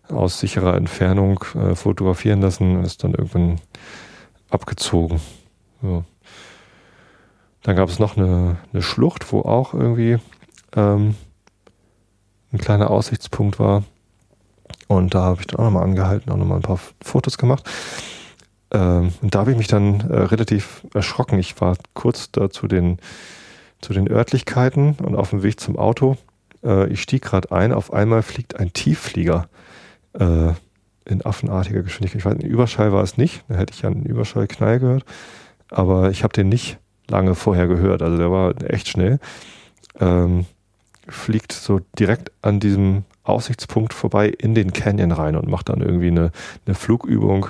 aus 0.10 0.40
sicherer 0.40 0.76
Entfernung 0.76 1.44
äh, 1.56 1.76
fotografieren 1.76 2.42
lassen 2.42 2.84
ist 2.84 3.04
dann 3.04 3.14
irgendwann 3.14 3.60
abgezogen. 4.50 5.20
Ja. 5.82 6.04
Dann 7.64 7.76
gab 7.76 7.90
es 7.90 8.00
noch 8.00 8.16
eine, 8.18 8.58
eine, 8.72 8.82
Schlucht, 8.82 9.32
wo 9.32 9.42
auch 9.42 9.74
irgendwie 9.74 10.18
ähm, 10.76 11.16
ein 12.54 12.58
kleiner 12.58 12.90
Aussichtspunkt 12.90 13.60
war. 13.60 13.84
Und 14.88 15.14
da 15.14 15.24
habe 15.24 15.42
ich 15.42 15.48
dann 15.48 15.60
auch 15.60 15.66
nochmal 15.66 15.84
angehalten, 15.84 16.32
auch 16.32 16.38
nochmal 16.38 16.60
ein 16.60 16.64
paar 16.64 16.80
Fotos 17.02 17.38
gemacht. 17.38 17.70
Ähm, 18.72 19.14
und 19.22 19.36
da 19.36 19.40
habe 19.40 19.52
ich 19.52 19.58
mich 19.58 19.68
dann 19.68 20.02
äh, 20.10 20.18
relativ 20.18 20.86
erschrocken. 20.94 21.40
Ich 21.40 21.60
war 21.60 21.76
kurz 21.94 22.32
da 22.32 22.50
zu 22.50 22.68
den 22.68 23.00
zu 23.82 23.94
den 23.94 24.10
Örtlichkeiten 24.10 24.96
und 25.04 25.16
auf 25.16 25.30
dem 25.30 25.44
Weg 25.44 25.60
zum 25.60 25.78
Auto. 25.78 26.18
Äh, 26.64 26.88
ich 26.88 27.02
stieg 27.02 27.22
gerade 27.24 27.52
ein, 27.52 27.74
auf 27.74 27.94
einmal 27.94 28.24
fliegt 28.24 28.60
ein 28.60 28.74
Tiefflieger 28.74 29.50
äh, 30.20 30.54
in 31.06 31.26
affenartiger 31.26 31.84
Geschwindigkeit. 31.84 32.20
Ich 32.20 32.26
weiß, 32.26 32.36
ein 32.36 32.42
Überschall 32.42 32.92
war 32.92 33.04
es 33.04 33.18
nicht, 33.18 33.44
da 33.48 33.56
hätte 33.56 33.74
ich 33.74 33.82
ja 33.82 33.90
einen 33.90 34.06
Überschallknall 34.06 34.80
gehört, 34.80 35.06
aber 35.70 36.12
ich 36.12 36.24
habe 36.24 36.34
den 36.34 36.50
nicht 36.50 36.78
lange 37.10 37.36
vorher 37.36 37.68
gehört, 37.68 38.02
also 38.02 38.18
der 38.18 38.32
war 38.32 38.54
echt 38.70 38.90
schnell. 38.90 39.20
Ähm, 40.00 40.46
fliegt 41.08 41.54
so 41.54 41.80
direkt 41.98 42.32
an 42.42 42.60
diesem 42.60 43.06
Aussichtspunkt 43.24 43.94
vorbei 43.94 44.28
in 44.28 44.56
den 44.56 44.74
Canyon 44.74 45.12
rein 45.12 45.36
und 45.36 45.48
macht 45.48 45.70
dann 45.70 45.82
irgendwie 45.82 46.08
eine, 46.08 46.32
eine 46.66 46.76
Flugübung 46.76 47.48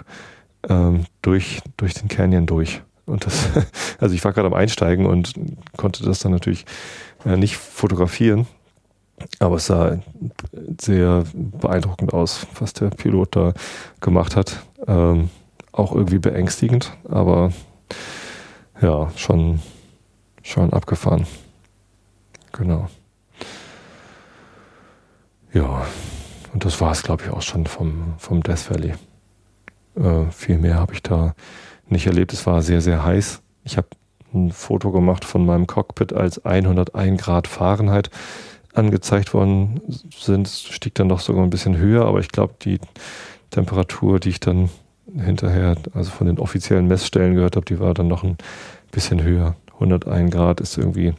ähm, 0.69 1.05
durch, 1.21 1.61
durch 1.77 1.93
den 1.93 2.07
Canyon 2.07 2.45
durch. 2.45 2.81
Und 3.05 3.25
das, 3.25 3.49
also 3.99 4.13
ich 4.13 4.23
war 4.23 4.33
gerade 4.33 4.47
am 4.47 4.53
Einsteigen 4.53 5.05
und 5.05 5.33
konnte 5.75 6.03
das 6.03 6.19
dann 6.19 6.31
natürlich 6.31 6.65
äh, 7.25 7.37
nicht 7.37 7.57
fotografieren. 7.57 8.47
Aber 9.39 9.55
es 9.55 9.67
sah 9.67 9.99
sehr 10.79 11.23
beeindruckend 11.33 12.13
aus, 12.13 12.45
was 12.59 12.73
der 12.73 12.89
Pilot 12.89 13.35
da 13.35 13.53
gemacht 13.99 14.35
hat. 14.35 14.63
Ähm, 14.87 15.29
auch 15.71 15.93
irgendwie 15.93 16.19
beängstigend, 16.19 16.95
aber 17.07 17.51
ja, 18.81 19.11
schon, 19.15 19.61
schon 20.43 20.73
abgefahren. 20.73 21.27
Genau. 22.51 22.89
Ja, 25.53 25.85
und 26.53 26.65
das 26.65 26.81
war 26.81 26.91
es, 26.91 27.03
glaube 27.03 27.23
ich, 27.23 27.29
auch 27.29 27.41
schon 27.41 27.65
vom, 27.67 28.15
vom 28.17 28.41
Death 28.41 28.69
Valley. 28.69 28.93
Äh, 29.95 30.31
viel 30.31 30.57
mehr 30.57 30.75
habe 30.75 30.93
ich 30.93 31.03
da 31.03 31.33
nicht 31.87 32.07
erlebt. 32.07 32.33
Es 32.33 32.45
war 32.45 32.61
sehr, 32.61 32.81
sehr 32.81 33.03
heiß. 33.03 33.41
Ich 33.63 33.77
habe 33.77 33.87
ein 34.33 34.51
Foto 34.51 34.91
gemacht 34.91 35.25
von 35.25 35.45
meinem 35.45 35.67
Cockpit 35.67 36.13
als 36.13 36.43
101 36.45 37.21
Grad 37.21 37.47
Fahrenheit 37.47 38.09
angezeigt 38.77 39.33
worden 39.33 39.81
sind. 40.17 40.47
Stieg 40.47 40.95
dann 40.95 41.07
noch 41.07 41.19
sogar 41.19 41.43
ein 41.43 41.49
bisschen 41.49 41.77
höher, 41.77 42.05
aber 42.05 42.19
ich 42.19 42.29
glaube, 42.29 42.55
die 42.61 42.79
Temperatur, 43.49 44.19
die 44.19 44.29
ich 44.29 44.39
dann 44.39 44.69
hinterher, 45.15 45.75
also 45.93 46.11
von 46.11 46.27
den 46.27 46.39
offiziellen 46.39 46.87
Messstellen 46.87 47.35
gehört 47.35 47.55
habe, 47.55 47.65
die 47.65 47.79
war 47.79 47.93
dann 47.93 48.07
noch 48.07 48.23
ein 48.23 48.37
bisschen 48.91 49.23
höher. 49.23 49.55
101 49.73 50.31
Grad 50.31 50.61
ist 50.61 50.77
irgendwie 50.77 51.13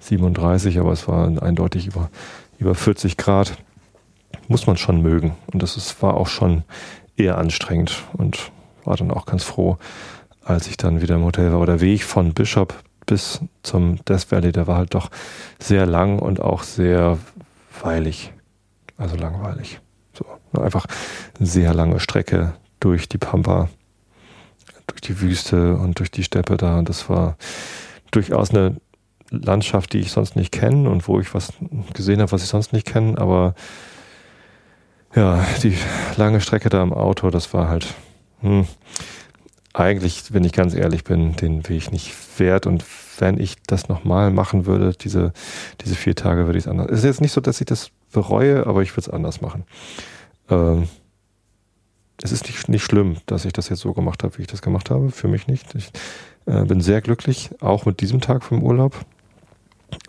37, 0.00 0.78
aber 0.78 0.92
es 0.92 1.06
war 1.08 1.42
eindeutig 1.42 1.86
über, 1.86 2.10
über 2.58 2.74
40 2.74 3.16
Grad. 3.16 3.56
Muss 4.48 4.66
man 4.66 4.76
schon 4.76 5.02
mögen. 5.02 5.34
Und 5.52 5.62
das 5.62 5.76
ist, 5.76 6.02
war 6.02 6.14
auch 6.14 6.28
schon 6.28 6.62
eher 7.16 7.38
anstrengend 7.38 8.04
und 8.12 8.50
war 8.84 8.96
dann 8.96 9.10
auch 9.10 9.26
ganz 9.26 9.44
froh, 9.44 9.78
als 10.44 10.68
ich 10.68 10.76
dann 10.76 11.00
wieder 11.00 11.16
im 11.16 11.24
Hotel 11.24 11.52
war. 11.52 11.60
Oder 11.60 11.80
Weg 11.80 12.04
von 12.04 12.34
Bishop 12.34 12.74
bis 13.06 13.40
zum 13.62 14.04
Death 14.04 14.30
Valley, 14.30 14.52
der 14.52 14.66
war 14.66 14.76
halt 14.76 14.94
doch 14.94 15.10
sehr 15.58 15.86
lang 15.86 16.18
und 16.18 16.40
auch 16.40 16.62
sehr 16.62 17.18
weilig. 17.82 18.32
Also 18.98 19.16
langweilig. 19.16 19.80
So, 20.12 20.26
einfach 20.60 20.86
eine 21.38 21.46
sehr 21.46 21.74
lange 21.74 22.00
Strecke 22.00 22.54
durch 22.80 23.08
die 23.08 23.18
Pampa, 23.18 23.68
durch 24.86 25.00
die 25.00 25.20
Wüste 25.20 25.76
und 25.76 25.98
durch 25.98 26.10
die 26.10 26.24
Steppe 26.24 26.56
da. 26.56 26.78
Und 26.78 26.88
das 26.88 27.08
war 27.08 27.36
durchaus 28.10 28.50
eine 28.50 28.76
Landschaft, 29.30 29.92
die 29.92 29.98
ich 29.98 30.12
sonst 30.12 30.36
nicht 30.36 30.52
kenne 30.52 30.88
und 30.88 31.08
wo 31.08 31.20
ich 31.20 31.34
was 31.34 31.52
gesehen 31.92 32.20
habe, 32.20 32.32
was 32.32 32.42
ich 32.42 32.48
sonst 32.48 32.72
nicht 32.72 32.86
kenne. 32.86 33.18
Aber 33.18 33.54
ja, 35.14 35.44
die 35.62 35.76
lange 36.16 36.40
Strecke 36.40 36.68
da 36.68 36.82
im 36.82 36.92
Auto, 36.92 37.30
das 37.30 37.52
war 37.52 37.68
halt 37.68 37.94
hm, 38.40 38.66
eigentlich, 39.76 40.32
wenn 40.32 40.44
ich 40.44 40.52
ganz 40.52 40.74
ehrlich 40.74 41.04
bin, 41.04 41.36
den 41.36 41.68
Weg 41.68 41.92
nicht 41.92 42.14
wert. 42.38 42.66
Und 42.66 42.84
wenn 43.18 43.38
ich 43.38 43.56
das 43.66 43.88
nochmal 43.88 44.30
machen 44.30 44.64
würde, 44.64 44.92
diese, 44.98 45.32
diese 45.82 45.94
vier 45.94 46.14
Tage, 46.14 46.46
würde 46.46 46.58
ich 46.58 46.64
es 46.64 46.68
anders. 46.68 46.90
Es 46.90 46.98
ist 47.00 47.04
jetzt 47.04 47.20
nicht 47.20 47.32
so, 47.32 47.42
dass 47.42 47.60
ich 47.60 47.66
das 47.66 47.90
bereue, 48.10 48.66
aber 48.66 48.82
ich 48.82 48.92
würde 48.92 49.02
es 49.02 49.10
anders 49.10 49.42
machen. 49.42 49.64
Ähm, 50.48 50.88
es 52.22 52.32
ist 52.32 52.46
nicht, 52.46 52.70
nicht 52.70 52.84
schlimm, 52.84 53.18
dass 53.26 53.44
ich 53.44 53.52
das 53.52 53.68
jetzt 53.68 53.80
so 53.80 53.92
gemacht 53.92 54.24
habe, 54.24 54.38
wie 54.38 54.42
ich 54.42 54.48
das 54.48 54.62
gemacht 54.62 54.90
habe. 54.90 55.10
Für 55.10 55.28
mich 55.28 55.46
nicht. 55.46 55.74
Ich 55.74 55.90
äh, 56.46 56.64
bin 56.64 56.80
sehr 56.80 57.02
glücklich, 57.02 57.50
auch 57.60 57.84
mit 57.84 58.00
diesem 58.00 58.22
Tag 58.22 58.44
vom 58.44 58.62
Urlaub, 58.62 58.96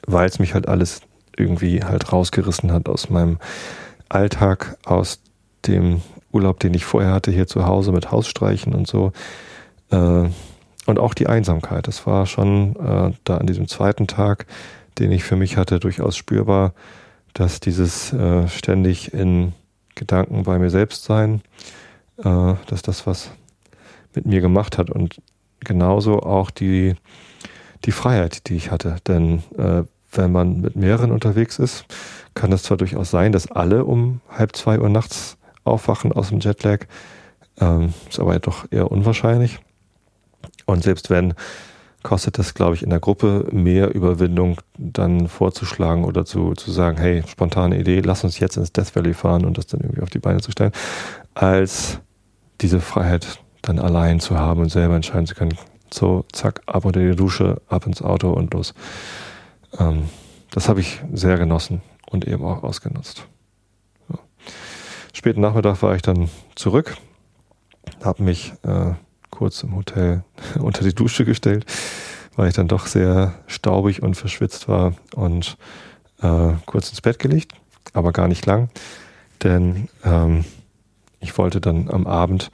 weil 0.06 0.30
es 0.30 0.40
mich 0.40 0.54
halt 0.54 0.70
alles 0.70 1.02
irgendwie 1.36 1.84
halt 1.84 2.14
rausgerissen 2.14 2.72
hat 2.72 2.88
aus 2.88 3.10
meinem 3.10 3.38
Alltag, 4.08 4.78
aus 4.86 5.20
dem 5.66 6.02
Urlaub, 6.32 6.62
den 6.62 6.74
ich 6.74 6.86
vorher 6.86 7.12
hatte, 7.12 7.32
hier 7.32 7.48
zu 7.48 7.66
Hause 7.66 7.92
mit 7.92 8.12
Hausstreichen 8.12 8.74
und 8.74 8.88
so. 8.88 9.12
Äh, 9.92 10.30
und 10.88 11.00
auch 11.00 11.14
die 11.14 11.28
Einsamkeit. 11.28 11.88
Das 11.88 12.08
war 12.08 12.26
schon 12.26 12.76
äh, 12.78 13.12
da 13.24 13.38
an 13.38 13.46
diesem 13.46 13.68
zweiten 13.68 14.08
Tag, 14.08 14.46
den 14.98 15.12
ich 15.12 15.24
für 15.24 15.36
mich 15.36 15.58
hatte, 15.58 15.80
durchaus 15.80 16.16
spürbar, 16.16 16.74
dass 17.34 17.60
dieses 17.60 18.14
äh, 18.14 18.48
ständig 18.48 19.14
in 19.14 19.54
Gedanken 19.96 20.44
bei 20.44 20.58
mir 20.58 20.70
selbst 20.70 21.04
sein, 21.04 21.42
äh, 22.18 22.54
dass 22.68 22.82
das 22.82 23.06
was 23.06 23.32
mit 24.16 24.26
mir 24.26 24.42
gemacht 24.42 24.78
hat 24.78 24.90
und 24.90 25.22
genauso 25.60 26.22
auch 26.22 26.50
die, 26.50 26.96
die 27.86 27.92
Freiheit, 27.92 28.48
die 28.48 28.56
ich 28.56 28.72
hatte. 28.72 28.96
Denn 29.08 29.44
äh, 29.58 29.84
wenn 30.14 30.32
man 30.32 30.62
mit 30.62 30.76
mehreren 30.76 31.12
unterwegs 31.12 31.60
ist, 31.60 31.86
kann 32.34 32.52
es 32.52 32.64
zwar 32.64 32.78
durchaus 32.78 33.12
sein, 33.12 33.32
dass 33.32 33.52
alle 33.52 33.86
um 33.86 34.22
halb 34.30 34.56
zwei 34.56 34.80
Uhr 34.80 34.90
nachts 34.90 35.38
aufwachen 35.64 36.14
aus 36.14 36.30
dem 36.30 36.40
Jetlag, 36.40 36.86
ähm, 37.60 37.94
ist 38.10 38.20
aber 38.20 38.40
doch 38.40 38.72
eher 38.72 38.92
unwahrscheinlich. 38.92 39.60
Und 40.66 40.84
selbst 40.84 41.10
wenn, 41.10 41.34
kostet 42.04 42.38
das, 42.38 42.54
glaube 42.54 42.76
ich, 42.76 42.84
in 42.84 42.90
der 42.90 43.00
Gruppe 43.00 43.48
mehr 43.52 43.94
Überwindung, 43.94 44.62
dann 44.78 45.28
vorzuschlagen 45.28 46.06
oder 46.06 46.26
zu, 46.26 46.54
zu 46.54 46.72
sagen, 46.72 46.98
hey, 46.98 47.24
spontane 47.28 47.80
Idee, 47.80 48.00
lass 48.00 48.24
uns 48.24 48.40
jetzt 48.40 48.58
ins 48.58 48.72
Death 48.72 48.96
Valley 48.96 49.14
fahren 49.14 49.46
und 49.46 49.58
das 49.58 49.68
dann 49.68 49.82
irgendwie 49.82 50.02
auf 50.02 50.10
die 50.10 50.20
Beine 50.20 50.40
zu 50.40 50.52
stellen, 50.52 50.72
als 51.34 52.00
diese 52.62 52.80
Freiheit 52.80 53.40
dann 53.62 53.80
allein 53.80 54.20
zu 54.20 54.38
haben 54.38 54.62
und 54.62 54.70
selber 54.70 54.96
entscheiden 54.96 55.28
zu 55.28 55.36
können. 55.36 55.58
So, 55.94 56.26
zack, 56.32 56.62
ab 56.66 56.86
unter 56.86 57.00
die 57.00 57.16
Dusche, 57.16 57.62
ab 57.68 57.86
ins 57.86 58.02
Auto 58.02 58.32
und 58.32 58.54
los. 58.54 58.74
Ähm, 59.78 60.04
das 60.52 60.70
habe 60.70 60.80
ich 60.80 61.02
sehr 61.14 61.38
genossen 61.38 61.82
und 62.10 62.26
eben 62.26 62.44
auch 62.46 62.64
ausgenutzt. 62.64 63.28
Ja. 64.10 64.20
Späten 65.14 65.42
Nachmittag 65.42 65.82
war 65.82 65.96
ich 65.96 66.02
dann 66.02 66.30
zurück, 66.56 66.98
habe 68.04 68.24
mich 68.24 68.54
äh, 68.64 68.94
kurz 69.38 69.62
im 69.62 69.76
Hotel 69.76 70.24
unter 70.60 70.84
die 70.84 70.96
Dusche 70.96 71.24
gestellt, 71.24 71.66
weil 72.36 72.50
ich 72.50 72.56
dann 72.56 72.68
doch 72.68 72.88
sehr 72.88 73.36
staubig 73.46 74.02
und 74.02 74.16
verschwitzt 74.16 74.68
war 74.68 74.94
und 75.16 75.58
äh, 76.22 76.54
kurz 76.66 76.90
ins 76.90 77.02
Bett 77.02 77.20
gelegt, 77.20 77.54
aber 77.94 78.12
gar 78.12 78.28
nicht 78.28 78.46
lang, 78.48 78.70
denn 79.44 79.90
ähm, 80.04 80.44
ich 81.20 81.38
wollte 81.38 81.62
dann 81.62 81.90
am 81.90 82.08
Abend 82.08 82.50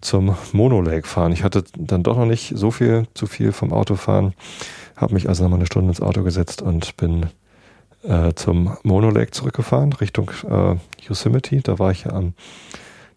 zum 0.00 0.36
Mono 0.52 0.80
Lake 0.80 1.06
fahren. 1.06 1.32
Ich 1.32 1.44
hatte 1.44 1.64
dann 1.76 2.02
doch 2.02 2.16
noch 2.16 2.26
nicht 2.26 2.52
so 2.56 2.70
viel 2.70 3.06
zu 3.14 3.26
viel 3.26 3.52
vom 3.52 3.72
Autofahren, 3.72 4.34
habe 4.96 5.14
mich 5.14 5.28
also 5.28 5.42
nochmal 5.42 5.58
eine 5.58 5.66
Stunde 5.66 5.88
ins 5.88 6.00
Auto 6.00 6.22
gesetzt 6.22 6.62
und 6.62 6.96
bin 6.96 7.26
äh, 8.04 8.32
zum 8.34 8.76
Mono 8.84 9.10
Lake 9.10 9.32
zurückgefahren, 9.32 9.92
Richtung 9.94 10.30
äh, 10.48 10.76
Yosemite. 11.06 11.62
Da 11.62 11.80
war 11.80 11.90
ich 11.90 12.04
ja 12.04 12.12
am 12.12 12.34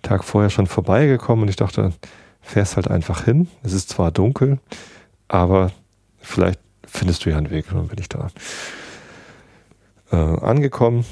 Tag 0.01 0.24
vorher 0.24 0.49
schon 0.49 0.68
vorbeigekommen 0.68 1.43
und 1.43 1.49
ich 1.49 1.56
dachte, 1.56 1.93
fährst 2.46 2.76
halt 2.76 2.89
einfach 2.89 3.26
hin. 3.26 3.50
Es 3.64 3.74
ist 3.74 3.89
zwar 3.89 4.12
dunkel, 4.12 4.60
aber 5.28 5.72
vielleicht 6.20 6.60
findest 6.86 7.26
du 7.26 7.32
ja 7.32 7.38
einen 7.38 7.50
Weg. 7.50 7.72
Und 7.72 7.78
dann 7.78 7.88
bin 7.88 8.00
ich 8.00 8.10
da 8.10 8.30
äh, 10.12 10.16
angekommen 10.16 11.06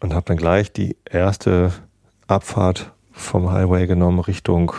und 0.00 0.12
habe 0.12 0.26
dann 0.26 0.36
gleich 0.36 0.72
die 0.72 0.96
erste 1.08 1.72
Abfahrt 2.26 2.92
vom 3.12 3.52
Highway 3.52 3.86
genommen 3.86 4.18
Richtung, 4.18 4.72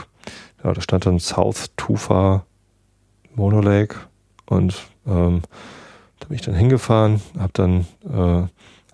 ja, 0.64 0.74
da 0.74 0.82
stand 0.82 1.06
dann 1.06 1.20
South 1.20 1.72
Tufa 1.78 2.45
Mono 3.36 3.62
Lake 3.62 3.95
und 4.45 4.88
ähm, 5.08 5.41
da 6.20 6.28
bin 6.28 6.36
ich 6.36 6.41
dann 6.41 6.56
hingefahren, 6.56 7.22
habe 7.38 7.53
dann 7.53 7.86
äh, 8.03 8.47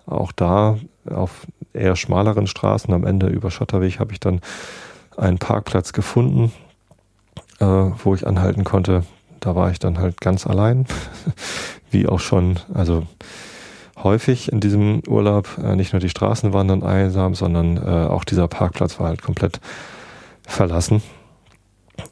auch 0.08 0.32
da 0.32 0.78
auf 1.10 1.46
eher 1.72 1.96
schmaleren 1.96 2.46
Straßen 2.46 2.92
am 2.92 3.04
Ende 3.04 3.28
über 3.28 3.50
Schotterweg 3.50 3.98
habe 3.98 4.12
ich 4.12 4.20
dann 4.20 4.40
einen 5.16 5.38
Parkplatz 5.38 5.92
gefunden, 5.92 6.52
äh, 7.60 7.64
wo 7.64 8.14
ich 8.14 8.26
anhalten 8.26 8.64
konnte. 8.64 9.04
Da 9.40 9.54
war 9.54 9.70
ich 9.70 9.78
dann 9.78 9.98
halt 9.98 10.20
ganz 10.20 10.46
allein, 10.46 10.86
wie 11.90 12.06
auch 12.06 12.20
schon, 12.20 12.58
also 12.72 13.06
häufig 14.02 14.50
in 14.50 14.60
diesem 14.60 15.02
Urlaub. 15.06 15.58
Äh, 15.62 15.76
nicht 15.76 15.92
nur 15.92 16.00
die 16.00 16.08
Straßen 16.08 16.52
waren 16.52 16.68
dann 16.68 16.82
einsam, 16.82 17.34
sondern 17.34 17.76
äh, 17.76 18.06
auch 18.06 18.24
dieser 18.24 18.48
Parkplatz 18.48 18.98
war 18.98 19.08
halt 19.08 19.22
komplett 19.22 19.60
verlassen. 20.46 21.02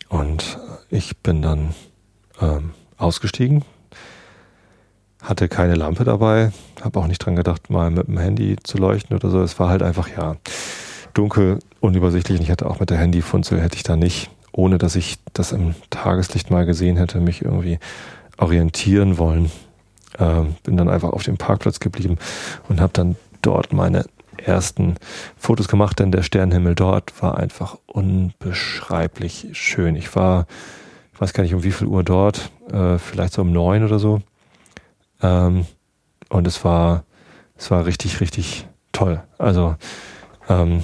Und 0.08 0.58
ich 0.88 1.18
bin 1.18 1.42
dann 1.42 1.74
ähm, 2.40 2.70
ausgestiegen, 2.96 3.64
hatte 5.22 5.48
keine 5.48 5.74
Lampe 5.74 6.04
dabei, 6.04 6.52
habe 6.82 6.98
auch 6.98 7.06
nicht 7.06 7.18
dran 7.18 7.36
gedacht, 7.36 7.70
mal 7.70 7.90
mit 7.90 8.08
dem 8.08 8.18
Handy 8.18 8.56
zu 8.62 8.78
leuchten 8.78 9.16
oder 9.16 9.30
so. 9.30 9.40
Es 9.40 9.58
war 9.58 9.68
halt 9.68 9.82
einfach 9.82 10.08
ja 10.08 10.36
dunkel, 11.14 11.58
unübersichtlich. 11.80 12.38
Und 12.38 12.42
ich 12.44 12.50
hätte 12.50 12.68
auch 12.68 12.80
mit 12.80 12.90
der 12.90 12.98
Handyfunzel 12.98 13.60
hätte 13.60 13.76
ich 13.76 13.82
da 13.82 13.96
nicht, 13.96 14.30
ohne 14.52 14.78
dass 14.78 14.96
ich 14.96 15.18
das 15.32 15.52
im 15.52 15.74
Tageslicht 15.90 16.50
mal 16.50 16.66
gesehen 16.66 16.96
hätte, 16.96 17.20
mich 17.20 17.42
irgendwie 17.42 17.78
orientieren 18.36 19.18
wollen. 19.18 19.50
Ähm, 20.18 20.56
bin 20.64 20.76
dann 20.76 20.88
einfach 20.88 21.10
auf 21.10 21.22
dem 21.22 21.36
Parkplatz 21.36 21.80
geblieben 21.80 22.18
und 22.68 22.80
habe 22.80 22.92
dann 22.92 23.16
dort 23.42 23.72
meine 23.72 24.04
ersten 24.36 24.96
Fotos 25.36 25.68
gemacht, 25.68 25.98
denn 25.98 26.12
der 26.12 26.22
Sternenhimmel 26.22 26.74
dort 26.74 27.22
war 27.22 27.36
einfach 27.36 27.78
unbeschreiblich 27.86 29.48
schön. 29.52 29.96
Ich 29.96 30.16
war, 30.16 30.46
ich 31.12 31.20
weiß 31.20 31.32
gar 31.32 31.42
nicht 31.42 31.54
um 31.54 31.62
wie 31.62 31.72
viel 31.72 31.86
Uhr 31.86 32.02
dort, 32.02 32.50
äh, 32.72 32.98
vielleicht 32.98 33.34
so 33.34 33.42
um 33.42 33.52
neun 33.52 33.84
oder 33.84 33.98
so. 33.98 34.22
Ähm, 35.22 35.66
und 36.28 36.46
es 36.46 36.64
war, 36.64 37.04
es 37.56 37.70
war 37.70 37.86
richtig, 37.86 38.20
richtig 38.20 38.66
toll. 38.92 39.22
Also 39.38 39.76
ähm, 40.48 40.82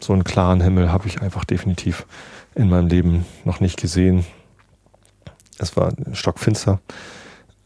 so 0.00 0.12
einen 0.12 0.24
klaren 0.24 0.60
Himmel 0.60 0.92
habe 0.92 1.08
ich 1.08 1.20
einfach 1.20 1.44
definitiv 1.44 2.06
in 2.54 2.68
meinem 2.68 2.88
Leben 2.88 3.26
noch 3.44 3.60
nicht 3.60 3.80
gesehen. 3.80 4.24
Es 5.58 5.76
war 5.76 5.92
stockfinster. 6.12 6.80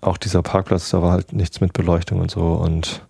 Auch 0.00 0.16
dieser 0.16 0.42
Parkplatz, 0.42 0.90
da 0.90 1.02
war 1.02 1.12
halt 1.12 1.32
nichts 1.32 1.60
mit 1.60 1.72
Beleuchtung 1.72 2.20
und 2.20 2.30
so. 2.30 2.54
Und 2.54 3.06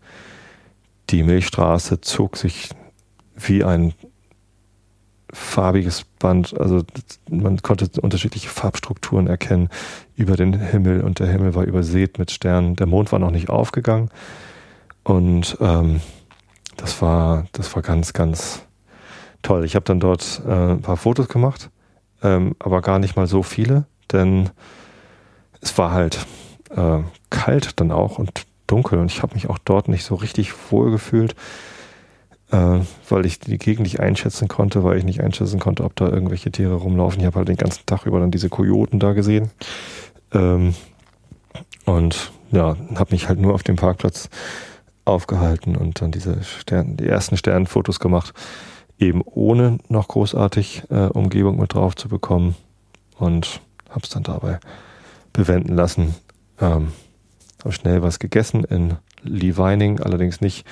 die 1.11 1.23
Milchstraße 1.23 2.01
zog 2.01 2.37
sich 2.37 2.71
wie 3.35 3.65
ein 3.65 3.95
farbiges 5.33 6.05
Band. 6.19 6.59
Also 6.61 6.83
man 7.31 7.63
konnte 7.63 7.89
unterschiedliche 8.01 8.49
Farbstrukturen 8.49 9.27
erkennen 9.27 9.69
über 10.15 10.37
den 10.37 10.53
Himmel 10.53 11.01
und 11.01 11.19
der 11.19 11.29
Himmel 11.29 11.55
war 11.55 11.65
übersät 11.65 12.19
mit 12.19 12.31
Sternen. 12.31 12.77
Der 12.77 12.87
Mond 12.87 13.13
war 13.13 13.19
noch 13.19 13.31
nicht 13.31 13.49
aufgegangen. 13.49 14.11
Und 15.05 15.57
ähm, 15.61 16.01
das 16.77 17.01
war, 17.03 17.47
das 17.53 17.75
war 17.75 17.83
ganz, 17.83 18.13
ganz 18.13 18.63
toll. 19.43 19.65
Ich 19.65 19.75
habe 19.75 19.85
dann 19.85 20.01
dort 20.01 20.43
äh, 20.47 20.73
ein 20.73 20.83
paar 20.83 20.97
Fotos 20.97 21.29
gemacht, 21.29 21.71
ähm, 22.23 22.55
aber 22.59 22.81
gar 22.81 22.99
nicht 22.99 23.17
mal 23.17 23.27
so 23.27 23.43
viele, 23.43 23.85
denn 24.13 24.51
es 25.61 25.77
war 25.79 25.93
halt 25.93 26.27
äh, 26.71 26.99
kalt 27.31 27.81
dann 27.81 27.93
auch 27.93 28.19
und 28.19 28.47
dunkel 28.67 28.99
und 28.99 29.11
ich 29.11 29.23
habe 29.23 29.35
mich 29.35 29.51
auch 29.51 29.59
dort 29.59 29.89
nicht 29.89 30.05
so 30.05 30.15
richtig 30.15 30.53
wohl 30.71 30.91
gefühlt, 30.91 31.35
äh, 32.51 32.81
weil 33.09 33.27
ich 33.27 33.39
die 33.39 33.59
Gegend 33.59 33.83
nicht 33.83 34.01
einschätzen 34.01 34.49
konnte, 34.49 34.85
weil 34.85 34.99
ich 34.99 35.05
nicht 35.05 35.21
einschätzen 35.21 35.61
konnte, 35.61 35.85
ob 35.85 35.95
da 35.97 36.09
irgendwelche 36.09 36.51
Tiere 36.51 36.75
rumlaufen. 36.75 37.21
Ich 37.21 37.27
habe 37.27 37.37
halt 37.37 37.49
den 37.49 37.57
ganzen 37.57 37.85
Tag 37.87 38.07
über 38.07 38.21
dann 38.21 38.31
diese 38.31 38.49
Kojoten 38.49 38.99
da 38.99 39.13
gesehen 39.13 39.51
ähm, 40.33 40.75
und 41.85 42.33
ja, 42.51 42.77
habe 42.95 43.13
mich 43.13 43.29
halt 43.29 43.41
nur 43.41 43.55
auf 43.55 43.63
dem 43.63 43.77
Parkplatz 43.77 44.29
aufgehalten 45.05 45.77
und 45.77 46.01
dann 46.01 46.13
diese 46.13 46.43
Stern, 46.45 46.97
die 46.97 47.07
ersten 47.07 47.37
Sternenfotos 47.37 47.99
gemacht 47.99 48.33
eben 48.99 49.23
ohne 49.23 49.79
noch 49.89 50.09
großartig 50.09 50.85
äh, 50.91 51.07
Umgebung 51.07 51.59
mit 51.59 51.75
drauf 51.75 51.97
zu 51.97 52.09
bekommen 52.09 52.55
und 53.19 53.61
habe 53.89 54.03
es 54.03 54.11
dann 54.11 54.23
dabei 54.23 54.61
bewenden 55.33 55.75
lassen. 55.75 56.15
Ähm, 56.61 56.93
habe 57.61 57.73
schnell 57.73 58.03
was 58.03 58.19
gegessen 58.19 58.65
in 58.65 58.97
Lee 59.23 59.57
Vining, 59.57 60.01
allerdings 60.01 60.41
nicht 60.41 60.67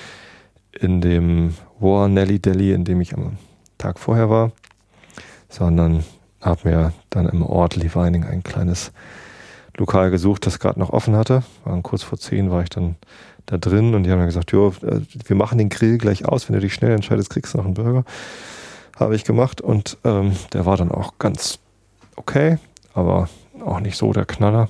in 0.71 1.01
dem 1.01 1.55
War 1.79 2.07
Nelly 2.07 2.39
Deli, 2.39 2.73
in 2.73 2.85
dem 2.85 3.01
ich 3.01 3.13
am 3.13 3.37
Tag 3.77 3.99
vorher 3.99 4.29
war, 4.29 4.51
sondern 5.49 6.03
habe 6.41 6.69
mir 6.69 6.93
dann 7.09 7.27
im 7.27 7.43
Ort 7.43 7.75
Lee 7.75 7.93
Vining 7.93 8.23
ein 8.23 8.43
kleines 8.43 8.91
Lokal 9.77 10.11
gesucht, 10.11 10.45
das 10.45 10.59
gerade 10.59 10.79
noch 10.79 10.91
offen 10.91 11.15
hatte. 11.15 11.43
Waren 11.63 11.83
kurz 11.83 12.03
vor 12.03 12.17
zehn 12.17 12.51
war 12.51 12.63
ich 12.63 12.69
dann 12.69 12.95
da 13.45 13.57
drin 13.57 13.95
und 13.95 14.03
die 14.03 14.11
haben 14.11 14.19
dann 14.19 14.27
gesagt, 14.27 14.51
jo, 14.51 14.73
äh, 14.81 15.01
wir 15.25 15.35
machen 15.35 15.57
den 15.57 15.69
Grill 15.69 15.97
gleich 15.97 16.25
aus, 16.25 16.47
wenn 16.47 16.55
du 16.55 16.61
dich 16.61 16.73
schnell 16.73 16.91
entscheidest, 16.91 17.29
kriegst 17.29 17.53
du 17.53 17.57
noch 17.57 17.65
einen 17.65 17.73
Burger. 17.73 18.03
Habe 18.97 19.15
ich 19.15 19.23
gemacht 19.23 19.61
und 19.61 19.97
ähm, 20.03 20.35
der 20.53 20.65
war 20.65 20.77
dann 20.77 20.91
auch 20.91 21.13
ganz 21.17 21.59
okay, 22.15 22.59
aber 22.93 23.29
auch 23.65 23.79
nicht 23.79 23.97
so 23.97 24.13
der 24.13 24.25
Knaller. 24.25 24.69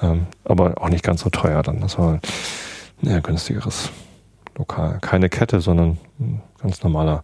Ähm, 0.00 0.26
aber 0.44 0.80
auch 0.80 0.88
nicht 0.88 1.04
ganz 1.04 1.22
so 1.22 1.30
teuer 1.30 1.62
dann. 1.62 1.80
Das 1.80 1.98
war 1.98 2.20
ein 3.02 3.08
eher 3.08 3.20
günstigeres 3.20 3.90
Lokal. 4.56 4.98
Keine 5.00 5.28
Kette, 5.28 5.60
sondern 5.60 5.98
ein 6.18 6.42
ganz 6.60 6.82
normaler, 6.82 7.22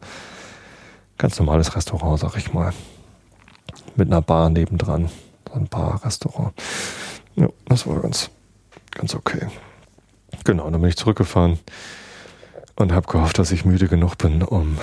ganz 1.19 1.39
normales 1.39 1.75
Restaurant, 1.77 2.19
sag 2.19 2.37
ich 2.37 2.53
mal. 2.53 2.73
Mit 3.97 4.09
einer 4.09 4.23
Bar 4.23 4.49
nebendran. 4.49 5.11
So 5.49 5.55
ein 5.55 5.69
Bar-Restaurant. 5.69 6.55
Ja, 7.37 7.49
das 7.67 7.87
war 7.87 8.01
ganz, 8.01 8.31
ganz 8.91 9.15
okay. 9.15 9.49
Genau, 10.45 10.71
dann 10.71 10.81
bin 10.81 10.91
ich 10.91 10.97
zurückgefahren 10.97 11.59
und 12.77 12.93
habe 12.93 13.07
gehofft, 13.07 13.39
dass 13.39 13.53
ich 13.53 13.65
müde 13.65 13.89
genug 13.89 14.17
bin, 14.19 14.43
um 14.43 14.79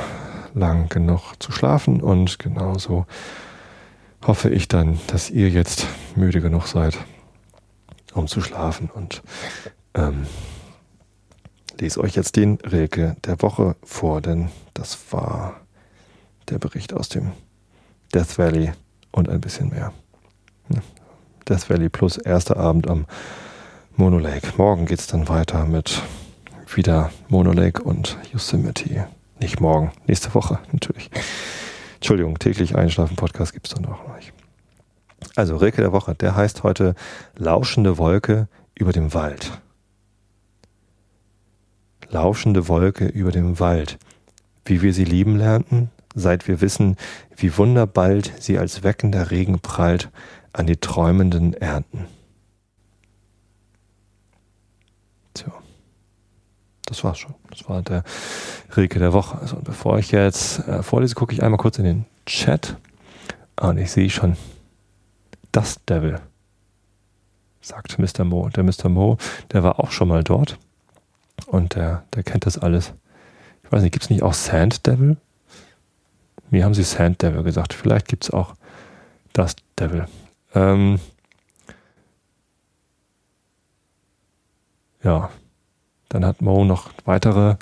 lang 0.54 0.90
genug 0.90 1.34
zu 1.40 1.52
schlafen. 1.52 2.02
Und 2.02 2.40
genauso 2.40 3.06
hoffe 4.26 4.50
ich 4.50 4.68
dann, 4.68 5.00
dass 5.08 5.30
ihr 5.30 5.50
jetzt 5.50 5.88
müde 6.16 6.42
genug 6.42 6.68
seid, 6.68 6.98
um 8.14 8.28
zu 8.28 8.42
schlafen. 8.42 8.90
Und 8.90 9.22
ähm, 9.94 10.26
lese 11.80 12.00
euch 12.02 12.16
jetzt 12.16 12.36
den 12.36 12.56
Rilke 12.56 13.16
der 13.26 13.42
Woche 13.42 13.76
vor, 13.84 14.22
denn 14.22 14.50
das 14.74 14.98
war 15.12 15.62
der 16.50 16.60
Bericht 16.60 16.94
aus 16.94 17.10
dem 17.10 17.32
Death 18.14 18.38
Valley 18.38 18.72
und 19.12 19.30
ein 19.30 19.42
bisschen 19.42 19.70
mehr. 19.70 19.94
Death 21.50 21.70
Valley 21.70 21.90
plus 21.90 22.18
erster 22.18 22.58
Abend 22.58 22.88
am 22.88 23.08
Mono 23.96 24.20
Lake. 24.20 24.48
Morgen 24.58 24.86
geht 24.86 25.00
es 25.00 25.08
dann 25.08 25.28
weiter 25.28 25.66
mit 25.66 26.04
wieder 26.76 27.10
Mono 27.28 27.52
Lake 27.52 27.82
und 27.82 28.18
Yosemite. 28.32 29.08
Nicht 29.40 29.60
morgen, 29.60 29.92
nächste 30.06 30.36
Woche 30.36 30.60
natürlich. 30.72 31.10
Entschuldigung, 31.96 32.38
täglich 32.38 32.76
Einschlafen 32.76 33.16
Podcast 33.16 33.54
gibt 33.54 33.68
es 33.68 33.74
dann 33.74 33.86
auch 33.86 34.08
noch 34.08 34.16
nicht. 34.16 34.32
Also 35.36 35.58
Rilke 35.58 35.82
der 35.82 35.92
Woche, 35.92 36.14
der 36.14 36.36
heißt 36.36 36.62
heute 36.62 36.94
Lauschende 37.36 37.98
Wolke 37.98 38.48
über 38.76 38.92
dem 38.92 39.16
Wald. 39.16 39.60
Lauschende 42.10 42.68
Wolke 42.68 43.08
über 43.08 43.32
dem 43.32 43.60
Wald. 43.60 43.98
Wie 44.66 44.84
wir 44.84 44.94
sie 44.94 45.04
lieben 45.04 45.36
lernten, 45.38 45.90
seit 46.14 46.48
wir 46.48 46.62
wissen, 46.62 46.96
wie 47.36 47.58
wunderbald 47.58 48.34
sie 48.40 48.60
als 48.60 48.84
weckender 48.84 49.32
Regen 49.32 49.60
prallt 49.60 50.10
an 50.54 50.68
die 50.68 50.78
träumenden 50.78 51.54
Ernten. 51.54 52.06
Tja, 55.34 55.52
das 56.86 57.04
war's 57.04 57.20
schon. 57.20 57.36
Das 57.50 57.68
war 57.70 57.82
der 57.82 58.04
Rilke 58.76 59.00
der 59.00 59.14
Woche. 59.14 59.38
Also 59.40 59.58
bevor 59.58 60.00
ich 60.00 60.12
jetzt 60.12 60.68
äh, 60.68 60.84
vorlese, 60.84 61.16
gucke 61.16 61.34
ich 61.34 61.44
einmal 61.44 61.60
kurz 61.60 61.78
in 61.78 61.86
den 61.86 62.06
Chat. 62.26 62.78
Und 63.60 63.78
ich 63.78 63.92
sehe 63.92 64.10
schon, 64.10 64.38
das 65.52 65.84
Devil, 65.86 66.20
sagt 67.62 68.00
Mr. 68.00 68.24
Mo. 68.24 68.50
Der 68.50 68.64
Mr. 68.64 68.90
Mo, 68.90 69.18
der 69.52 69.64
war 69.64 69.80
auch 69.80 69.92
schon 69.92 70.08
mal 70.08 70.24
dort 70.24 70.58
und 71.48 71.76
der, 71.76 72.04
der 72.14 72.24
kennt 72.24 72.46
das 72.46 72.58
alles. 72.58 72.94
Ich 73.64 73.72
weiß 73.72 73.82
nicht, 73.82 73.92
gibt 73.92 74.06
es 74.06 74.10
nicht 74.10 74.24
auch 74.24 74.34
Sand 74.34 74.88
Devil? 74.88 75.18
Mir 76.50 76.66
haben 76.66 76.74
sie 76.74 76.84
Sand 76.84 77.22
Devil 77.22 77.44
gesagt. 77.44 77.74
Vielleicht 77.74 78.08
gibt 78.08 78.24
es 78.24 78.32
auch 78.32 78.56
das 79.34 79.56
Devil. 79.78 80.08
Ähm, 80.56 81.00
ja, 85.04 85.30
dann 86.10 86.26
hat 86.26 86.42
Mo 86.42 86.66
noch 86.66 86.90
weitere, 87.06 87.56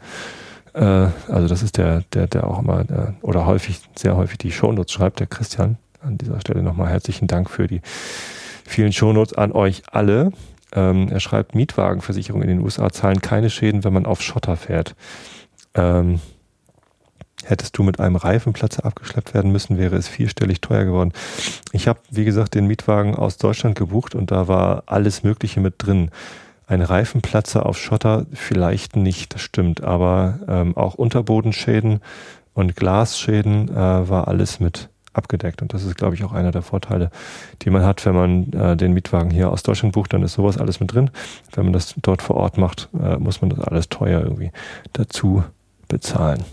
äh, 0.74 1.08
also 1.28 1.48
das 1.48 1.64
ist 1.64 1.78
der, 1.78 2.02
der, 2.14 2.28
der 2.28 2.48
auch 2.48 2.60
immer, 2.60 2.82
äh, 2.90 3.14
oder 3.22 3.46
häufig, 3.46 3.82
sehr 3.96 4.16
häufig 4.16 4.38
die 4.38 4.52
Shownotes 4.52 4.92
schreibt, 4.92 5.20
der 5.20 5.28
Christian. 5.28 5.78
An 6.02 6.18
dieser 6.18 6.40
Stelle 6.40 6.64
nochmal 6.64 6.90
herzlichen 6.90 7.28
Dank 7.28 7.50
für 7.50 7.68
die 7.68 7.82
vielen 7.84 8.94
Shownotes 8.94 9.34
an 9.34 9.52
euch 9.52 9.84
alle. 9.92 10.32
Ähm, 10.74 11.10
er 11.10 11.20
schreibt, 11.20 11.56
Mietwagenversicherungen 11.56 12.48
in 12.48 12.58
den 12.58 12.66
USA 12.66 12.90
zahlen 12.90 13.22
keine 13.22 13.50
Schäden, 13.50 13.84
wenn 13.84 13.94
man 13.94 14.06
auf 14.06 14.22
Schotter 14.22 14.58
fährt. 14.58 14.96
Ähm, 15.74 16.20
hättest 17.50 17.78
du 17.78 17.84
mit 17.84 18.00
einem 18.00 18.16
Reifenplatzer 18.16 18.86
abgeschleppt 18.86 19.34
werden 19.34 19.52
müssen, 19.52 19.78
wäre 19.78 19.96
es 19.96 20.08
vierstellig 20.08 20.62
teuer 20.62 20.86
geworden. 20.86 21.14
Ich 21.72 21.88
habe, 21.88 22.00
wie 22.10 22.26
gesagt, 22.26 22.56
den 22.56 22.68
Mietwagen 22.68 23.16
aus 23.16 23.38
Deutschland 23.38 23.76
gebucht 23.76 24.16
und 24.16 24.32
da 24.32 24.48
war 24.48 24.84
alles 24.86 25.24
Mögliche 25.24 25.60
mit 25.60 25.76
drin. 25.78 26.12
Ein 26.68 26.82
Reifenplatzer 26.82 27.66
auf 27.66 27.78
Schotter 27.78 28.26
vielleicht 28.34 28.96
nicht, 28.96 29.34
das 29.34 29.42
stimmt, 29.42 29.82
aber 29.84 30.40
ähm, 30.48 30.76
auch 30.76 30.96
Unterbodenschäden 30.96 32.02
und 32.54 32.76
Glasschäden 32.76 33.70
äh, 33.70 33.76
war 34.10 34.28
alles 34.28 34.60
mit 34.60 34.90
abgedeckt. 35.14 35.62
Und 35.62 35.74
das 35.74 35.84
ist, 35.84 35.98
glaube 35.98 36.16
ich, 36.16 36.24
auch 36.24 36.34
einer 36.34 36.52
der 36.52 36.62
Vorteile, 36.62 37.10
die 37.62 37.70
man 37.70 37.84
hat, 37.84 38.06
wenn 38.06 38.16
man 38.16 38.54
äh, 38.54 38.78
den 38.78 38.94
Mietwagen 38.94 39.32
hier 39.32 39.52
aus 39.52 39.64
Deutschland 39.64 39.94
bucht, 39.94 40.14
dann 40.14 40.24
ist 40.24 40.34
sowas 40.34 40.58
alles 40.58 40.80
mit 40.80 40.94
drin. 40.94 41.10
Wenn 41.54 41.66
man 41.66 41.74
das 41.74 41.96
dort 42.02 42.22
vor 42.22 42.38
Ort 42.38 42.58
macht, 42.58 42.90
äh, 43.02 43.18
muss 43.18 43.42
man 43.42 43.50
das 43.50 43.60
alles 43.60 43.90
teuer 43.90 44.22
irgendwie 44.22 44.52
dazu 44.94 45.44
bezahlen. 45.88 46.44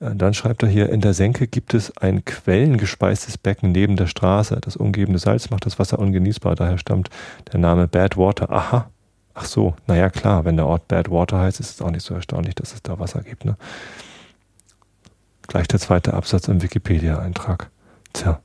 Äh, 0.00 0.14
dann 0.14 0.34
schreibt 0.34 0.62
er 0.62 0.68
hier, 0.68 0.90
in 0.90 1.00
der 1.00 1.14
Senke 1.14 1.46
gibt 1.46 1.74
es 1.74 1.96
ein 1.98 2.24
quellengespeistes 2.24 3.38
Becken 3.38 3.72
neben 3.72 3.96
der 3.96 4.06
Straße. 4.06 4.58
Das 4.60 4.76
umgebende 4.76 5.18
Salz 5.18 5.50
macht 5.50 5.66
das 5.66 5.78
Wasser 5.78 5.98
ungenießbar. 5.98 6.54
Daher 6.54 6.78
stammt 6.78 7.10
der 7.52 7.60
Name 7.60 7.88
Bad 7.88 8.16
Water. 8.16 8.50
Aha. 8.50 8.90
Ach 9.34 9.44
so, 9.44 9.76
naja 9.86 10.10
klar, 10.10 10.44
wenn 10.44 10.56
der 10.56 10.66
Ort 10.66 10.88
Bad 10.88 11.10
Water 11.10 11.38
heißt, 11.38 11.60
ist 11.60 11.70
es 11.70 11.82
auch 11.82 11.92
nicht 11.92 12.04
so 12.04 12.14
erstaunlich, 12.14 12.56
dass 12.56 12.74
es 12.74 12.82
da 12.82 12.98
Wasser 12.98 13.22
gibt. 13.22 13.44
Ne? 13.44 13.56
Gleich 15.46 15.68
der 15.68 15.78
zweite 15.78 16.14
Absatz 16.14 16.48
im 16.48 16.60
Wikipedia-Eintrag. 16.60 17.70
Tja, 18.12 18.40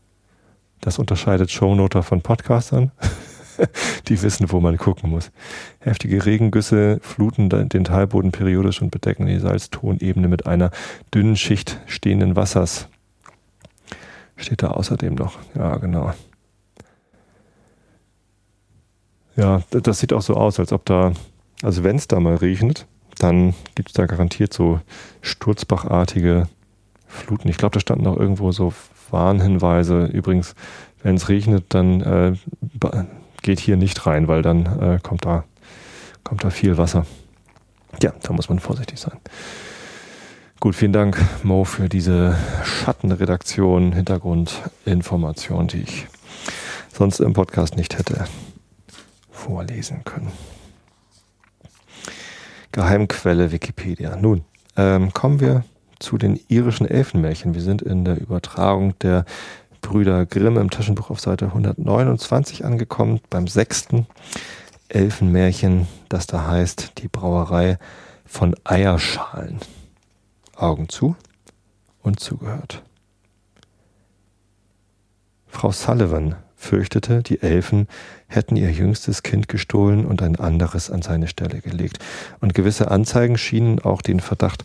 das 0.82 1.00
unterscheidet 1.00 1.50
Shownoter 1.50 2.04
von 2.04 2.22
Podcastern. 2.22 2.92
Die 4.08 4.22
wissen, 4.22 4.52
wo 4.52 4.60
man 4.60 4.78
gucken 4.78 5.10
muss. 5.10 5.32
Heftige 5.80 6.26
Regengüsse 6.26 7.00
fluten 7.02 7.50
den 7.50 7.84
Talboden 7.84 8.32
periodisch 8.32 8.82
und 8.82 8.92
bedecken 8.92 9.26
die 9.26 9.40
Salztonebene 9.40 10.28
mit 10.28 10.46
einer 10.46 10.72
dünnen 11.14 11.36
Schicht 11.36 11.80
stehenden 11.86 12.36
Wassers. 12.36 12.88
Steht 14.36 14.64
da 14.64 14.72
außerdem 14.72 15.16
noch. 15.16 15.38
Ja, 15.56 15.78
genau. 15.78 16.14
Ja, 19.36 19.64
das 19.72 20.00
sieht 20.00 20.14
auch 20.14 20.22
so 20.22 20.36
aus, 20.36 20.60
als 20.60 20.72
ob 20.72 20.86
da, 20.86 21.14
also 21.64 21.84
wenn 21.84 21.96
es 21.96 22.08
da 22.08 22.20
mal 22.20 22.36
regnet, 22.36 22.86
dann 23.18 23.54
gibt 23.76 23.90
es 23.90 23.94
da 23.94 24.06
garantiert 24.06 24.54
so 24.54 24.80
sturzbachartige 25.22 26.48
Fluten. 27.08 27.50
Ich 27.50 27.58
glaube, 27.58 27.74
da 27.74 27.80
standen 27.80 28.08
auch 28.08 28.18
irgendwo 28.18 28.52
so 28.52 28.74
Warnhinweise. 29.10 30.06
Übrigens, 30.06 30.56
wenn 31.02 31.16
es 31.16 31.30
regnet, 31.30 31.66
dann 31.70 32.02
äh, 32.02 32.34
geht 33.44 33.60
hier 33.60 33.78
nicht 33.78 34.08
rein, 34.08 34.28
weil 34.28 34.42
dann 34.42 34.66
äh, 34.82 35.00
kommt, 35.04 35.26
da, 35.26 35.44
kommt 36.24 36.44
da 36.44 36.50
viel 36.50 36.78
Wasser. 36.78 37.06
Ja, 38.02 38.12
da 38.24 38.34
muss 38.34 38.50
man 38.50 38.58
vorsichtig 38.58 39.00
sein. 39.00 39.20
Gut, 40.60 40.76
vielen 40.76 40.94
Dank, 40.94 41.22
Mo, 41.44 41.66
für 41.66 41.90
diese 41.90 42.38
Schattenredaktion, 42.64 43.92
Hintergrundinformation, 43.92 45.68
die 45.68 45.82
ich 45.82 46.08
sonst 46.92 47.20
im 47.20 47.34
Podcast 47.34 47.76
nicht 47.76 47.98
hätte 47.98 48.26
vorlesen 49.30 50.04
können. 50.06 50.32
Geheimquelle 52.72 53.52
Wikipedia. 53.52 54.16
Nun, 54.16 54.46
ähm, 54.78 55.14
kommen 55.14 55.42
wir 55.42 55.66
zu 56.00 56.18
den 56.18 56.40
irischen 56.48 56.88
Elfenmärchen. 56.88 57.54
Wir 57.54 57.62
sind 57.62 57.82
in 57.82 58.06
der 58.06 58.20
Übertragung 58.20 58.98
der 59.00 59.26
Brüder 59.84 60.26
Grimm 60.26 60.58
im 60.58 60.72
Taschenbuch 60.72 61.12
auf 61.12 61.20
Seite 61.20 61.46
129 61.46 62.66
angekommen, 62.66 63.20
beim 63.30 63.48
sechsten 63.48 64.08
Elfenmärchen, 64.90 65.88
das 66.10 66.26
da 66.26 66.48
heißt 66.48 66.94
Die 66.98 67.08
Brauerei 67.08 67.78
von 68.26 68.56
Eierschalen. 68.64 69.60
Augen 70.56 70.90
zu 70.90 71.16
und 72.02 72.20
zugehört. 72.20 72.82
Frau 75.48 75.72
Sullivan 75.72 76.36
fürchtete, 76.56 77.22
die 77.22 77.42
Elfen 77.42 77.88
hätten 78.28 78.56
ihr 78.56 78.72
jüngstes 78.72 79.22
Kind 79.22 79.50
gestohlen 79.50 80.06
und 80.06 80.22
ein 80.22 80.38
anderes 80.38 80.90
an 80.90 81.02
seine 81.02 81.28
Stelle 81.28 81.60
gelegt. 81.60 82.00
Und 82.40 82.54
gewisse 82.54 82.90
Anzeigen 82.90 83.38
schienen 83.38 83.80
auch 83.80 84.02
den 84.02 84.22
Verdacht 84.22 84.64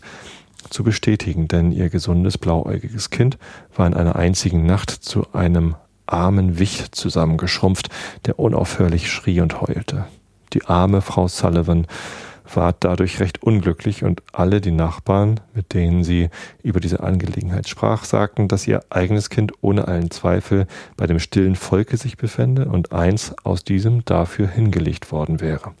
zu 0.69 0.83
bestätigen, 0.83 1.47
denn 1.47 1.71
ihr 1.71 1.89
gesundes, 1.89 2.37
blauäugiges 2.37 3.09
Kind 3.09 3.37
war 3.75 3.87
in 3.87 3.93
einer 3.93 4.15
einzigen 4.15 4.65
Nacht 4.65 4.89
zu 4.89 5.25
einem 5.33 5.75
armen 6.05 6.59
Wicht 6.59 6.95
zusammengeschrumpft, 6.95 7.89
der 8.25 8.39
unaufhörlich 8.39 9.11
schrie 9.11 9.41
und 9.41 9.61
heulte. 9.61 10.05
Die 10.53 10.65
arme 10.65 11.01
Frau 11.01 11.27
Sullivan 11.27 11.87
war 12.55 12.73
dadurch 12.79 13.19
recht 13.19 13.43
unglücklich 13.43 14.03
und 14.03 14.23
alle 14.31 14.61
die 14.61 14.71
Nachbarn, 14.71 15.39
mit 15.53 15.73
denen 15.73 16.03
sie 16.03 16.29
über 16.63 16.79
diese 16.79 17.01
Angelegenheit 17.01 17.67
sprach, 17.67 18.05
sagten, 18.05 18.47
dass 18.47 18.67
ihr 18.67 18.81
eigenes 18.89 19.29
Kind 19.29 19.51
ohne 19.61 19.87
allen 19.87 20.09
Zweifel 20.09 20.65
bei 20.97 21.05
dem 21.05 21.19
stillen 21.19 21.55
Volke 21.55 21.97
sich 21.97 22.17
befände 22.17 22.65
und 22.65 22.91
eins 22.91 23.35
aus 23.43 23.63
diesem 23.63 24.03
dafür 24.05 24.47
hingelegt 24.47 25.11
worden 25.11 25.41
wäre. 25.41 25.73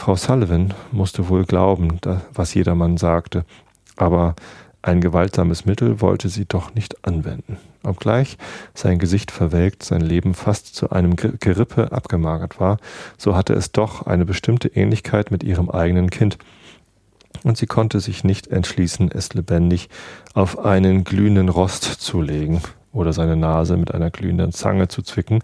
Frau 0.00 0.16
Sullivan 0.16 0.72
musste 0.92 1.28
wohl 1.28 1.44
glauben, 1.44 2.00
was 2.32 2.54
jedermann 2.54 2.96
sagte, 2.96 3.44
aber 3.98 4.34
ein 4.80 5.02
gewaltsames 5.02 5.66
Mittel 5.66 6.00
wollte 6.00 6.30
sie 6.30 6.46
doch 6.46 6.74
nicht 6.74 7.06
anwenden. 7.06 7.58
Obgleich 7.82 8.38
sein 8.72 8.98
Gesicht 8.98 9.30
verwelkt, 9.30 9.82
sein 9.82 10.00
Leben 10.00 10.32
fast 10.32 10.74
zu 10.74 10.88
einem 10.88 11.16
Gerippe 11.16 11.92
abgemagert 11.92 12.58
war, 12.58 12.78
so 13.18 13.36
hatte 13.36 13.52
es 13.52 13.72
doch 13.72 14.06
eine 14.06 14.24
bestimmte 14.24 14.68
Ähnlichkeit 14.68 15.30
mit 15.30 15.44
ihrem 15.44 15.68
eigenen 15.68 16.08
Kind, 16.08 16.38
und 17.44 17.58
sie 17.58 17.66
konnte 17.66 18.00
sich 18.00 18.24
nicht 18.24 18.46
entschließen, 18.46 19.10
es 19.12 19.34
lebendig 19.34 19.90
auf 20.32 20.64
einen 20.64 21.04
glühenden 21.04 21.50
Rost 21.50 21.84
zu 21.84 22.22
legen 22.22 22.62
oder 22.90 23.12
seine 23.12 23.36
Nase 23.36 23.76
mit 23.76 23.92
einer 23.92 24.10
glühenden 24.10 24.52
Zange 24.52 24.88
zu 24.88 25.02
zwicken 25.02 25.40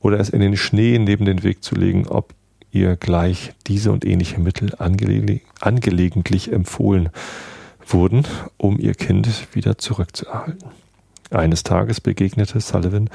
oder 0.00 0.18
es 0.18 0.30
in 0.30 0.40
den 0.40 0.56
Schnee 0.56 0.98
neben 0.98 1.26
den 1.26 1.44
Weg 1.44 1.62
zu 1.62 1.76
legen, 1.76 2.08
ob 2.08 2.34
ihr 2.72 2.96
gleich 2.96 3.52
diese 3.66 3.92
und 3.92 4.04
ähnliche 4.04 4.40
Mittel 4.40 4.74
angele 4.78 5.40
angelegentlich 5.60 6.52
empfohlen 6.52 7.10
wurden, 7.86 8.24
um 8.56 8.78
ihr 8.78 8.94
Kind 8.94 9.28
wieder 9.54 9.78
zurückzuerhalten. 9.78 10.70
Eines 11.30 11.62
Tages 11.62 12.00
begegnete 12.00 12.60
Sullivan 12.60 13.08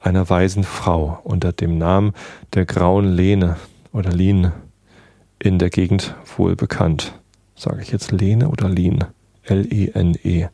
einer 0.00 0.28
weisen 0.30 0.64
Frau 0.64 1.20
unter 1.24 1.52
dem 1.52 1.78
Namen 1.78 2.12
der 2.54 2.64
Grauen 2.64 3.12
Lene 3.12 3.56
oder 3.92 4.10
Lien 4.12 4.52
in 5.38 5.58
der 5.58 5.70
Gegend 5.70 6.14
wohl 6.36 6.54
bekannt. 6.54 7.14
Sage 7.56 7.82
ich 7.82 7.90
jetzt 7.90 8.12
Lene 8.12 8.48
oder 8.48 8.68
Lien? 8.68 9.04
L-E-N-E. 9.44 10.44
-E. 10.44 10.48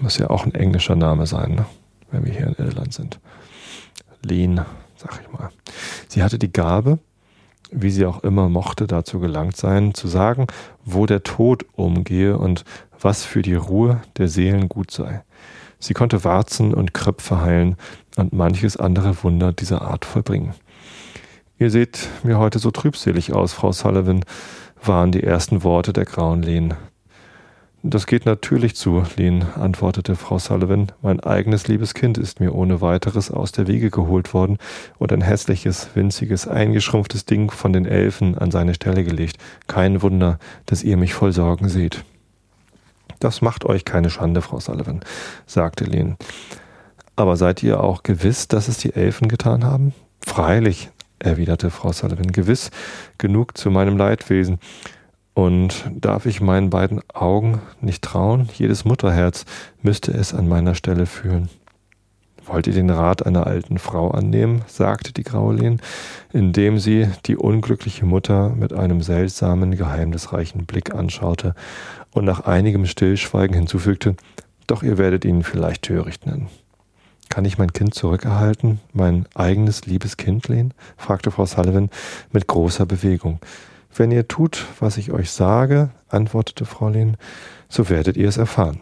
Muss 0.00 0.18
ja 0.18 0.30
auch 0.30 0.44
ein 0.44 0.54
englischer 0.54 0.96
Name 0.96 1.26
sein, 1.26 1.54
ne? 1.54 1.66
wenn 2.10 2.24
wir 2.24 2.32
hier 2.32 2.46
in 2.46 2.64
Irland 2.64 2.92
sind. 2.92 3.20
Lien, 4.22 4.60
sag 4.96 5.20
ich 5.20 5.32
mal. 5.32 5.50
Sie 6.08 6.22
hatte 6.22 6.38
die 6.38 6.52
Gabe, 6.52 6.98
wie 7.72 7.90
sie 7.90 8.06
auch 8.06 8.22
immer 8.22 8.48
mochte, 8.48 8.86
dazu 8.86 9.18
gelangt 9.18 9.56
sein, 9.56 9.94
zu 9.94 10.06
sagen, 10.08 10.46
wo 10.84 11.06
der 11.06 11.22
Tod 11.22 11.64
umgehe 11.72 12.38
und 12.38 12.64
was 13.00 13.24
für 13.24 13.42
die 13.42 13.54
Ruhe 13.54 14.02
der 14.18 14.28
Seelen 14.28 14.68
gut 14.68 14.90
sei. 14.90 15.22
Sie 15.78 15.94
konnte 15.94 16.22
Warzen 16.22 16.74
und 16.74 16.94
Kröpfe 16.94 17.40
heilen, 17.40 17.76
und 18.16 18.32
manches 18.32 18.76
andere 18.76 19.22
Wunder 19.22 19.52
dieser 19.52 19.82
Art 19.82 20.04
vollbringen. 20.04 20.54
Ihr 21.58 21.70
seht 21.70 22.08
mir 22.22 22.38
heute 22.38 22.58
so 22.58 22.70
trübselig 22.70 23.32
aus, 23.32 23.52
Frau 23.52 23.72
Sullivan, 23.72 24.24
waren 24.84 25.12
die 25.12 25.22
ersten 25.22 25.62
Worte 25.62 25.92
der 25.92 26.04
grauen 26.04 26.42
Lehn. 26.42 26.74
Das 27.84 28.06
geht 28.06 28.26
natürlich 28.26 28.76
zu, 28.76 29.02
Lehn, 29.16 29.44
antwortete 29.56 30.14
Frau 30.14 30.38
Sullivan. 30.38 30.92
Mein 31.02 31.18
eigenes 31.18 31.66
liebes 31.66 31.94
Kind 31.94 32.16
ist 32.16 32.38
mir 32.38 32.54
ohne 32.54 32.80
weiteres 32.80 33.32
aus 33.32 33.50
der 33.50 33.66
Wege 33.66 33.90
geholt 33.90 34.32
worden 34.34 34.58
und 34.98 35.12
ein 35.12 35.20
hässliches, 35.20 35.88
winziges, 35.94 36.46
eingeschrumpftes 36.46 37.24
Ding 37.24 37.50
von 37.50 37.72
den 37.72 37.84
Elfen 37.84 38.38
an 38.38 38.52
seine 38.52 38.74
Stelle 38.74 39.02
gelegt. 39.02 39.38
Kein 39.66 40.00
Wunder, 40.00 40.38
dass 40.66 40.84
ihr 40.84 40.96
mich 40.96 41.12
voll 41.12 41.32
Sorgen 41.32 41.68
seht. 41.68 42.04
Das 43.18 43.42
macht 43.42 43.64
euch 43.64 43.84
keine 43.84 44.10
Schande, 44.10 44.42
Frau 44.42 44.60
Sullivan, 44.60 45.00
sagte 45.46 45.82
Lehn. 45.82 46.16
Aber 47.16 47.36
seid 47.36 47.64
ihr 47.64 47.82
auch 47.82 48.04
gewiss, 48.04 48.46
dass 48.46 48.68
es 48.68 48.78
die 48.78 48.94
Elfen 48.94 49.26
getan 49.26 49.64
haben? 49.64 49.92
Freilich, 50.24 50.90
erwiderte 51.18 51.70
Frau 51.70 51.90
Sullivan, 51.90 52.30
gewiss 52.30 52.70
genug 53.18 53.58
zu 53.58 53.72
meinem 53.72 53.96
Leidwesen. 53.96 54.60
Und 55.34 55.90
darf 55.94 56.26
ich 56.26 56.40
meinen 56.40 56.70
beiden 56.70 57.00
Augen 57.12 57.62
nicht 57.80 58.02
trauen? 58.02 58.48
Jedes 58.54 58.84
Mutterherz 58.84 59.44
müsste 59.80 60.12
es 60.12 60.34
an 60.34 60.48
meiner 60.48 60.74
Stelle 60.74 61.06
fühlen. 61.06 61.48
Wollt 62.44 62.66
ihr 62.66 62.72
den 62.72 62.90
Rat 62.90 63.24
einer 63.24 63.46
alten 63.46 63.78
Frau 63.78 64.10
annehmen? 64.10 64.62
sagte 64.66 65.12
die 65.12 65.22
Graulin, 65.22 65.80
indem 66.32 66.78
sie 66.78 67.08
die 67.26 67.36
unglückliche 67.36 68.04
Mutter 68.04 68.50
mit 68.50 68.72
einem 68.72 69.00
seltsamen, 69.00 69.76
geheimnisreichen 69.76 70.66
Blick 70.66 70.92
anschaute 70.92 71.54
und 72.10 72.24
nach 72.24 72.40
einigem 72.40 72.84
Stillschweigen 72.84 73.54
hinzufügte, 73.54 74.16
doch 74.66 74.82
ihr 74.82 74.98
werdet 74.98 75.24
ihn 75.24 75.44
vielleicht 75.44 75.82
töricht 75.82 76.26
nennen. 76.26 76.48
Kann 77.28 77.44
ich 77.44 77.58
mein 77.58 77.72
Kind 77.72 77.94
zurückerhalten, 77.94 78.80
mein 78.92 79.26
eigenes 79.34 79.86
liebes 79.86 80.16
Kindlein? 80.16 80.74
fragte 80.96 81.30
Frau 81.30 81.46
Sullivan 81.46 81.90
mit 82.32 82.48
großer 82.48 82.86
Bewegung. 82.86 83.38
Wenn 83.94 84.10
ihr 84.10 84.26
tut, 84.26 84.66
was 84.80 84.96
ich 84.96 85.12
euch 85.12 85.30
sage, 85.30 85.90
antwortete 86.08 86.64
Frau 86.64 86.88
Lehn, 86.88 87.16
so 87.68 87.88
werdet 87.90 88.16
ihr 88.16 88.28
es 88.28 88.38
erfahren. 88.38 88.80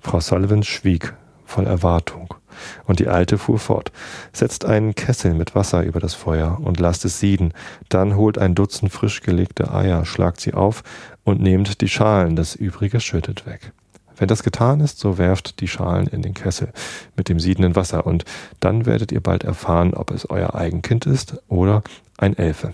Frau 0.00 0.20
Sullivan 0.20 0.62
schwieg 0.62 1.14
voll 1.44 1.66
Erwartung. 1.66 2.34
Und 2.86 2.98
die 2.98 3.06
Alte 3.06 3.38
fuhr 3.38 3.58
fort. 3.58 3.92
Setzt 4.32 4.64
einen 4.64 4.96
Kessel 4.96 5.34
mit 5.34 5.54
Wasser 5.54 5.84
über 5.84 6.00
das 6.00 6.14
Feuer 6.14 6.58
und 6.60 6.80
lasst 6.80 7.04
es 7.04 7.20
sieden. 7.20 7.52
Dann 7.88 8.16
holt 8.16 8.36
ein 8.36 8.56
Dutzend 8.56 8.92
frisch 8.92 9.20
gelegte 9.20 9.72
Eier, 9.72 10.04
schlagt 10.04 10.40
sie 10.40 10.54
auf 10.54 10.82
und 11.22 11.40
nehmt 11.40 11.80
die 11.80 11.88
Schalen, 11.88 12.34
das 12.34 12.56
übrige 12.56 12.98
schüttet 12.98 13.46
weg. 13.46 13.72
Wenn 14.16 14.26
das 14.26 14.42
getan 14.42 14.80
ist, 14.80 14.98
so 14.98 15.18
werft 15.18 15.60
die 15.60 15.68
Schalen 15.68 16.08
in 16.08 16.22
den 16.22 16.34
Kessel 16.34 16.72
mit 17.16 17.28
dem 17.28 17.38
siedenden 17.38 17.76
Wasser 17.76 18.04
und 18.04 18.24
dann 18.58 18.84
werdet 18.84 19.12
ihr 19.12 19.20
bald 19.20 19.44
erfahren, 19.44 19.94
ob 19.94 20.10
es 20.10 20.28
euer 20.28 20.56
Eigenkind 20.56 21.06
ist 21.06 21.40
oder 21.46 21.84
ein 22.16 22.36
Elfe. 22.36 22.72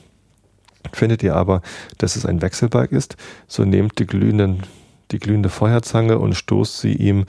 Findet 0.92 1.22
ihr 1.22 1.34
aber, 1.34 1.62
dass 1.98 2.16
es 2.16 2.26
ein 2.26 2.42
Wechselbalg 2.42 2.92
ist, 2.92 3.16
so 3.46 3.64
nehmt 3.64 3.98
die, 3.98 4.06
die 4.06 5.18
glühende 5.18 5.48
Feuerzange 5.48 6.18
und 6.18 6.34
stoßt 6.34 6.80
sie 6.80 6.92
ihm 6.92 7.24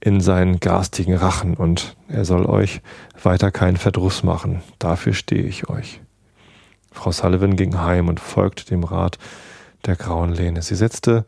in 0.00 0.20
seinen 0.20 0.58
garstigen 0.58 1.14
Rachen 1.14 1.54
und 1.54 1.96
er 2.08 2.24
soll 2.24 2.46
euch 2.46 2.80
weiter 3.22 3.50
keinen 3.50 3.76
Verdruss 3.76 4.24
machen. 4.24 4.62
Dafür 4.78 5.14
stehe 5.14 5.44
ich 5.44 5.68
euch. 5.68 6.00
Frau 6.90 7.12
Sullivan 7.12 7.56
ging 7.56 7.78
heim 7.78 8.08
und 8.08 8.20
folgte 8.20 8.66
dem 8.66 8.84
Rat 8.84 9.18
der 9.86 9.96
grauen 9.96 10.32
Lehne. 10.32 10.62
Sie 10.62 10.74
setzte 10.74 11.24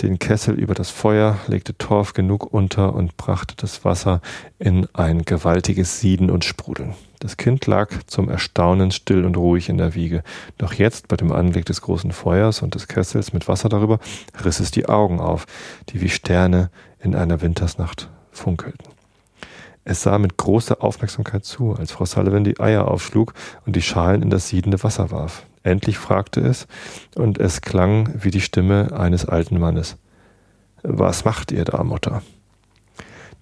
den 0.00 0.18
Kessel 0.18 0.54
über 0.54 0.74
das 0.74 0.90
Feuer, 0.90 1.38
legte 1.46 1.76
Torf 1.76 2.12
genug 2.12 2.52
unter 2.52 2.94
und 2.94 3.16
brachte 3.16 3.54
das 3.56 3.84
Wasser 3.84 4.20
in 4.58 4.88
ein 4.94 5.24
gewaltiges 5.24 6.00
Sieden 6.00 6.30
und 6.30 6.44
Sprudeln. 6.44 6.94
Das 7.20 7.36
Kind 7.36 7.66
lag 7.66 7.90
zum 8.06 8.28
Erstaunen 8.28 8.90
still 8.90 9.24
und 9.24 9.36
ruhig 9.36 9.68
in 9.68 9.78
der 9.78 9.94
Wiege. 9.94 10.24
Doch 10.58 10.72
jetzt, 10.72 11.08
bei 11.08 11.16
dem 11.16 11.30
Anblick 11.30 11.66
des 11.66 11.80
großen 11.80 12.10
Feuers 12.10 12.62
und 12.62 12.74
des 12.74 12.88
Kessels 12.88 13.32
mit 13.32 13.46
Wasser 13.46 13.68
darüber, 13.68 14.00
riss 14.44 14.58
es 14.58 14.70
die 14.70 14.88
Augen 14.88 15.20
auf, 15.20 15.46
die 15.90 16.00
wie 16.00 16.08
Sterne 16.08 16.70
in 16.98 17.14
einer 17.14 17.40
Wintersnacht 17.40 18.08
funkelten. 18.32 18.88
Es 19.84 20.02
sah 20.02 20.18
mit 20.18 20.36
großer 20.36 20.82
Aufmerksamkeit 20.82 21.44
zu, 21.44 21.74
als 21.74 21.92
Frau 21.92 22.04
Sullivan 22.04 22.44
die 22.44 22.58
Eier 22.60 22.88
aufschlug 22.88 23.34
und 23.66 23.74
die 23.76 23.82
Schalen 23.82 24.22
in 24.22 24.30
das 24.30 24.48
siedende 24.48 24.82
Wasser 24.82 25.10
warf. 25.10 25.44
Endlich 25.62 25.98
fragte 25.98 26.40
es, 26.40 26.66
und 27.14 27.38
es 27.38 27.60
klang 27.60 28.12
wie 28.22 28.30
die 28.30 28.40
Stimme 28.40 28.98
eines 28.98 29.24
alten 29.24 29.58
Mannes. 29.58 29.96
Was 30.82 31.24
macht 31.24 31.52
ihr 31.52 31.64
da, 31.64 31.84
Mutter? 31.84 32.22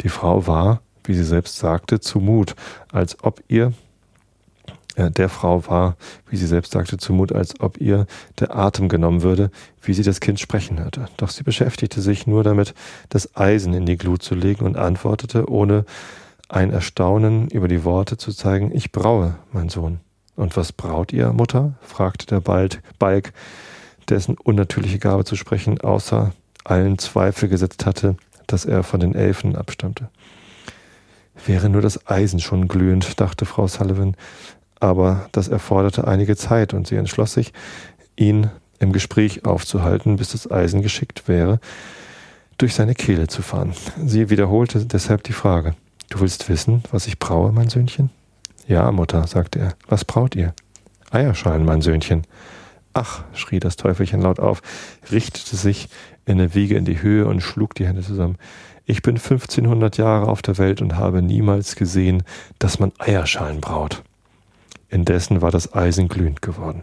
Die 0.03 0.09
Frau 0.09 0.47
war, 0.47 0.83
wie 1.05 1.15
sie 1.15 1.25
selbst 1.25 1.57
sagte, 1.57 2.01
zu 2.01 2.21
Mut, 2.21 2.55
als 2.93 3.23
ob 3.23 3.43
ihr 3.49 3.73
äh, 4.97 5.11
der 5.11 5.29
Frau 5.29 5.67
war, 5.67 5.97
wie 6.29 6.37
sie 6.37 6.47
selbst 6.47 6.73
sagte, 6.73 6.99
zumut, 6.99 7.33
als 7.33 7.61
ob 7.61 7.81
ihr 7.81 8.07
der 8.39 8.57
Atem 8.57 8.89
genommen 8.89 9.23
würde, 9.23 9.51
wie 9.83 9.95
sie 9.95 10.03
das 10.03 10.21
Kind 10.21 10.41
sprechen 10.41 10.79
hörte. 10.79 11.07
Doch 11.17 11.31
sie 11.31 11.43
beschäftigte 11.43 12.01
sich 12.01 12.27
nur 12.27 12.45
damit, 12.45 12.75
das 13.09 13.37
Eisen 13.37 13.75
in 13.75 13.87
die 13.87 13.97
Glut 13.97 14.23
zu 14.23 14.35
legen 14.35 14.65
und 14.65 14.77
antwortete, 14.77 15.49
ohne 15.49 15.85
ein 16.49 16.71
Erstaunen 16.71 17.49
über 17.49 17.69
die 17.69 17.85
Worte 17.85 18.17
zu 18.17 18.33
zeigen, 18.33 18.75
ich 18.75 18.93
braue, 18.93 19.37
mein 19.53 19.69
Sohn. 19.69 20.01
Und 20.41 20.57
was 20.57 20.73
braut 20.73 21.13
ihr, 21.13 21.33
Mutter? 21.35 21.75
fragte 21.83 22.25
der 22.27 22.41
Bald, 22.41 22.81
Balk, 22.99 23.33
dessen 24.09 24.39
unnatürliche 24.39 24.99
Gabe 24.99 25.25
zu 25.25 25.37
sprechen 25.37 25.81
außer 25.83 26.33
allen 26.65 26.99
Zweifel 26.99 27.51
gesetzt 27.51 27.85
hatte, 27.85 28.17
dass 28.47 28.65
er 28.65 28.83
von 28.83 29.01
den 29.01 29.15
Elfen 29.15 29.55
abstammte. 29.55 30.09
Wäre 31.47 31.69
nur 31.69 31.83
das 31.83 32.07
Eisen 32.07 32.41
schon 32.41 32.69
glühend, 32.69 33.21
dachte 33.21 33.45
Frau 33.45 33.67
Sullivan, 33.67 34.17
aber 34.81 35.29
das 35.33 35.49
erforderte 35.49 36.09
einige 36.09 36.37
Zeit 36.37 36.73
und 36.73 36.87
sie 36.87 36.97
entschloss 36.97 37.35
sich, 37.35 37.53
ihn 38.17 38.51
im 38.79 38.93
Gespräch 38.93 39.45
aufzuhalten, 39.45 40.17
bis 40.17 40.33
das 40.33 40.51
Eisen 40.51 40.81
geschickt 40.81 41.29
wäre, 41.29 41.61
durch 42.57 42.75
seine 42.75 42.95
Kehle 42.95 43.27
zu 43.27 43.43
fahren. 43.43 43.75
Sie 44.07 44.31
wiederholte 44.31 44.87
deshalb 44.87 45.23
die 45.25 45.35
Frage. 45.35 45.75
Du 46.09 46.21
willst 46.21 46.49
wissen, 46.49 46.83
was 46.91 47.07
ich 47.07 47.19
braue, 47.19 47.53
mein 47.53 47.69
Söhnchen? 47.69 48.11
Ja, 48.67 48.91
Mutter, 48.93 49.27
sagte 49.27 49.59
er. 49.59 49.75
Was 49.89 50.05
braut 50.05 50.37
ihr? 50.37 50.55
Eierschalen, 51.11 51.65
mein 51.65 51.83
Söhnchen. 51.83 52.27
Ach, 52.93 53.25
schrie 53.33 53.61
das 53.61 53.77
Teufelchen 53.77 54.21
laut 54.21 54.41
auf, 54.41 54.63
richtete 55.11 55.57
sich 55.57 55.89
in 56.27 56.39
der 56.39 56.55
Wiege 56.55 56.77
in 56.77 56.85
die 56.85 57.03
Höhe 57.03 57.27
und 57.27 57.41
schlug 57.41 57.75
die 57.75 57.87
Hände 57.87 58.03
zusammen. 58.03 58.37
Ich 58.85 59.03
bin 59.03 59.17
1500 59.17 59.97
Jahre 59.99 60.29
auf 60.29 60.43
der 60.43 60.59
Welt 60.59 60.83
und 60.83 60.97
habe 60.97 61.23
niemals 61.23 61.77
gesehen, 61.77 62.25
dass 62.59 62.81
man 62.81 62.93
Eierschalen 62.99 63.61
braut. 63.61 64.03
Indessen 64.91 65.41
war 65.41 65.53
das 65.53 65.73
Eisen 65.73 66.09
glühend 66.09 66.43
geworden. 66.43 66.83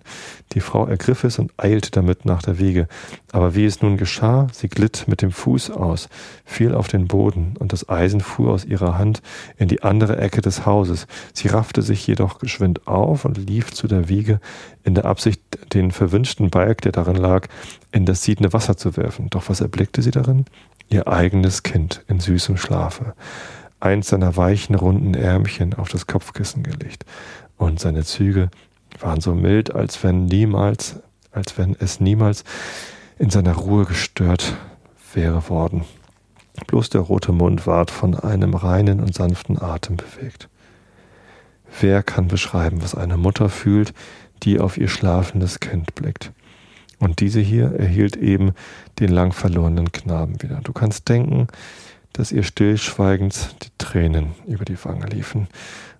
Die 0.53 0.61
Frau 0.61 0.87
ergriff 0.87 1.25
es 1.25 1.39
und 1.39 1.51
eilte 1.57 1.91
damit 1.91 2.23
nach 2.23 2.41
der 2.41 2.57
Wiege. 2.57 2.87
Aber 3.33 3.53
wie 3.53 3.65
es 3.65 3.81
nun 3.81 3.97
geschah, 3.97 4.47
sie 4.53 4.69
glitt 4.69 5.05
mit 5.07 5.21
dem 5.21 5.31
Fuß 5.31 5.71
aus, 5.71 6.07
fiel 6.45 6.73
auf 6.73 6.87
den 6.87 7.07
Boden, 7.07 7.55
und 7.59 7.73
das 7.73 7.89
Eisen 7.89 8.21
fuhr 8.21 8.53
aus 8.53 8.63
ihrer 8.63 8.97
Hand 8.97 9.21
in 9.57 9.67
die 9.67 9.83
andere 9.83 10.17
Ecke 10.17 10.41
des 10.41 10.65
Hauses. 10.65 11.05
Sie 11.33 11.49
raffte 11.49 11.81
sich 11.81 12.07
jedoch 12.07 12.39
geschwind 12.39 12.87
auf 12.87 13.25
und 13.25 13.37
lief 13.37 13.71
zu 13.71 13.87
der 13.87 14.07
Wiege, 14.07 14.39
in 14.83 14.95
der 14.95 15.05
Absicht, 15.05 15.41
den 15.73 15.91
verwünschten 15.91 16.49
Balg, 16.49 16.81
der 16.81 16.93
darin 16.93 17.17
lag, 17.17 17.47
in 17.91 18.05
das 18.05 18.23
siedende 18.23 18.53
Wasser 18.53 18.77
zu 18.77 18.95
werfen. 18.95 19.29
Doch 19.29 19.49
was 19.49 19.59
erblickte 19.59 20.01
sie 20.01 20.11
darin? 20.11 20.45
Ihr 20.89 21.09
eigenes 21.09 21.63
Kind 21.63 22.05
in 22.07 22.21
süßem 22.21 22.55
Schlafe 22.55 23.15
eins 23.79 24.07
seiner 24.07 24.35
weichen, 24.35 24.73
runden 24.73 25.13
Ärmchen 25.13 25.75
auf 25.75 25.87
das 25.87 26.07
Kopfkissen 26.07 26.63
gelegt 26.63 27.05
und 27.57 27.79
seine 27.79 28.03
Züge 28.03 28.49
waren 28.99 29.21
so 29.21 29.35
mild, 29.35 29.73
als 29.73 30.03
wenn 30.03 30.25
niemals, 30.25 30.99
als 31.31 31.57
wenn 31.57 31.75
es 31.79 31.99
niemals 31.99 32.43
in 33.19 33.29
seiner 33.29 33.53
Ruhe 33.53 33.85
gestört 33.85 34.55
wäre 35.13 35.49
worden. 35.49 35.85
Bloß 36.67 36.89
der 36.89 37.01
rote 37.01 37.31
Mund 37.31 37.67
ward 37.67 37.91
von 37.91 38.15
einem 38.15 38.55
reinen 38.55 38.99
und 38.99 39.13
sanften 39.13 39.61
Atem 39.61 39.97
bewegt. 39.97 40.49
Wer 41.79 42.01
kann 42.01 42.27
beschreiben, 42.27 42.81
was 42.81 42.95
eine 42.95 43.17
Mutter 43.17 43.49
fühlt, 43.49 43.93
die 44.43 44.59
auf 44.59 44.77
ihr 44.77 44.87
schlafendes 44.87 45.59
Kind 45.59 45.93
blickt? 45.95 46.31
Und 46.99 47.19
diese 47.19 47.39
hier 47.39 47.73
erhielt 47.73 48.15
eben 48.15 48.53
den 48.99 49.09
lang 49.09 49.33
verlorenen 49.33 49.91
Knaben 49.91 50.41
wieder. 50.41 50.61
Du 50.63 50.73
kannst 50.73 51.09
denken, 51.09 51.47
dass 52.13 52.31
ihr 52.31 52.41
stillschweigend 52.41 53.63
die 53.63 53.69
Tränen 53.77 54.33
über 54.47 54.65
die 54.65 54.83
Wange 54.83 55.05
liefen 55.05 55.47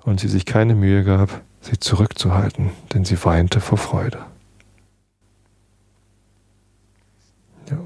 und 0.08 0.22
sie 0.22 0.30
sich 0.30 0.46
keine 0.46 0.74
Mühe 0.74 1.04
gab, 1.04 1.42
sie 1.60 1.78
zurückzuhalten, 1.78 2.72
denn 2.94 3.04
sie 3.04 3.22
weinte 3.26 3.60
vor 3.60 3.78
Freude. 3.78 4.20
Ja. 7.70 7.78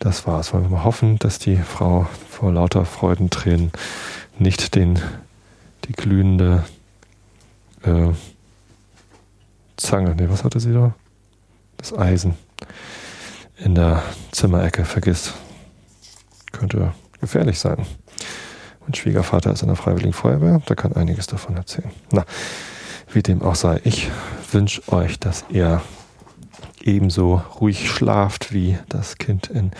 Das 0.00 0.26
war's. 0.26 0.52
Wollen 0.52 0.64
wir 0.64 0.70
mal 0.70 0.84
hoffen, 0.84 1.20
dass 1.20 1.38
die 1.38 1.56
Frau 1.56 2.08
vor 2.28 2.52
lauter 2.52 2.84
Freudentränen 2.84 3.70
nicht 4.36 4.74
den, 4.74 4.98
die 5.84 5.92
glühende 5.92 6.64
äh, 7.84 8.08
Zange, 9.76 10.16
nee, 10.16 10.28
was 10.28 10.42
hatte 10.42 10.58
sie 10.58 10.72
da? 10.72 10.92
Das 11.76 11.96
Eisen 11.96 12.34
in 13.58 13.76
der 13.76 14.02
Zimmerecke 14.32 14.84
vergisst. 14.84 15.34
Könnte 16.50 16.92
gefährlich 17.20 17.60
sein. 17.60 17.86
Mein 18.86 18.94
Schwiegervater 18.94 19.50
ist 19.50 19.62
in 19.62 19.68
der 19.68 19.76
Freiwilligen 19.76 20.12
Feuerwehr, 20.12 20.60
der 20.68 20.76
kann 20.76 20.92
einiges 20.92 21.26
davon 21.26 21.56
erzählen. 21.56 21.90
Na, 22.12 22.24
wie 23.12 23.20
dem 23.20 23.42
auch 23.42 23.56
sei, 23.56 23.80
ich 23.82 24.08
wünsche 24.52 24.80
euch, 24.92 25.18
dass 25.18 25.44
ihr 25.48 25.82
ebenso 26.84 27.42
ruhig 27.60 27.90
schlaft 27.90 28.52
wie 28.52 28.78
das 28.88 29.18
Kind 29.18 29.48
in 29.48 29.72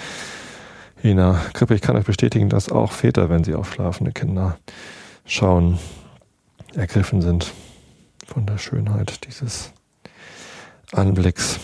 jener 1.05 1.41
Krippe. 1.53 1.77
Ich 1.77 1.83
kann 1.83 1.95
euch 1.97 2.05
bestätigen, 2.05 2.49
dass 2.49 2.69
auch 2.69 2.91
Väter, 2.91 3.29
wenn 3.31 3.45
sie 3.45 3.55
auf 3.55 3.73
schlafende 3.73 4.11
Kinder 4.11 4.59
schauen, 5.25 5.79
ergriffen 6.75 7.23
sind 7.23 7.53
von 8.27 8.45
der 8.45 8.59
Schönheit 8.59 9.25
dieses 9.25 9.73
Anblicks. 10.91 11.61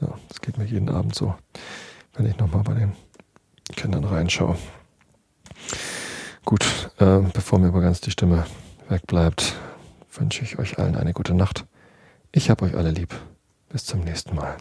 Ja, 0.00 0.08
das 0.28 0.40
geht 0.40 0.56
mir 0.56 0.64
jeden 0.64 0.88
Abend 0.88 1.14
so, 1.14 1.34
wenn 2.14 2.24
ich 2.24 2.38
nochmal 2.38 2.62
bei 2.62 2.74
den 2.74 2.92
Kindern 3.74 4.04
reinschaue. 4.04 4.56
Gut, 6.46 6.92
äh, 6.98 7.18
bevor 7.32 7.58
mir 7.58 7.66
aber 7.66 7.80
ganz 7.80 8.00
die 8.00 8.12
Stimme 8.12 8.46
wegbleibt, 8.88 9.56
wünsche 10.12 10.44
ich 10.44 10.60
euch 10.60 10.78
allen 10.78 10.94
eine 10.94 11.12
gute 11.12 11.34
Nacht. 11.34 11.64
Ich 12.30 12.50
habe 12.50 12.64
euch 12.64 12.76
alle 12.76 12.92
lieb. 12.92 13.12
Bis 13.68 13.84
zum 13.84 14.02
nächsten 14.02 14.36
Mal. 14.36 14.56